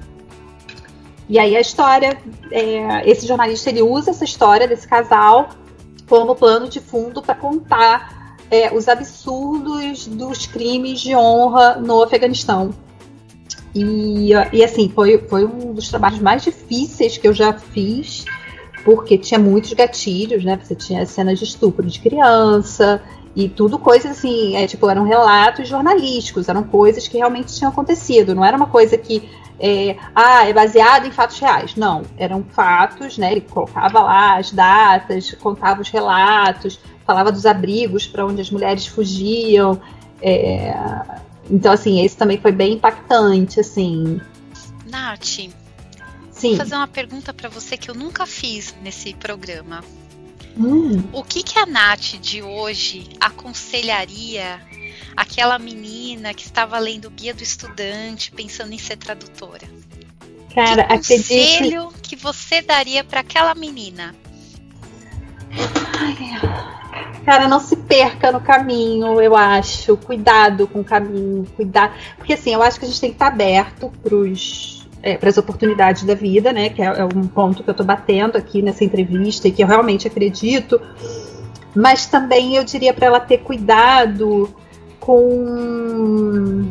E 1.27 1.39
aí 1.39 1.55
a 1.55 1.61
história, 1.61 2.15
é, 2.51 3.09
esse 3.09 3.25
jornalista 3.25 3.69
ele 3.69 3.81
usa 3.81 4.11
essa 4.11 4.23
história 4.23 4.67
desse 4.67 4.87
casal 4.87 5.49
como 6.11 6.35
plano 6.35 6.67
de 6.67 6.81
fundo 6.81 7.21
para 7.21 7.33
contar 7.33 8.35
é, 8.51 8.75
os 8.75 8.89
absurdos 8.89 10.07
dos 10.07 10.45
crimes 10.45 10.99
de 10.99 11.15
honra 11.15 11.75
no 11.75 12.03
Afeganistão. 12.03 12.71
E, 13.73 14.31
e 14.51 14.61
assim, 14.61 14.91
foi, 14.93 15.17
foi 15.29 15.45
um 15.45 15.73
dos 15.73 15.87
trabalhos 15.87 16.19
mais 16.19 16.43
difíceis 16.43 17.17
que 17.17 17.25
eu 17.25 17.33
já 17.33 17.53
fiz, 17.53 18.25
porque 18.83 19.17
tinha 19.17 19.39
muitos 19.39 19.71
gatilhos, 19.71 20.43
né? 20.43 20.59
Você 20.61 20.75
tinha 20.75 21.05
cenas 21.05 21.39
de 21.39 21.45
estupro 21.45 21.87
de 21.87 22.01
criança 22.01 23.01
e 23.35 23.47
tudo 23.47 23.79
coisas 23.79 24.11
assim, 24.11 24.55
é, 24.55 24.67
tipo, 24.67 24.89
eram 24.89 25.03
relatos 25.03 25.67
jornalísticos, 25.67 26.49
eram 26.49 26.63
coisas 26.63 27.07
que 27.07 27.17
realmente 27.17 27.55
tinham 27.55 27.71
acontecido, 27.71 28.35
não 28.35 28.43
era 28.43 28.57
uma 28.57 28.67
coisa 28.67 28.97
que 28.97 29.29
é, 29.61 29.95
ah, 30.15 30.47
é 30.47 30.51
baseado 30.51 31.05
em 31.05 31.11
fatos 31.11 31.37
reais. 31.37 31.75
Não, 31.75 32.01
eram 32.17 32.43
fatos, 32.43 33.19
né? 33.19 33.31
Ele 33.31 33.41
colocava 33.41 34.01
lá 34.01 34.37
as 34.37 34.51
datas, 34.51 35.35
contava 35.35 35.81
os 35.81 35.89
relatos, 35.89 36.79
falava 37.05 37.31
dos 37.31 37.45
abrigos 37.45 38.07
para 38.07 38.25
onde 38.25 38.41
as 38.41 38.49
mulheres 38.49 38.87
fugiam. 38.87 39.79
É, 40.19 40.73
então, 41.49 41.71
assim, 41.71 42.03
esse 42.03 42.17
também 42.17 42.39
foi 42.39 42.51
bem 42.51 42.73
impactante, 42.73 43.59
assim. 43.59 44.19
Nath, 44.89 45.23
Sim. 46.31 46.49
vou 46.49 46.57
fazer 46.57 46.75
uma 46.75 46.87
pergunta 46.87 47.31
para 47.31 47.47
você 47.47 47.77
que 47.77 47.89
eu 47.91 47.93
nunca 47.93 48.25
fiz 48.25 48.75
nesse 48.81 49.13
programa. 49.13 49.83
Hum. 50.57 51.03
O 51.13 51.23
que, 51.23 51.43
que 51.43 51.57
a 51.57 51.65
Nath 51.65 52.19
de 52.19 52.41
hoje 52.41 53.09
aconselharia 53.19 54.59
aquela 55.15 55.57
menina 55.57 56.33
que 56.33 56.43
estava 56.43 56.77
lendo 56.79 57.05
o 57.05 57.09
guia 57.09 57.33
do 57.33 57.43
estudante, 57.43 58.31
pensando 58.31 58.73
em 58.73 58.77
ser 58.77 58.97
tradutora? 58.97 59.67
Cara, 60.53 60.83
que 60.97 61.17
conselho 61.17 61.93
que 62.01 62.15
você 62.15 62.61
daria 62.61 63.03
para 63.03 63.21
aquela 63.21 63.55
menina? 63.55 64.13
Ai, 65.97 66.15
cara, 67.23 67.47
não 67.47 67.59
se 67.59 67.75
perca 67.75 68.31
no 68.31 68.41
caminho, 68.41 69.21
eu 69.21 69.35
acho. 69.35 69.95
Cuidado 69.97 70.67
com 70.67 70.81
o 70.81 70.83
caminho, 70.83 71.45
cuidado. 71.55 71.93
Porque 72.17 72.33
assim, 72.33 72.53
eu 72.53 72.61
acho 72.61 72.79
que 72.79 72.85
a 72.85 72.87
gente 72.87 72.99
tem 72.99 73.09
que 73.11 73.15
estar 73.15 73.27
aberto 73.27 73.91
é, 75.03 75.17
para 75.17 75.29
as 75.29 75.37
oportunidades 75.37 76.03
da 76.03 76.13
vida, 76.13 76.51
né? 76.53 76.69
Que 76.69 76.81
é, 76.81 76.85
é 76.85 77.05
um 77.05 77.27
ponto 77.27 77.63
que 77.63 77.69
eu 77.69 77.73
estou 77.73 77.85
batendo 77.85 78.37
aqui 78.37 78.61
nessa 78.61 78.83
entrevista 78.83 79.47
e 79.47 79.51
que 79.51 79.63
eu 79.63 79.67
realmente 79.67 80.07
acredito. 80.07 80.79
Mas 81.75 82.05
também 82.05 82.55
eu 82.55 82.63
diria 82.63 82.93
para 82.93 83.07
ela 83.07 83.19
ter 83.19 83.39
cuidado 83.39 84.53
com 84.99 86.69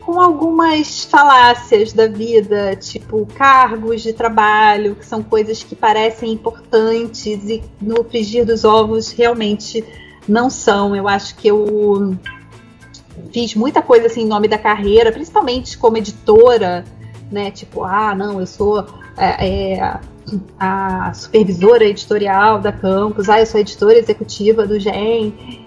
com 0.00 0.20
algumas 0.20 1.04
falácias 1.04 1.94
da 1.94 2.06
vida, 2.06 2.76
tipo 2.76 3.26
cargos 3.34 4.02
de 4.02 4.12
trabalho, 4.12 4.94
que 4.94 5.06
são 5.06 5.22
coisas 5.22 5.62
que 5.62 5.74
parecem 5.74 6.30
importantes 6.30 7.48
e 7.48 7.64
no 7.80 8.04
frigir 8.04 8.44
dos 8.44 8.64
ovos 8.64 9.10
realmente 9.10 9.82
não 10.28 10.50
são. 10.50 10.94
Eu 10.94 11.08
acho 11.08 11.34
que 11.36 11.48
eu 11.48 12.18
fiz 13.32 13.54
muita 13.54 13.82
coisa 13.82 14.06
assim 14.06 14.22
em 14.22 14.26
nome 14.26 14.48
da 14.48 14.58
carreira, 14.58 15.12
principalmente 15.12 15.76
como 15.78 15.96
editora, 15.96 16.84
né? 17.30 17.50
Tipo, 17.50 17.84
ah, 17.84 18.14
não, 18.14 18.40
eu 18.40 18.46
sou 18.46 18.84
é, 19.16 19.76
é, 19.76 20.00
a 20.58 21.12
supervisora 21.14 21.84
editorial 21.84 22.58
da 22.58 22.72
campus, 22.72 23.28
ah, 23.28 23.40
eu 23.40 23.46
sou 23.46 23.60
editora 23.60 23.98
executiva 23.98 24.66
do 24.66 24.78
GEM. 24.78 25.64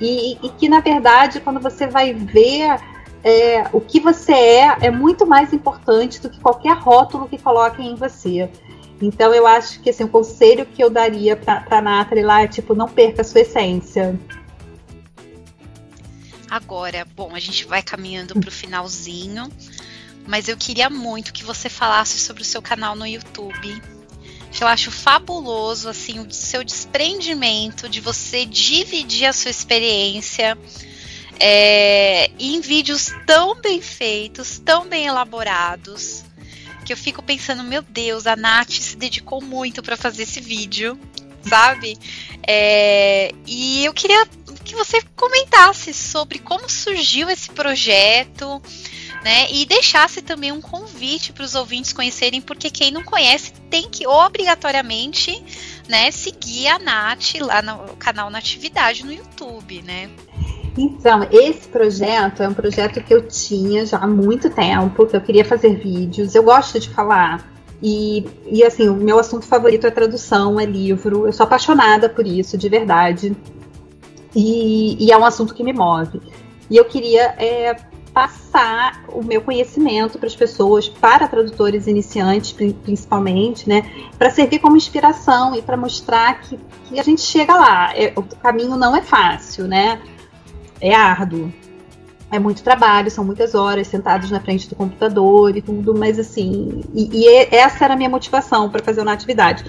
E, 0.00 0.38
e 0.42 0.48
que, 0.50 0.68
na 0.68 0.80
verdade, 0.80 1.40
quando 1.40 1.60
você 1.60 1.86
vai 1.86 2.12
ver 2.12 2.76
é, 3.22 3.66
o 3.72 3.80
que 3.80 4.00
você 4.00 4.32
é, 4.32 4.76
é 4.82 4.90
muito 4.90 5.26
mais 5.26 5.52
importante 5.52 6.20
do 6.20 6.28
que 6.28 6.40
qualquer 6.40 6.76
rótulo 6.76 7.28
que 7.28 7.38
coloquem 7.38 7.92
em 7.92 7.94
você. 7.94 8.50
Então, 9.00 9.34
eu 9.34 9.46
acho 9.46 9.80
que 9.80 9.90
assim, 9.90 10.04
o 10.04 10.08
conselho 10.08 10.66
que 10.66 10.82
eu 10.82 10.90
daria 10.90 11.36
para 11.36 11.64
a 11.70 11.80
Nathalie 11.80 12.24
lá 12.24 12.42
é 12.42 12.46
tipo, 12.46 12.74
não 12.74 12.88
perca 12.88 13.22
a 13.22 13.24
sua 13.24 13.40
essência. 13.40 14.18
Agora, 16.50 17.06
bom, 17.16 17.34
a 17.34 17.40
gente 17.40 17.64
vai 17.64 17.82
caminhando 17.82 18.38
para 18.38 18.48
o 18.48 18.52
finalzinho, 18.52 19.50
mas 20.26 20.48
eu 20.48 20.56
queria 20.56 20.88
muito 20.88 21.32
que 21.32 21.44
você 21.44 21.68
falasse 21.68 22.18
sobre 22.18 22.42
o 22.42 22.46
seu 22.46 22.62
canal 22.62 22.94
no 22.94 23.06
YouTube 23.06 23.82
eu 24.62 24.68
acho 24.68 24.90
fabuloso, 24.90 25.88
assim, 25.88 26.20
o 26.20 26.30
seu 26.30 26.62
desprendimento 26.62 27.88
de 27.88 28.00
você 28.00 28.44
dividir 28.44 29.26
a 29.26 29.32
sua 29.32 29.50
experiência 29.50 30.56
é, 31.40 32.30
em 32.38 32.60
vídeos 32.60 33.10
tão 33.26 33.60
bem 33.60 33.80
feitos, 33.80 34.58
tão 34.58 34.86
bem 34.86 35.06
elaborados, 35.06 36.22
que 36.84 36.92
eu 36.92 36.96
fico 36.96 37.22
pensando, 37.22 37.64
meu 37.64 37.82
Deus, 37.82 38.26
a 38.26 38.36
Nath 38.36 38.70
se 38.70 38.96
dedicou 38.96 39.42
muito 39.42 39.82
para 39.82 39.96
fazer 39.96 40.24
esse 40.24 40.40
vídeo, 40.40 40.98
sabe? 41.48 41.96
É, 42.46 43.32
e 43.46 43.84
eu 43.84 43.92
queria 43.92 44.26
que 44.64 44.74
você 44.74 45.00
comentasse 45.14 45.92
sobre 45.92 46.38
como 46.38 46.68
surgiu 46.68 47.28
esse 47.28 47.50
projeto, 47.50 48.60
né? 49.22 49.50
E 49.50 49.66
deixasse 49.66 50.22
também 50.22 50.50
um 50.50 50.60
convite 50.60 51.32
para 51.32 51.44
os 51.44 51.54
ouvintes 51.54 51.92
conhecerem, 51.92 52.40
porque 52.40 52.70
quem 52.70 52.90
não 52.90 53.04
conhece 53.04 53.52
tem 53.70 53.88
que 53.88 54.06
obrigatoriamente, 54.06 55.42
né, 55.88 56.10
seguir 56.10 56.68
a 56.68 56.78
Nath 56.78 57.34
lá 57.40 57.62
no 57.62 57.96
canal 57.96 58.30
Natividade 58.30 59.04
no 59.04 59.12
YouTube, 59.12 59.82
né? 59.82 60.10
Então, 60.76 61.26
esse 61.30 61.68
projeto 61.68 62.42
é 62.42 62.48
um 62.48 62.54
projeto 62.54 63.00
que 63.00 63.14
eu 63.14 63.28
tinha 63.28 63.86
já 63.86 63.98
há 63.98 64.06
muito 64.06 64.50
tempo, 64.50 65.06
que 65.06 65.16
eu 65.16 65.20
queria 65.20 65.44
fazer 65.44 65.76
vídeos. 65.76 66.34
Eu 66.34 66.42
gosto 66.42 66.80
de 66.80 66.90
falar. 66.90 67.48
E, 67.80 68.26
e 68.46 68.64
assim, 68.64 68.88
o 68.88 68.94
meu 68.94 69.18
assunto 69.18 69.46
favorito 69.46 69.86
é 69.86 69.90
tradução, 69.90 70.58
é 70.58 70.64
livro. 70.64 71.26
Eu 71.26 71.32
sou 71.32 71.44
apaixonada 71.44 72.08
por 72.08 72.26
isso, 72.26 72.58
de 72.58 72.68
verdade. 72.68 73.36
E, 74.34 74.96
e 75.04 75.12
é 75.12 75.16
um 75.16 75.24
assunto 75.24 75.54
que 75.54 75.62
me 75.62 75.72
move. 75.72 76.20
E 76.70 76.76
eu 76.76 76.84
queria 76.84 77.34
é, 77.38 77.76
passar 78.14 79.04
o 79.08 79.22
meu 79.22 79.42
conhecimento 79.42 80.18
para 80.18 80.28
as 80.28 80.36
pessoas, 80.36 80.88
para 80.88 81.26
tradutores 81.26 81.88
iniciantes 81.88 82.52
principalmente, 82.52 83.68
né, 83.68 83.90
para 84.16 84.30
servir 84.30 84.60
como 84.60 84.76
inspiração 84.76 85.54
e 85.56 85.60
para 85.60 85.76
mostrar 85.76 86.40
que, 86.40 86.58
que, 86.86 86.98
a 86.98 87.02
gente 87.02 87.20
chega 87.20 87.54
lá. 87.54 87.92
É, 87.94 88.12
o 88.14 88.22
caminho 88.22 88.76
não 88.76 88.96
é 88.96 89.02
fácil, 89.02 89.66
né? 89.66 90.00
É 90.80 90.94
árduo. 90.94 91.52
É 92.30 92.38
muito 92.38 92.62
trabalho, 92.62 93.10
são 93.10 93.24
muitas 93.24 93.54
horas 93.54 93.86
sentados 93.88 94.30
na 94.30 94.40
frente 94.40 94.68
do 94.68 94.74
computador 94.74 95.56
e 95.56 95.62
tudo, 95.62 95.94
mas 95.94 96.18
assim, 96.18 96.82
e, 96.92 97.24
e 97.24 97.28
essa 97.54 97.84
era 97.84 97.94
a 97.94 97.96
minha 97.96 98.08
motivação 98.08 98.70
para 98.70 98.82
fazer 98.82 99.02
uma 99.02 99.12
atividade. 99.12 99.64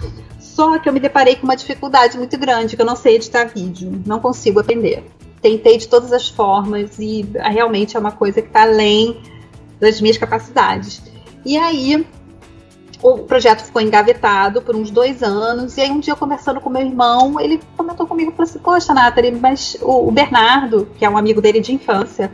Só 0.55 0.79
que 0.79 0.87
eu 0.87 0.93
me 0.93 1.01
deparei 1.01 1.35
com 1.35 1.43
uma 1.43 1.55
dificuldade 1.55 2.17
muito 2.17 2.37
grande, 2.37 2.75
que 2.77 2.81
eu 2.81 2.85
não 2.85 2.95
sei 2.95 3.15
editar 3.15 3.45
vídeo, 3.45 4.01
não 4.05 4.19
consigo 4.19 4.59
aprender 4.59 5.03
tentei 5.45 5.77
de 5.77 5.87
todas 5.87 6.11
as 6.11 6.27
formas 6.27 6.97
e 6.97 7.23
realmente 7.35 7.95
é 7.95 7.99
uma 7.99 8.11
coisa 8.11 8.41
que 8.41 8.47
está 8.47 8.63
além 8.63 9.21
das 9.79 10.01
minhas 10.01 10.17
capacidades. 10.17 11.03
E 11.45 11.55
aí 11.55 12.03
o 13.03 13.19
projeto 13.19 13.63
ficou 13.63 13.79
engavetado 13.79 14.59
por 14.63 14.75
uns 14.75 14.89
dois 14.89 15.21
anos, 15.21 15.77
e 15.77 15.81
aí 15.81 15.91
um 15.91 15.99
dia 15.99 16.15
conversando 16.15 16.59
com 16.59 16.67
meu 16.71 16.81
irmão, 16.81 17.39
ele 17.39 17.61
comentou 17.77 18.07
comigo, 18.07 18.31
falou 18.31 18.49
assim, 18.49 18.57
poxa, 18.57 18.91
Nathalie, 18.91 19.31
mas 19.39 19.77
o, 19.83 20.11
Bernardo, 20.11 20.87
que 20.97 21.05
é 21.05 21.09
um 21.09 21.15
amigo 21.15 21.39
dele 21.39 21.59
de 21.59 21.71
infância, 21.71 22.31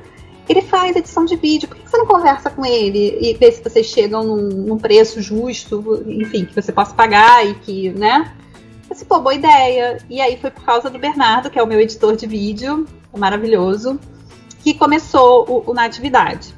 ele 0.52 0.62
faz 0.62 0.96
edição 0.96 1.26
de 1.26 1.36
vídeo, 1.36 1.68
por 1.68 1.78
que 1.78 1.90
você 1.90 1.98
não 1.98 2.06
conversa 2.06 2.50
com 2.50 2.66
ele 2.66 3.18
e 3.22 3.34
vê 3.34 3.52
se 3.52 3.64
vocês 3.64 3.86
chegam 3.86 4.24
num, 4.24 4.48
num 4.50 4.78
preço 4.78 5.22
justo, 5.22 6.04
enfim, 6.08 6.46
que 6.46 6.54
você 6.54 6.72
possa 6.72 6.94
pagar 6.94 7.46
e 7.46 7.54
que, 7.56 7.90
né? 7.92 8.34
Disse, 8.90 9.06
pô, 9.06 9.20
boa 9.20 9.34
ideia. 9.34 9.98
E 10.10 10.20
aí 10.20 10.38
foi 10.38 10.52
por 10.52 10.64
causa 10.64 10.90
do 10.90 11.00
Bernardo, 11.00 11.50
que 11.50 11.58
é 11.58 11.64
o 11.64 11.68
meu 11.68 11.80
editor 11.80 12.16
de 12.18 12.28
vídeo, 12.28 12.86
maravilhoso, 13.18 13.98
que 14.62 14.74
começou 14.74 15.46
o, 15.48 15.72
o 15.72 15.74
Natividade. 15.74 16.54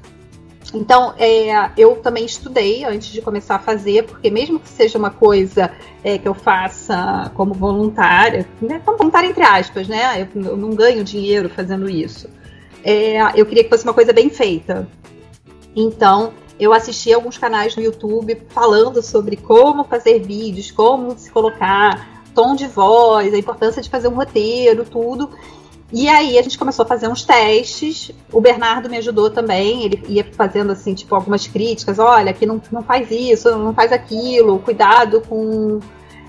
Então, 0.73 1.13
é, 1.19 1.69
eu 1.77 1.97
também 1.97 2.25
estudei 2.25 2.83
antes 2.83 3.09
de 3.09 3.21
começar 3.21 3.55
a 3.55 3.59
fazer, 3.59 4.05
porque 4.05 4.31
mesmo 4.31 4.59
que 4.59 4.67
seja 4.67 4.97
uma 4.97 5.11
coisa 5.11 5.71
é, 6.03 6.17
que 6.17 6.27
eu 6.27 6.33
faça 6.33 7.31
como 7.35 7.53
voluntária, 7.53 8.47
né, 8.59 8.81
voluntária 8.83 9.27
entre 9.27 9.43
aspas, 9.43 9.87
né? 9.87 10.27
Eu, 10.35 10.41
eu 10.43 10.57
não 10.57 10.71
ganho 10.71 11.03
dinheiro 11.03 11.47
fazendo 11.47 11.87
isso. 11.87 12.27
É, 12.83 13.19
eu 13.39 13.45
queria 13.45 13.63
que 13.63 13.69
fosse 13.69 13.83
uma 13.83 13.93
coisa 13.93 14.11
bem 14.11 14.29
feita. 14.29 14.87
Então, 15.75 16.33
eu 16.59 16.73
assisti 16.73 17.11
alguns 17.11 17.37
canais 17.37 17.75
no 17.75 17.81
YouTube 17.81 18.41
falando 18.49 19.01
sobre 19.01 19.37
como 19.37 19.83
fazer 19.83 20.19
vídeos, 20.19 20.69
como 20.69 21.17
se 21.17 21.31
colocar, 21.31 22.23
tom 22.33 22.55
de 22.55 22.67
voz, 22.67 23.33
a 23.33 23.37
importância 23.37 23.81
de 23.81 23.89
fazer 23.89 24.07
um 24.07 24.15
roteiro, 24.15 24.85
tudo. 24.85 25.29
E 25.91 26.07
aí 26.09 26.39
a 26.39 26.41
gente 26.41 26.57
começou 26.57 26.83
a 26.83 26.87
fazer 26.87 27.07
uns 27.07 27.23
testes. 27.23 28.11
O 28.31 28.41
Bernardo 28.41 28.89
me 28.89 28.97
ajudou 28.97 29.29
também. 29.29 29.83
Ele 29.83 30.03
ia 30.07 30.25
fazendo 30.33 30.71
assim, 30.71 30.95
tipo, 30.95 31.13
algumas 31.13 31.45
críticas. 31.45 31.99
Olha, 31.99 32.31
aqui 32.31 32.47
não, 32.47 32.59
não 32.71 32.81
faz 32.81 33.11
isso, 33.11 33.55
não 33.57 33.75
faz 33.75 33.91
aquilo. 33.91 34.57
Cuidado 34.57 35.21
com, 35.21 35.79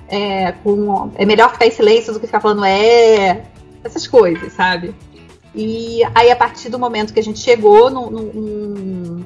é, 0.07 0.53
com. 0.53 1.11
É 1.15 1.25
melhor 1.25 1.51
ficar 1.51 1.67
em 1.67 1.71
silêncio 1.71 2.13
do 2.13 2.21
que 2.21 2.27
ficar 2.27 2.41
falando 2.41 2.65
é. 2.65 3.45
Essas 3.83 4.07
coisas, 4.07 4.53
sabe? 4.53 4.95
E 5.55 6.01
aí, 6.15 6.31
a 6.31 6.37
partir 6.37 6.69
do 6.69 6.79
momento 6.79 7.13
que 7.13 7.21
a 7.21 7.23
gente 7.23 7.39
chegou 7.39 7.89
num, 7.89 8.11
num, 8.11 9.25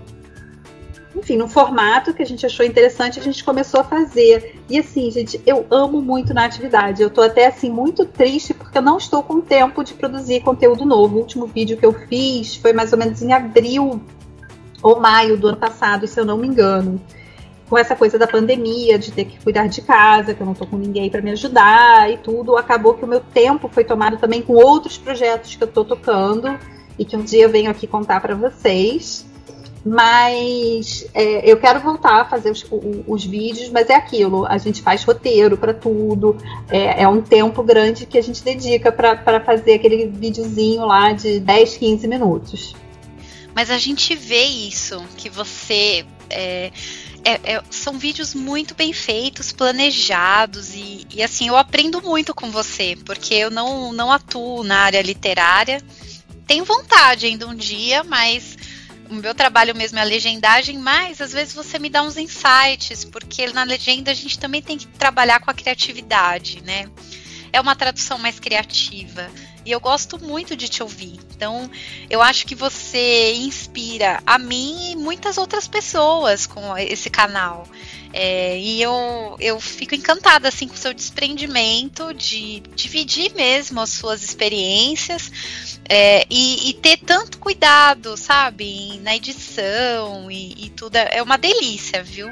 enfim, 1.16 1.36
num 1.36 1.48
formato 1.48 2.12
que 2.12 2.22
a 2.22 2.26
gente 2.26 2.44
achou 2.44 2.64
interessante, 2.64 3.18
a 3.18 3.22
gente 3.22 3.42
começou 3.42 3.80
a 3.80 3.84
fazer. 3.84 4.60
E 4.68 4.78
assim, 4.78 5.10
gente, 5.10 5.40
eu 5.46 5.66
amo 5.70 6.02
muito 6.02 6.34
na 6.34 6.44
atividade. 6.44 7.02
Eu 7.02 7.10
tô 7.10 7.22
até 7.22 7.46
assim 7.46 7.70
muito 7.70 8.04
triste 8.04 8.52
porque 8.52 8.78
eu 8.78 8.82
não 8.82 8.98
estou 8.98 9.22
com 9.22 9.40
tempo 9.40 9.82
de 9.82 9.94
produzir 9.94 10.40
conteúdo 10.40 10.84
novo. 10.84 11.16
O 11.16 11.20
último 11.20 11.46
vídeo 11.46 11.76
que 11.76 11.86
eu 11.86 11.92
fiz 11.92 12.56
foi 12.56 12.72
mais 12.72 12.92
ou 12.92 12.98
menos 12.98 13.22
em 13.22 13.32
abril 13.32 14.00
ou 14.82 15.00
maio 15.00 15.36
do 15.36 15.48
ano 15.48 15.56
passado, 15.56 16.06
se 16.06 16.20
eu 16.20 16.24
não 16.24 16.36
me 16.36 16.46
engano. 16.46 17.00
Com 17.68 17.76
essa 17.76 17.94
coisa 17.94 18.18
da 18.18 18.26
pandemia, 18.26 18.98
de 18.98 19.12
ter 19.12 19.26
que 19.26 19.42
cuidar 19.42 19.66
de 19.66 19.82
casa, 19.82 20.32
que 20.32 20.40
eu 20.40 20.46
não 20.46 20.54
tô 20.54 20.66
com 20.66 20.76
ninguém 20.76 21.10
para 21.10 21.20
me 21.20 21.30
ajudar 21.32 22.10
e 22.10 22.16
tudo, 22.16 22.56
acabou 22.56 22.94
que 22.94 23.04
o 23.04 23.08
meu 23.08 23.20
tempo 23.20 23.68
foi 23.68 23.84
tomado 23.84 24.16
também 24.16 24.40
com 24.40 24.54
outros 24.54 24.96
projetos 24.96 25.54
que 25.54 25.62
eu 25.62 25.68
tô 25.68 25.84
tocando 25.84 26.58
e 26.98 27.04
que 27.04 27.16
um 27.16 27.22
dia 27.22 27.44
eu 27.44 27.50
venho 27.50 27.70
aqui 27.70 27.86
contar 27.86 28.20
para 28.20 28.34
vocês. 28.34 29.26
Mas 29.84 31.08
é, 31.14 31.50
eu 31.50 31.56
quero 31.56 31.80
voltar 31.80 32.22
a 32.22 32.24
fazer 32.24 32.50
os, 32.50 32.66
os, 33.06 33.24
vídeos, 33.24 33.70
mas 33.70 33.88
é 33.88 33.94
aquilo, 33.94 34.44
a 34.46 34.58
gente 34.58 34.82
faz 34.82 35.04
roteiro 35.04 35.56
para 35.56 35.72
tudo, 35.72 36.36
é, 36.68 37.02
é, 37.02 37.08
um 37.08 37.22
tempo 37.22 37.62
grande 37.62 38.04
que 38.04 38.18
a 38.18 38.22
gente 38.22 38.42
dedica 38.42 38.90
para 38.90 39.40
fazer 39.40 39.74
aquele 39.74 40.06
videozinho 40.08 40.84
lá 40.84 41.12
de 41.12 41.38
10, 41.40 41.76
15 41.76 42.08
minutos. 42.08 42.74
Mas 43.54 43.70
a 43.70 43.78
gente 43.78 44.14
vê 44.14 44.44
isso, 44.44 45.02
que 45.16 45.30
você. 45.30 46.04
É, 46.28 46.70
é, 47.28 47.56
é, 47.56 47.62
são 47.70 47.98
vídeos 47.98 48.34
muito 48.34 48.74
bem 48.74 48.90
feitos, 48.94 49.52
planejados, 49.52 50.74
e, 50.74 51.06
e 51.10 51.22
assim, 51.22 51.48
eu 51.48 51.58
aprendo 51.58 52.00
muito 52.00 52.34
com 52.34 52.50
você, 52.50 52.96
porque 53.04 53.34
eu 53.34 53.50
não, 53.50 53.92
não 53.92 54.10
atuo 54.10 54.64
na 54.64 54.78
área 54.78 55.02
literária. 55.02 55.82
Tenho 56.46 56.64
vontade 56.64 57.26
ainda 57.26 57.46
um 57.46 57.54
dia, 57.54 58.02
mas 58.02 58.56
o 59.10 59.14
meu 59.14 59.34
trabalho 59.34 59.74
mesmo 59.74 59.98
é 59.98 60.00
a 60.02 60.06
legendagem, 60.06 60.78
mas 60.78 61.20
às 61.20 61.32
vezes 61.32 61.52
você 61.52 61.78
me 61.78 61.90
dá 61.90 62.02
uns 62.02 62.16
insights, 62.16 63.04
porque 63.04 63.46
na 63.48 63.62
legenda 63.62 64.10
a 64.10 64.14
gente 64.14 64.38
também 64.38 64.62
tem 64.62 64.78
que 64.78 64.86
trabalhar 64.86 65.40
com 65.40 65.50
a 65.50 65.54
criatividade, 65.54 66.62
né? 66.62 66.88
É 67.52 67.60
uma 67.60 67.76
tradução 67.76 68.16
mais 68.16 68.40
criativa. 68.40 69.30
E 69.68 69.70
eu 69.70 69.80
gosto 69.80 70.18
muito 70.18 70.56
de 70.56 70.66
te 70.66 70.82
ouvir. 70.82 71.20
Então, 71.36 71.70
eu 72.08 72.22
acho 72.22 72.46
que 72.46 72.54
você 72.54 73.34
inspira 73.34 74.22
a 74.24 74.38
mim 74.38 74.92
e 74.92 74.96
muitas 74.96 75.36
outras 75.36 75.68
pessoas 75.68 76.46
com 76.46 76.74
esse 76.78 77.10
canal. 77.10 77.68
É, 78.10 78.58
e 78.58 78.80
eu, 78.80 79.36
eu 79.38 79.60
fico 79.60 79.94
encantada 79.94 80.48
assim 80.48 80.66
com 80.66 80.72
o 80.72 80.78
seu 80.78 80.94
desprendimento 80.94 82.14
de 82.14 82.60
dividir 82.74 83.34
mesmo 83.34 83.78
as 83.82 83.90
suas 83.90 84.22
experiências 84.22 85.30
é, 85.86 86.24
e, 86.30 86.70
e, 86.70 86.72
ter 86.72 86.96
tanto 86.96 87.36
cuidado, 87.36 88.16
sabe, 88.16 88.98
na 89.02 89.14
edição 89.14 90.30
e, 90.30 90.64
e 90.64 90.70
tudo. 90.70 90.96
É 90.96 91.22
uma 91.22 91.36
delícia, 91.36 92.02
viu? 92.02 92.30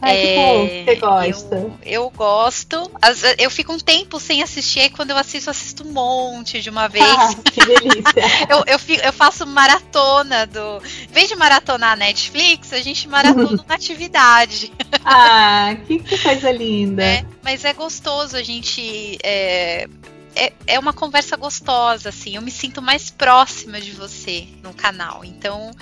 Ai, 0.00 0.16
é, 0.16 0.22
que 0.22 0.34
bom, 0.36 0.84
você 0.84 0.94
gosta. 0.96 1.56
Eu, 1.56 1.74
eu 1.84 2.10
gosto. 2.10 2.90
Eu 3.38 3.50
fico 3.50 3.72
um 3.72 3.78
tempo 3.78 4.20
sem 4.20 4.42
assistir, 4.42 4.80
e 4.80 4.90
quando 4.90 5.10
eu 5.10 5.16
assisto, 5.16 5.48
eu 5.48 5.50
assisto 5.50 5.86
um 5.86 5.92
monte 5.92 6.60
de 6.60 6.70
uma 6.70 6.86
vez. 6.88 7.04
Ah, 7.04 7.34
que 7.34 7.64
delícia. 7.64 8.22
eu, 8.48 8.64
eu, 8.66 8.78
fico, 8.78 9.04
eu, 9.04 9.12
faço 9.12 9.46
maratona 9.46 10.46
do. 10.46 10.82
Em 11.08 11.12
vez 11.12 11.28
de 11.28 11.36
maratonar 11.36 11.92
a 11.92 11.96
Netflix, 11.96 12.72
a 12.72 12.80
gente 12.80 13.08
maratona 13.08 13.64
na 13.66 13.74
atividade. 13.74 14.72
ah, 15.04 15.76
que, 15.86 15.98
que 15.98 16.18
coisa 16.18 16.50
linda. 16.50 17.02
É, 17.04 17.24
mas 17.42 17.64
é 17.64 17.72
gostoso 17.72 18.36
a 18.36 18.42
gente. 18.42 19.18
É, 19.22 19.88
é, 20.36 20.52
é 20.66 20.78
uma 20.78 20.92
conversa 20.92 21.36
gostosa, 21.36 22.10
assim. 22.10 22.36
Eu 22.36 22.42
me 22.42 22.50
sinto 22.50 22.80
mais 22.80 23.10
próxima 23.10 23.80
de 23.80 23.90
você 23.90 24.46
no 24.62 24.72
canal. 24.72 25.24
Então, 25.24 25.72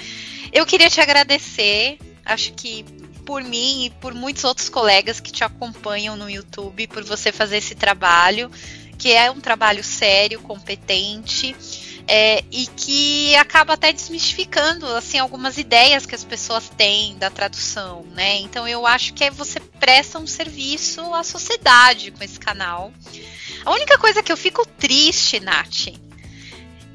eu 0.52 0.64
queria 0.64 0.88
te 0.88 1.00
agradecer. 1.00 1.98
Acho 2.24 2.52
que 2.54 2.84
por 3.26 3.42
mim 3.42 3.86
e 3.86 3.90
por 3.90 4.14
muitos 4.14 4.44
outros 4.44 4.68
colegas 4.68 5.20
que 5.20 5.32
te 5.32 5.42
acompanham 5.44 6.16
no 6.16 6.30
YouTube, 6.30 6.86
por 6.86 7.02
você 7.02 7.32
fazer 7.32 7.58
esse 7.58 7.74
trabalho, 7.74 8.50
que 8.96 9.12
é 9.12 9.30
um 9.30 9.40
trabalho 9.40 9.84
sério, 9.84 10.40
competente. 10.40 11.54
É, 12.08 12.44
e 12.52 12.68
que 12.68 13.34
acaba 13.34 13.72
até 13.72 13.92
desmistificando 13.92 14.86
assim 14.86 15.18
algumas 15.18 15.58
ideias 15.58 16.06
que 16.06 16.14
as 16.14 16.22
pessoas 16.22 16.68
têm 16.68 17.18
da 17.18 17.28
tradução, 17.30 18.06
né? 18.14 18.38
Então 18.42 18.68
eu 18.68 18.86
acho 18.86 19.12
que 19.12 19.28
você 19.28 19.58
presta 19.58 20.16
um 20.16 20.26
serviço 20.26 21.02
à 21.12 21.24
sociedade 21.24 22.12
com 22.12 22.22
esse 22.22 22.38
canal. 22.38 22.92
A 23.64 23.72
única 23.72 23.98
coisa 23.98 24.22
que 24.22 24.30
eu 24.30 24.36
fico 24.36 24.64
triste, 24.78 25.40
Nath, 25.40 25.88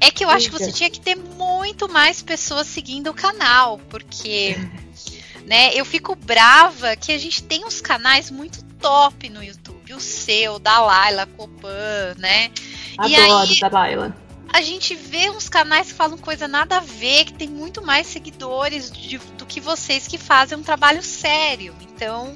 é 0.00 0.10
que 0.10 0.24
eu 0.24 0.30
acho 0.30 0.46
que 0.50 0.58
você 0.58 0.72
tinha 0.72 0.88
que 0.88 0.98
ter 0.98 1.14
muito 1.14 1.90
mais 1.90 2.22
pessoas 2.22 2.66
seguindo 2.66 3.10
o 3.10 3.14
canal, 3.14 3.78
porque 3.90 4.56
né, 5.52 5.70
eu 5.74 5.84
fico 5.84 6.16
brava 6.16 6.96
que 6.96 7.12
a 7.12 7.18
gente 7.18 7.42
tem 7.42 7.62
uns 7.66 7.78
canais 7.78 8.30
muito 8.30 8.64
top 8.80 9.28
no 9.28 9.44
YouTube, 9.44 9.92
o 9.92 10.00
seu, 10.00 10.58
da 10.58 10.80
Laila 10.80 11.26
Copan, 11.26 12.14
né? 12.16 12.50
Adoro 12.96 13.12
e 13.12 13.16
aí, 13.16 13.60
da 13.60 13.68
Laila. 13.68 14.16
A 14.50 14.62
gente 14.62 14.94
vê 14.94 15.28
uns 15.28 15.50
canais 15.50 15.88
que 15.88 15.92
falam 15.92 16.16
coisa 16.16 16.48
nada 16.48 16.78
a 16.78 16.80
ver, 16.80 17.26
que 17.26 17.34
tem 17.34 17.50
muito 17.50 17.84
mais 17.84 18.06
seguidores 18.06 18.90
de, 18.90 19.18
do 19.18 19.44
que 19.44 19.60
vocês 19.60 20.08
que 20.08 20.16
fazem 20.16 20.56
um 20.56 20.62
trabalho 20.62 21.02
sério. 21.02 21.74
Então, 21.82 22.34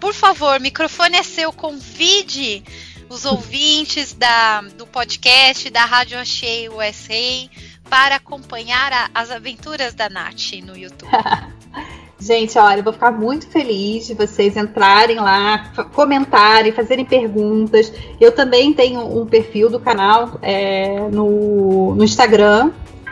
por 0.00 0.14
favor, 0.14 0.58
microfone 0.58 1.16
é 1.16 1.22
seu, 1.22 1.52
convide 1.52 2.64
os 3.10 3.26
ouvintes 3.28 4.14
da, 4.14 4.62
do 4.62 4.86
podcast 4.86 5.68
da 5.68 5.84
Rádio 5.84 6.18
Achei 6.18 6.70
USA 6.70 7.46
para 7.90 8.16
acompanhar 8.16 8.90
a, 8.90 9.10
as 9.14 9.30
aventuras 9.30 9.92
da 9.92 10.08
Nath 10.08 10.52
no 10.62 10.74
YouTube. 10.74 11.12
Gente, 12.24 12.58
olha, 12.58 12.78
eu 12.78 12.82
vou 12.82 12.92
ficar 12.94 13.10
muito 13.10 13.46
feliz 13.48 14.06
de 14.06 14.14
vocês 14.14 14.56
entrarem 14.56 15.16
lá, 15.16 15.70
comentarem, 15.92 16.72
fazerem 16.72 17.04
perguntas. 17.04 17.92
Eu 18.18 18.32
também 18.32 18.72
tenho 18.72 19.02
um 19.02 19.26
perfil 19.26 19.68
do 19.68 19.78
canal 19.78 20.38
é, 20.40 21.00
no, 21.12 21.94
no 21.94 22.02
Instagram. 22.02 22.70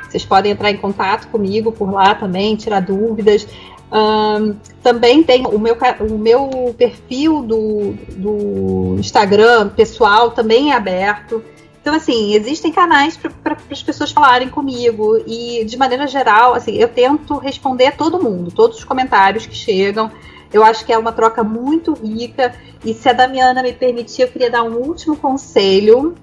Vocês 0.09 0.25
podem 0.25 0.53
entrar 0.53 0.71
em 0.71 0.79
contato 0.79 1.29
comigo 1.29 1.71
por 1.71 1.93
lá 1.93 2.15
também, 2.15 2.57
tirar 2.57 2.81
dúvidas. 2.81 3.47
Um, 3.93 4.57
também 4.83 5.23
tem 5.23 5.47
o 5.47 5.59
meu, 5.59 5.77
o 6.01 6.17
meu 6.17 6.75
perfil 6.79 7.43
do, 7.43 7.93
do 8.17 8.97
Instagram 8.99 9.69
pessoal 9.69 10.31
também 10.31 10.73
é 10.73 10.75
aberto. 10.75 11.45
Então, 11.83 11.95
assim, 11.95 12.33
existem 12.33 12.71
canais 12.71 13.17
para 13.17 13.57
as 13.69 13.83
pessoas 13.83 14.13
falarem 14.13 14.49
comigo. 14.49 15.21
E, 15.27 15.65
de 15.65 15.77
maneira 15.77 16.07
geral, 16.07 16.55
assim, 16.55 16.77
eu 16.77 16.89
tento 16.89 17.37
responder 17.39 17.87
a 17.87 17.93
todo 17.93 18.23
mundo, 18.23 18.53
todos 18.53 18.79
os 18.79 18.85
comentários 18.85 19.47
que 19.47 19.55
chegam. 19.55 20.09
Eu 20.53 20.63
acho 20.63 20.87
que 20.87 20.93
é 20.93 20.97
uma 20.97 21.11
troca 21.11 21.43
muito 21.43 21.93
rica. 21.95 22.55
E 22.85 22.95
se 22.95 23.09
a 23.09 23.13
Damiana 23.13 23.65
me 23.65 23.73
permitir, 23.73 24.23
eu 24.23 24.29
queria 24.29 24.49
dar 24.49 24.63
um 24.63 24.77
último 24.77 25.17
conselho. 25.17 26.15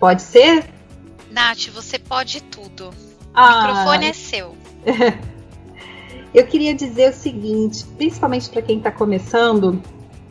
Pode 0.00 0.22
ser? 0.22 0.64
Nath, 1.30 1.68
você 1.68 1.96
pode 1.96 2.42
tudo. 2.42 2.90
Ah. 3.32 3.46
O 3.46 3.66
microfone 3.68 4.06
é 4.06 4.12
seu. 4.12 4.56
Eu 6.34 6.46
queria 6.46 6.74
dizer 6.74 7.10
o 7.10 7.12
seguinte, 7.12 7.84
principalmente 7.98 8.48
para 8.48 8.62
quem 8.62 8.78
está 8.78 8.90
começando, 8.90 9.82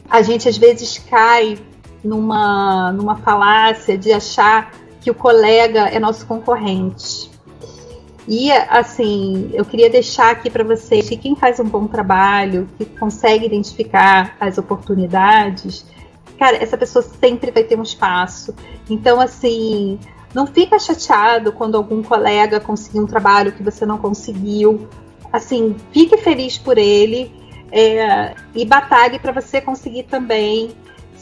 a 0.10 0.24
gente 0.24 0.50
às 0.50 0.58
vezes 0.58 0.98
cai 0.98 1.60
numa, 2.04 2.92
numa 2.92 3.16
falácia 3.18 3.98
de 3.98 4.12
achar 4.12 4.72
que 5.00 5.10
o 5.10 5.16
colega 5.16 5.82
é 5.90 6.00
nosso 6.00 6.26
concorrente. 6.26 7.32
E 8.28 8.52
assim, 8.52 9.50
eu 9.54 9.66
queria 9.66 9.90
deixar 9.90 10.32
aqui 10.32 10.50
para 10.50 10.64
vocês 10.64 11.10
que 11.10 11.18
quem 11.18 11.36
faz 11.36 11.60
um 11.60 11.66
bom 11.66 11.88
trabalho, 11.88 12.70
que 12.78 12.86
consegue 12.86 13.46
identificar 13.46 14.36
as 14.40 14.58
oportunidades, 14.58 15.86
cara, 16.38 16.58
essa 16.58 16.78
pessoa 16.78 17.04
sempre 17.04 17.52
vai 17.52 17.64
ter 17.64 17.78
um 17.78 17.84
espaço. 17.84 18.54
Então, 18.90 19.20
assim, 19.20 20.00
não 20.34 20.48
fica 20.48 20.80
chateado 20.80 21.52
quando 21.52 21.76
algum 21.76 22.02
colega 22.02 22.60
conseguiu 22.60 23.04
um 23.04 23.08
trabalho 23.08 23.52
que 23.52 23.62
você 23.62 23.86
não 23.86 23.98
conseguiu, 23.98 24.88
assim, 25.32 25.76
fique 25.92 26.18
feliz 26.18 26.58
por 26.58 26.78
ele 26.78 27.32
é, 27.72 28.34
e 28.56 28.66
batalhe 28.66 29.20
para 29.20 29.32
você 29.32 29.62
conseguir 29.62 30.04
também. 30.04 30.72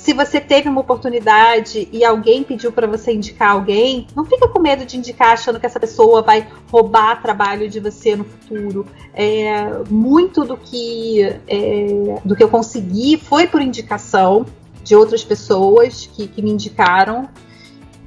Se 0.10 0.14
você 0.16 0.42
teve 0.42 0.68
uma 0.68 0.82
oportunidade 0.82 1.88
e 1.92 2.04
alguém 2.04 2.42
pediu 2.44 2.72
para 2.72 2.88
você 2.88 3.14
indicar 3.14 3.52
alguém, 3.52 4.08
não 4.16 4.26
fica 4.26 4.48
com 4.48 4.60
medo 4.60 4.84
de 4.84 4.98
indicar 4.98 5.34
achando 5.34 5.60
que 5.60 5.68
essa 5.68 5.80
pessoa 5.80 6.24
vai 6.24 6.48
roubar 6.72 7.22
trabalho 7.22 7.70
de 7.70 7.80
você 7.80 8.16
no 8.16 8.24
futuro. 8.24 8.88
É, 9.14 9.84
muito 9.88 10.44
do 10.44 10.58
que, 10.58 11.22
é, 11.48 12.20
do 12.26 12.36
que 12.36 12.44
eu 12.44 12.50
consegui 12.50 13.18
foi 13.18 13.46
por 13.46 13.62
indicação 13.62 14.48
de 14.84 14.96
outras 14.96 15.24
pessoas 15.24 16.10
que, 16.12 16.28
que 16.28 16.42
me 16.42 16.50
indicaram. 16.50 17.30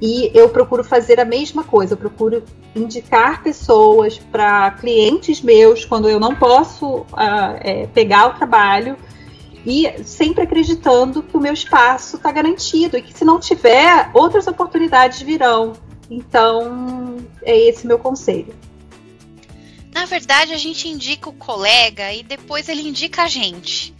E 0.01 0.29
eu 0.33 0.49
procuro 0.49 0.83
fazer 0.83 1.21
a 1.21 1.25
mesma 1.25 1.63
coisa, 1.63 1.93
eu 1.93 1.97
procuro 1.97 2.43
indicar 2.75 3.41
pessoas 3.41 4.19
para 4.19 4.71
clientes 4.71 5.41
meus 5.41 5.85
quando 5.85 6.09
eu 6.09 6.19
não 6.19 6.35
posso 6.35 6.85
uh, 6.85 7.05
é, 7.61 7.87
pegar 7.93 8.27
o 8.27 8.33
trabalho 8.33 8.97
e 9.65 10.03
sempre 10.03 10.43
acreditando 10.43 11.23
que 11.23 11.37
o 11.37 11.39
meu 11.39 11.53
espaço 11.53 12.17
está 12.17 12.31
garantido 12.31 12.97
e 12.97 13.01
que 13.01 13.13
se 13.13 13.23
não 13.23 13.39
tiver, 13.39 14.09
outras 14.13 14.47
oportunidades 14.47 15.21
virão. 15.21 15.73
Então, 16.09 17.17
é 17.41 17.57
esse 17.57 17.87
meu 17.87 17.97
conselho. 17.97 18.53
Na 19.93 20.05
verdade, 20.05 20.53
a 20.53 20.57
gente 20.57 20.87
indica 20.87 21.29
o 21.29 21.33
colega 21.33 22.11
e 22.11 22.23
depois 22.23 22.67
ele 22.67 22.81
indica 22.87 23.23
a 23.23 23.27
gente. 23.27 23.93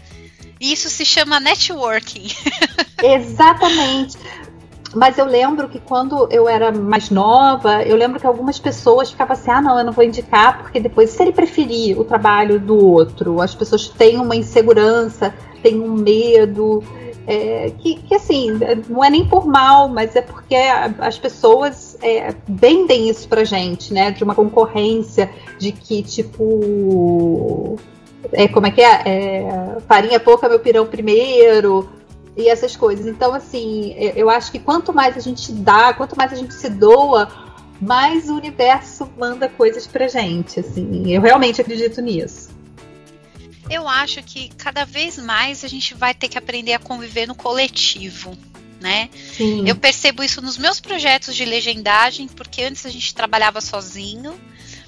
Isso 0.60 0.90
se 0.90 1.06
chama 1.06 1.40
networking. 1.40 2.28
Exatamente. 3.02 4.18
Mas 4.96 5.18
eu 5.18 5.26
lembro 5.26 5.68
que 5.70 5.80
quando 5.80 6.28
eu 6.32 6.48
era 6.48 6.72
mais 6.72 7.10
nova, 7.10 7.82
eu 7.84 7.96
lembro 7.96 8.20
que 8.20 8.28
algumas 8.28 8.60
pessoas 8.60 9.12
ficavam 9.12 9.34
assim: 9.34 9.50
ah, 9.50 9.62
não, 9.62 9.78
eu 9.78 9.84
não 9.84 9.92
vou 9.92 10.04
indicar, 10.04 10.60
porque 10.60 10.80
depois, 10.80 11.10
se 11.10 11.22
ele 11.22 11.32
preferir 11.32 12.00
o 12.00 12.04
trabalho 12.04 12.60
do 12.60 12.78
outro, 12.78 13.42
as 13.42 13.56
pessoas 13.56 13.90
têm 13.90 14.20
uma 14.20 14.36
insegurança, 14.36 15.34
têm 15.64 15.80
um 15.80 15.94
medo. 15.94 16.84
É, 17.26 17.72
que, 17.80 17.96
que, 17.96 18.16
assim, 18.16 18.52
não 18.90 19.02
é 19.02 19.10
nem 19.10 19.26
por 19.26 19.48
mal, 19.48 19.88
mas 19.88 20.14
é 20.14 20.22
porque 20.22 20.56
as 21.00 21.18
pessoas 21.18 21.98
é, 22.02 22.36
vendem 22.46 23.10
isso 23.10 23.30
pra 23.30 23.46
gente, 23.46 23.94
né? 23.94 24.12
De 24.12 24.24
uma 24.24 24.36
concorrência, 24.36 25.30
de 25.58 25.72
que, 25.72 26.04
tipo. 26.04 27.80
É, 28.32 28.48
como 28.48 28.68
é 28.68 28.72
que 28.72 28.82
é? 28.82 29.02
é 29.06 29.78
farinha 29.88 30.20
pouca, 30.20 30.50
meu 30.50 30.60
pirão 30.60 30.86
primeiro 30.86 31.90
e 32.36 32.50
essas 32.50 32.76
coisas. 32.76 33.06
Então, 33.06 33.34
assim, 33.34 33.94
eu 34.16 34.30
acho 34.30 34.52
que 34.52 34.60
quanto 34.60 34.94
mais 34.94 35.16
a 35.16 35.20
gente 35.20 35.52
dá, 35.52 35.94
quanto 35.94 36.18
mais 36.18 36.32
a 36.32 36.36
gente 36.36 36.54
se 36.54 36.70
doa, 36.70 37.30
mais 37.80 38.30
o 38.30 38.36
universo 38.36 39.08
manda 39.18 39.50
coisas 39.50 39.86
pra 39.86 40.08
gente. 40.08 40.60
Assim, 40.60 41.12
eu 41.14 41.22
realmente 41.22 41.62
acredito 41.62 42.02
nisso. 42.02 42.50
Eu 43.74 43.88
acho 43.88 44.22
que 44.24 44.50
cada 44.58 44.86
vez 44.86 45.18
mais 45.18 45.64
a 45.64 45.68
gente 45.68 45.94
vai 45.94 46.14
ter 46.14 46.28
que 46.28 46.38
aprender 46.38 46.74
a 46.74 46.80
conviver 46.80 47.28
no 47.28 47.36
coletivo. 47.36 48.38
Né? 48.80 49.10
Sim. 49.38 49.64
Eu 49.66 49.78
percebo 49.78 50.24
isso 50.24 50.42
nos 50.42 50.58
meus 50.58 50.82
projetos 50.82 51.36
de 51.36 51.46
legendagem, 51.46 52.28
porque 52.28 52.64
antes 52.64 52.86
a 52.86 52.90
gente 52.90 53.16
trabalhava 53.16 53.62
sozinho, 53.62 54.38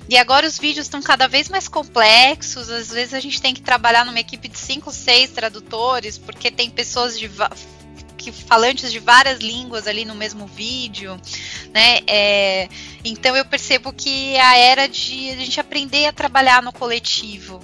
e 0.07 0.17
agora 0.17 0.45
os 0.45 0.59
vídeos 0.59 0.85
estão 0.85 1.01
cada 1.01 1.27
vez 1.27 1.49
mais 1.49 1.67
complexos. 1.67 2.69
Às 2.69 2.89
vezes 2.89 3.13
a 3.13 3.19
gente 3.19 3.41
tem 3.41 3.53
que 3.53 3.61
trabalhar 3.61 4.05
numa 4.05 4.19
equipe 4.19 4.47
de 4.47 4.57
cinco, 4.57 4.91
seis 4.91 5.31
tradutores, 5.31 6.17
porque 6.17 6.51
tem 6.51 6.69
pessoas 6.69 7.17
de 7.17 7.29
que 8.17 8.31
falantes 8.31 8.91
de 8.91 8.99
várias 8.99 9.39
línguas 9.39 9.87
ali 9.87 10.03
no 10.05 10.15
mesmo 10.15 10.47
vídeo, 10.47 11.19
né? 11.73 11.99
É, 12.07 12.67
então 13.03 13.35
eu 13.35 13.45
percebo 13.45 13.93
que 13.93 14.35
a 14.37 14.57
era 14.57 14.87
de 14.87 15.29
a 15.29 15.35
gente 15.35 15.59
aprender 15.59 16.05
a 16.05 16.13
trabalhar 16.13 16.63
no 16.63 16.71
coletivo, 16.73 17.61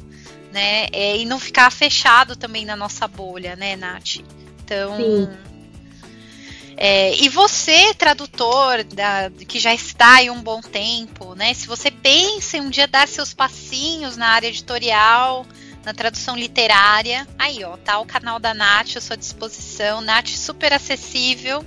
né? 0.52 0.88
É, 0.92 1.18
e 1.18 1.26
não 1.26 1.40
ficar 1.40 1.72
fechado 1.72 2.36
também 2.36 2.66
na 2.66 2.76
nossa 2.76 3.08
bolha, 3.08 3.56
né, 3.56 3.76
Nath? 3.76 4.18
Então. 4.64 4.98
Sim 4.98 5.52
é, 6.84 7.14
e 7.16 7.30
você, 7.30 7.94
tradutor, 7.94 8.84
da, 8.84 9.30
que 9.48 9.60
já 9.60 9.72
está 9.72 10.16
aí 10.16 10.32
um 10.32 10.42
bom 10.42 10.62
tempo, 10.62 11.36
né? 11.36 11.54
Se 11.54 11.68
você 11.68 11.92
pensa 11.92 12.58
em 12.58 12.62
um 12.62 12.72
dia 12.72 12.88
dar 12.88 13.08
seus 13.08 13.36
passinhos 13.36 14.18
na 14.18 14.30
área 14.30 14.48
editorial, 14.48 15.46
na 15.86 15.94
tradução 15.94 16.36
literária, 16.36 17.28
aí 17.38 17.64
ó, 17.64 17.78
tá 17.78 18.00
o 18.00 18.06
canal 18.08 18.40
da 18.40 18.56
Nath 18.56 18.98
à 18.98 19.00
sua 19.00 19.16
disposição, 19.16 20.02
Nath 20.02 20.30
super 20.30 20.74
acessível, 20.74 21.64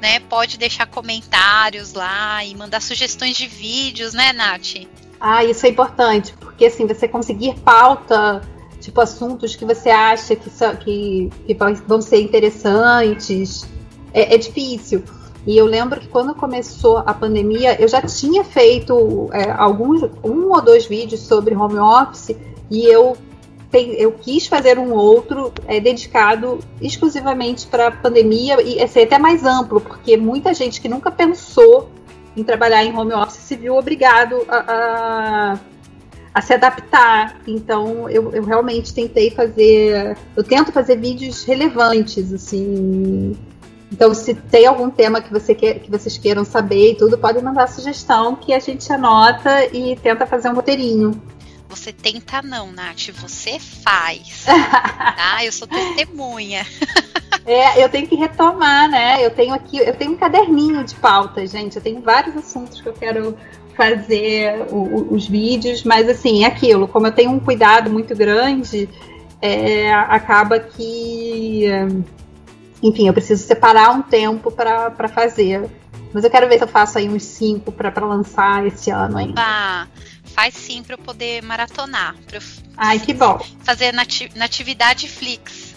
né? 0.00 0.20
Pode 0.20 0.56
deixar 0.56 0.86
comentários 0.86 1.92
lá 1.92 2.42
e 2.42 2.54
mandar 2.54 2.80
sugestões 2.80 3.36
de 3.36 3.46
vídeos, 3.46 4.14
né, 4.14 4.32
Nath? 4.32 4.88
Ah, 5.20 5.44
isso 5.44 5.66
é 5.66 5.68
importante, 5.68 6.32
porque 6.60 6.66
assim, 6.66 6.86
você 6.86 7.08
conseguir 7.08 7.58
pauta, 7.60 8.42
tipo 8.82 9.00
assuntos 9.00 9.56
que 9.56 9.64
você 9.64 9.88
acha 9.88 10.36
que, 10.36 10.50
que, 10.84 11.30
que 11.46 11.54
vão 11.86 12.02
ser 12.02 12.20
interessantes 12.20 13.66
é, 14.12 14.34
é 14.34 14.36
difícil. 14.36 15.02
E 15.46 15.56
eu 15.56 15.64
lembro 15.64 15.98
que 15.98 16.08
quando 16.08 16.34
começou 16.34 16.98
a 16.98 17.14
pandemia, 17.14 17.80
eu 17.80 17.88
já 17.88 18.02
tinha 18.02 18.44
feito 18.44 19.30
é, 19.32 19.50
alguns, 19.52 20.02
um 20.22 20.50
ou 20.50 20.60
dois 20.60 20.84
vídeos 20.84 21.22
sobre 21.22 21.56
home 21.56 21.78
office 21.78 22.36
e 22.70 22.84
eu, 22.84 23.16
eu 23.72 24.12
quis 24.12 24.46
fazer 24.46 24.78
um 24.78 24.92
outro 24.92 25.50
é, 25.66 25.80
dedicado 25.80 26.58
exclusivamente 26.78 27.66
para 27.68 27.86
a 27.86 27.90
pandemia 27.90 28.60
e 28.60 28.86
ser 28.86 29.04
até 29.04 29.18
mais 29.18 29.46
amplo, 29.46 29.80
porque 29.80 30.14
muita 30.18 30.52
gente 30.52 30.78
que 30.78 30.90
nunca 30.90 31.10
pensou 31.10 31.88
em 32.36 32.44
trabalhar 32.44 32.84
em 32.84 32.94
home 32.94 33.14
office 33.14 33.38
se 33.38 33.56
viu 33.56 33.76
obrigado 33.76 34.44
a, 34.46 35.58
a 36.34 36.40
se 36.40 36.54
adaptar. 36.54 37.40
Então 37.46 38.08
eu, 38.08 38.32
eu 38.32 38.44
realmente 38.44 38.94
tentei 38.94 39.30
fazer, 39.30 40.16
eu 40.36 40.44
tento 40.44 40.72
fazer 40.72 40.96
vídeos 40.96 41.44
relevantes, 41.44 42.32
assim 42.32 43.36
então, 43.92 44.14
se 44.14 44.34
tem 44.34 44.66
algum 44.66 44.88
tema 44.88 45.20
que, 45.20 45.32
você 45.32 45.54
quer, 45.54 45.80
que 45.80 45.90
vocês 45.90 46.16
queiram 46.16 46.44
saber 46.44 46.92
e 46.92 46.94
tudo, 46.94 47.18
podem 47.18 47.42
mandar 47.42 47.66
sugestão 47.66 48.36
que 48.36 48.52
a 48.52 48.60
gente 48.60 48.90
anota 48.92 49.66
e 49.74 49.96
tenta 49.96 50.26
fazer 50.26 50.48
um 50.48 50.54
roteirinho. 50.54 51.20
Você 51.68 51.92
tenta 51.92 52.40
não, 52.42 52.72
Nath, 52.72 53.10
você 53.10 53.58
faz. 53.58 54.44
tá? 54.46 55.44
Eu 55.44 55.52
sou 55.52 55.66
testemunha. 55.66 56.64
é, 57.50 57.82
eu 57.84 57.88
tenho 57.88 58.06
que 58.06 58.14
retomar, 58.14 58.88
né? 58.88 59.24
Eu 59.24 59.30
tenho 59.30 59.54
aqui, 59.54 59.78
eu 59.78 59.94
tenho 59.94 60.12
um 60.12 60.16
caderninho 60.16 60.84
de 60.84 60.94
pautas, 60.94 61.50
gente. 61.50 61.76
Eu 61.76 61.82
tenho 61.82 62.00
vários 62.00 62.36
assuntos 62.36 62.80
que 62.80 62.88
eu 62.88 62.92
quero 62.92 63.36
fazer 63.76 64.66
o, 64.70 64.76
o, 64.76 65.14
os 65.14 65.26
vídeos, 65.26 65.84
mas 65.84 66.08
assim, 66.08 66.44
é 66.44 66.46
aquilo, 66.46 66.86
como 66.86 67.06
eu 67.06 67.12
tenho 67.12 67.30
um 67.30 67.40
cuidado 67.40 67.90
muito 67.90 68.14
grande, 68.14 68.88
é, 69.40 69.92
acaba 69.92 70.58
que 70.58 71.66
enfim, 72.82 73.06
eu 73.06 73.12
preciso 73.12 73.46
separar 73.46 73.90
um 73.90 74.02
tempo 74.02 74.50
para 74.50 75.08
fazer. 75.08 75.68
Mas 76.12 76.24
eu 76.24 76.30
quero 76.30 76.48
ver 76.48 76.58
se 76.58 76.64
eu 76.64 76.68
faço 76.68 76.98
aí 76.98 77.08
uns 77.08 77.22
cinco 77.22 77.70
para 77.70 77.92
lançar 78.04 78.66
esse 78.66 78.90
ano 78.90 79.18
ainda. 79.18 79.40
Ah, 79.40 79.86
faz 80.24 80.54
sim 80.54 80.82
para 80.82 80.94
eu 80.94 80.98
poder 80.98 81.42
maratonar. 81.42 82.16
Pra 82.26 82.38
eu 82.38 82.42
Ai, 82.76 82.98
que 82.98 83.12
bom. 83.12 83.38
Fazer 83.62 83.92
nati 83.92 84.30
natividade 84.34 85.08
Flix. 85.08 85.69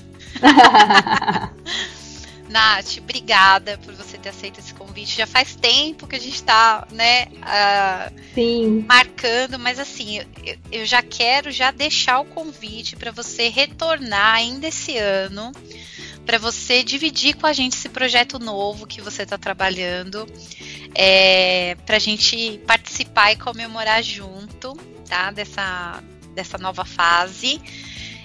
Nath, 2.50 2.98
obrigada 3.00 3.80
por 3.80 3.96
você 3.96 4.18
ter 4.18 4.30
aceito 4.30 4.60
esse 4.60 4.74
convite. 4.76 5.18
Já 5.18 5.26
faz 5.26 5.56
tempo 5.56 6.06
que 6.06 6.16
a 6.16 6.20
gente 6.20 6.36
está, 6.36 6.88
né, 6.91 7.26
uh, 7.26 8.86
marcando, 8.88 9.58
mas 9.58 9.80
assim, 9.80 10.20
eu, 10.20 10.26
eu, 10.72 10.86
já 10.86 11.02
quero 11.02 11.50
já 11.50 11.72
deixar 11.72 12.20
o 12.20 12.26
convite 12.26 12.96
para 12.96 13.12
você 13.12 13.50
retornar 13.50 14.36
ainda 14.36 14.68
esse 14.68 14.96
ano 14.98 15.52
para 16.26 16.38
você 16.38 16.84
dividir 16.84 17.36
com 17.36 17.46
a 17.46 17.54
gente 17.54 17.74
esse 17.74 17.89
projeto 17.89 18.39
novo 18.39 18.88
que 18.88 19.02
você 19.02 19.24
está 19.24 19.38
trabalhando, 19.38 20.26
é, 20.96 21.76
para 21.86 21.98
a 21.98 22.00
gente 22.00 22.60
participar 22.66 23.34
e 23.34 23.36
comemorar 23.36 24.02
junto, 24.02 24.74
tá? 25.08 25.32
Dessa, 25.32 26.02
dessa 26.34 26.58
nova 26.58 26.86
fase. 26.86 27.62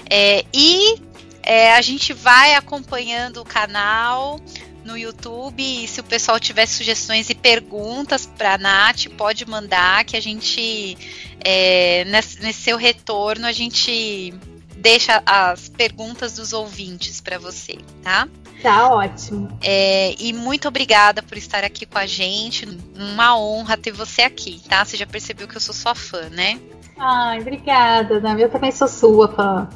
É, 0.08 0.44
e 0.54 1.00
é, 1.42 1.74
a 1.74 1.80
gente 1.80 2.12
vai 2.12 2.54
acompanhando 2.54 3.40
o 3.40 3.44
canal 3.44 4.38
no 4.84 4.96
YouTube. 4.96 5.62
E 5.62 5.86
se 5.86 6.00
o 6.00 6.04
pessoal 6.04 6.40
tiver 6.40 6.66
sugestões 6.66 7.30
e 7.30 7.34
perguntas 7.34 8.26
para 8.26 8.54
a 8.54 8.58
Nath, 8.58 9.06
pode 9.16 9.46
mandar 9.46 10.04
que 10.04 10.16
a 10.16 10.20
gente, 10.20 10.96
é, 11.44 12.04
nesse, 12.06 12.40
nesse 12.40 12.62
seu 12.62 12.76
retorno, 12.76 13.46
a 13.46 13.52
gente 13.52 14.34
deixa 14.76 15.22
as 15.26 15.68
perguntas 15.68 16.34
dos 16.34 16.52
ouvintes 16.52 17.20
para 17.20 17.38
você, 17.38 17.78
tá? 18.02 18.28
Tá 18.62 18.88
ótimo. 18.88 19.56
É, 19.62 20.14
e 20.18 20.32
muito 20.32 20.66
obrigada 20.66 21.22
por 21.22 21.38
estar 21.38 21.62
aqui 21.62 21.86
com 21.86 21.98
a 21.98 22.06
gente. 22.06 22.66
Uma 22.96 23.38
honra 23.38 23.76
ter 23.76 23.92
você 23.92 24.22
aqui, 24.22 24.60
tá? 24.68 24.84
Você 24.84 24.96
já 24.96 25.06
percebeu 25.06 25.46
que 25.46 25.56
eu 25.56 25.60
sou 25.60 25.74
sua 25.74 25.94
fã, 25.94 26.28
né? 26.30 26.58
Ai, 26.96 27.40
obrigada, 27.40 28.20
Dami. 28.20 28.42
Eu 28.42 28.50
também 28.50 28.72
sou 28.72 28.88
sua 28.88 29.28
fã. 29.28 29.68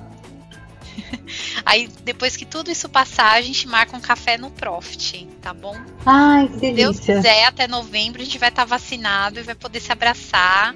Aí, 1.65 1.89
depois 2.03 2.37
que 2.37 2.45
tudo 2.45 2.71
isso 2.71 2.89
passar, 2.89 3.33
a 3.33 3.43
gente 3.43 3.67
marca 3.69 3.97
um 3.97 4.01
café 4.01 4.37
no 4.37 4.51
Profit, 4.51 5.27
tá 5.41 5.53
bom? 5.53 5.77
Ai, 6.05 6.49
que 6.49 6.57
delícia. 6.57 6.93
Se 6.93 7.07
Deus 7.07 7.19
quiser, 7.19 7.45
até 7.45 7.67
novembro 7.67 8.21
a 8.21 8.25
gente 8.25 8.39
vai 8.39 8.49
estar 8.49 8.63
tá 8.63 8.69
vacinado 8.69 9.41
e 9.41 9.43
vai 9.43 9.55
poder 9.55 9.81
se 9.81 9.93
abraçar 9.93 10.75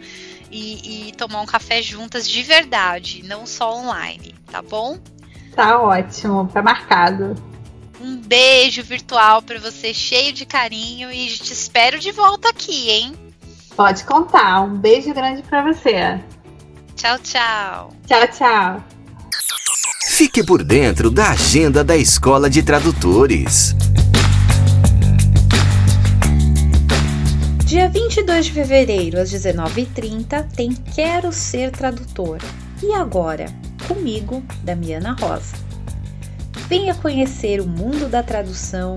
e, 0.50 1.08
e 1.08 1.12
tomar 1.12 1.40
um 1.40 1.46
café 1.46 1.82
juntas 1.82 2.28
de 2.28 2.42
verdade, 2.42 3.22
não 3.24 3.46
só 3.46 3.76
online, 3.76 4.34
tá 4.50 4.62
bom? 4.62 4.98
Tá 5.54 5.80
ótimo, 5.80 6.48
tá 6.52 6.62
marcado. 6.62 7.34
Um 8.00 8.16
beijo 8.16 8.82
virtual 8.82 9.40
para 9.40 9.58
você, 9.58 9.94
cheio 9.94 10.32
de 10.32 10.44
carinho 10.44 11.10
e 11.10 11.26
te 11.28 11.52
espero 11.52 11.98
de 11.98 12.12
volta 12.12 12.50
aqui, 12.50 12.90
hein? 12.90 13.14
Pode 13.74 14.04
contar. 14.04 14.62
Um 14.62 14.76
beijo 14.76 15.12
grande 15.12 15.42
para 15.42 15.62
você. 15.62 16.20
Tchau, 16.94 17.18
tchau. 17.18 17.92
Tchau, 18.06 18.28
tchau. 18.28 18.95
Fique 20.16 20.42
por 20.42 20.64
dentro 20.64 21.10
da 21.10 21.32
agenda 21.32 21.84
da 21.84 21.94
Escola 21.94 22.48
de 22.48 22.62
Tradutores. 22.62 23.76
Dia 27.66 27.86
22 27.90 28.46
de 28.46 28.52
fevereiro, 28.52 29.20
às 29.20 29.30
19h30, 29.30 30.48
tem 30.56 30.72
Quero 30.72 31.30
Ser 31.30 31.70
Tradutora. 31.70 32.46
E 32.82 32.94
agora? 32.94 33.44
Comigo, 33.86 34.42
Damiana 34.64 35.14
Rosa. 35.20 35.54
Venha 36.66 36.94
conhecer 36.94 37.60
o 37.60 37.66
mundo 37.66 38.08
da 38.08 38.22
tradução, 38.22 38.96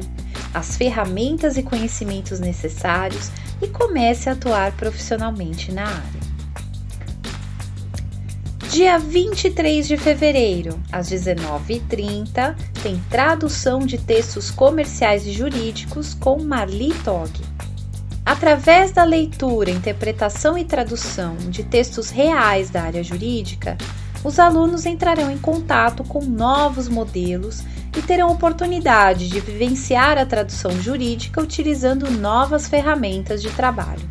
as 0.54 0.78
ferramentas 0.78 1.58
e 1.58 1.64
conhecimentos 1.64 2.40
necessários 2.40 3.30
e 3.62 3.68
comece 3.68 4.30
a 4.30 4.32
atuar 4.32 4.72
profissionalmente 4.72 5.70
na 5.70 5.84
área. 5.84 6.19
Dia 8.70 9.00
23 9.00 9.88
de 9.88 9.98
fevereiro, 9.98 10.80
às 10.92 11.10
19h30, 11.10 12.56
tem 12.84 13.02
tradução 13.10 13.80
de 13.80 13.98
textos 13.98 14.52
comerciais 14.52 15.26
e 15.26 15.32
jurídicos 15.32 16.14
com 16.14 16.44
Marli 16.44 16.94
Tog. 17.04 17.32
Através 18.24 18.92
da 18.92 19.04
leitura, 19.04 19.72
interpretação 19.72 20.56
e 20.56 20.64
tradução 20.64 21.36
de 21.50 21.64
textos 21.64 22.12
reais 22.12 22.70
da 22.70 22.84
área 22.84 23.04
jurídica, 23.04 23.76
os 24.24 24.38
alunos 24.38 24.86
entrarão 24.86 25.32
em 25.32 25.38
contato 25.40 26.04
com 26.04 26.24
novos 26.24 26.88
modelos 26.88 27.64
e 27.98 28.04
terão 28.04 28.32
oportunidade 28.32 29.30
de 29.30 29.40
vivenciar 29.40 30.16
a 30.20 30.28
tradução 30.28 30.80
jurídica 30.80 31.42
utilizando 31.42 32.10
novas 32.12 32.68
ferramentas 32.68 33.42
de 33.42 33.50
trabalho. 33.50 34.08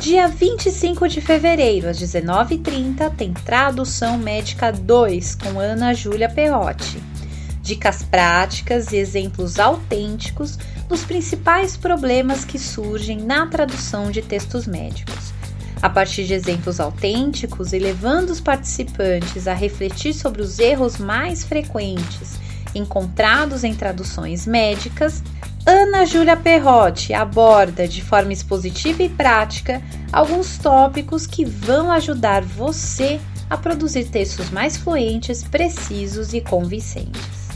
Dia 0.00 0.28
25 0.28 1.08
de 1.08 1.20
fevereiro, 1.20 1.88
às 1.88 1.98
19h30, 1.98 3.12
tem 3.16 3.32
Tradução 3.32 4.16
Médica 4.16 4.70
2 4.70 5.34
com 5.34 5.58
Ana 5.58 5.92
Júlia 5.92 6.28
Perrotti. 6.28 7.02
Dicas 7.60 8.04
práticas 8.04 8.92
e 8.92 8.96
exemplos 8.96 9.58
autênticos 9.58 10.56
dos 10.88 11.02
principais 11.02 11.76
problemas 11.76 12.44
que 12.44 12.60
surgem 12.60 13.18
na 13.18 13.48
tradução 13.48 14.10
de 14.12 14.22
textos 14.22 14.68
médicos. 14.68 15.32
A 15.82 15.90
partir 15.90 16.24
de 16.24 16.34
exemplos 16.34 16.78
autênticos 16.78 17.72
e 17.72 17.78
levando 17.80 18.30
os 18.30 18.40
participantes 18.40 19.48
a 19.48 19.52
refletir 19.52 20.14
sobre 20.14 20.42
os 20.42 20.60
erros 20.60 20.96
mais 20.96 21.42
frequentes 21.42 22.38
encontrados 22.74 23.64
em 23.64 23.74
traduções 23.74 24.46
médicas, 24.46 25.22
Ana 25.66 26.06
Júlia 26.06 26.36
Perrotti 26.36 27.12
aborda 27.12 27.86
de 27.86 28.02
forma 28.02 28.32
expositiva 28.32 29.02
e 29.02 29.08
prática 29.08 29.82
alguns 30.12 30.56
tópicos 30.58 31.26
que 31.26 31.44
vão 31.44 31.90
ajudar 31.90 32.42
você 32.42 33.20
a 33.50 33.56
produzir 33.56 34.04
textos 34.04 34.50
mais 34.50 34.76
fluentes, 34.76 35.42
precisos 35.44 36.32
e 36.32 36.40
convincentes. 36.40 37.48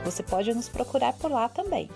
Você 0.05 0.23
pode 0.23 0.53
nos 0.53 0.69
procurar 0.69 1.13
por 1.15 1.31
lá 1.31 1.49
também. 1.49 1.89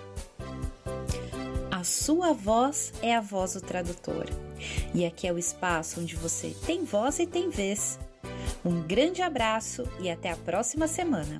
A 1.69 1.83
sua 1.83 2.33
voz 2.33 2.91
é 3.03 3.15
a 3.15 3.21
voz 3.21 3.53
do 3.53 3.61
tradutor. 3.61 4.25
E 4.95 5.05
aqui 5.05 5.27
é 5.27 5.31
o 5.31 5.37
espaço 5.37 6.01
onde 6.01 6.15
você 6.15 6.55
tem 6.65 6.83
voz 6.83 7.19
e 7.19 7.27
tem 7.27 7.49
vez. 7.49 7.99
Um 8.65 8.81
grande 8.81 9.21
abraço 9.21 9.87
e 9.99 10.09
até 10.09 10.31
a 10.31 10.37
próxima 10.37 10.87
semana. 10.87 11.39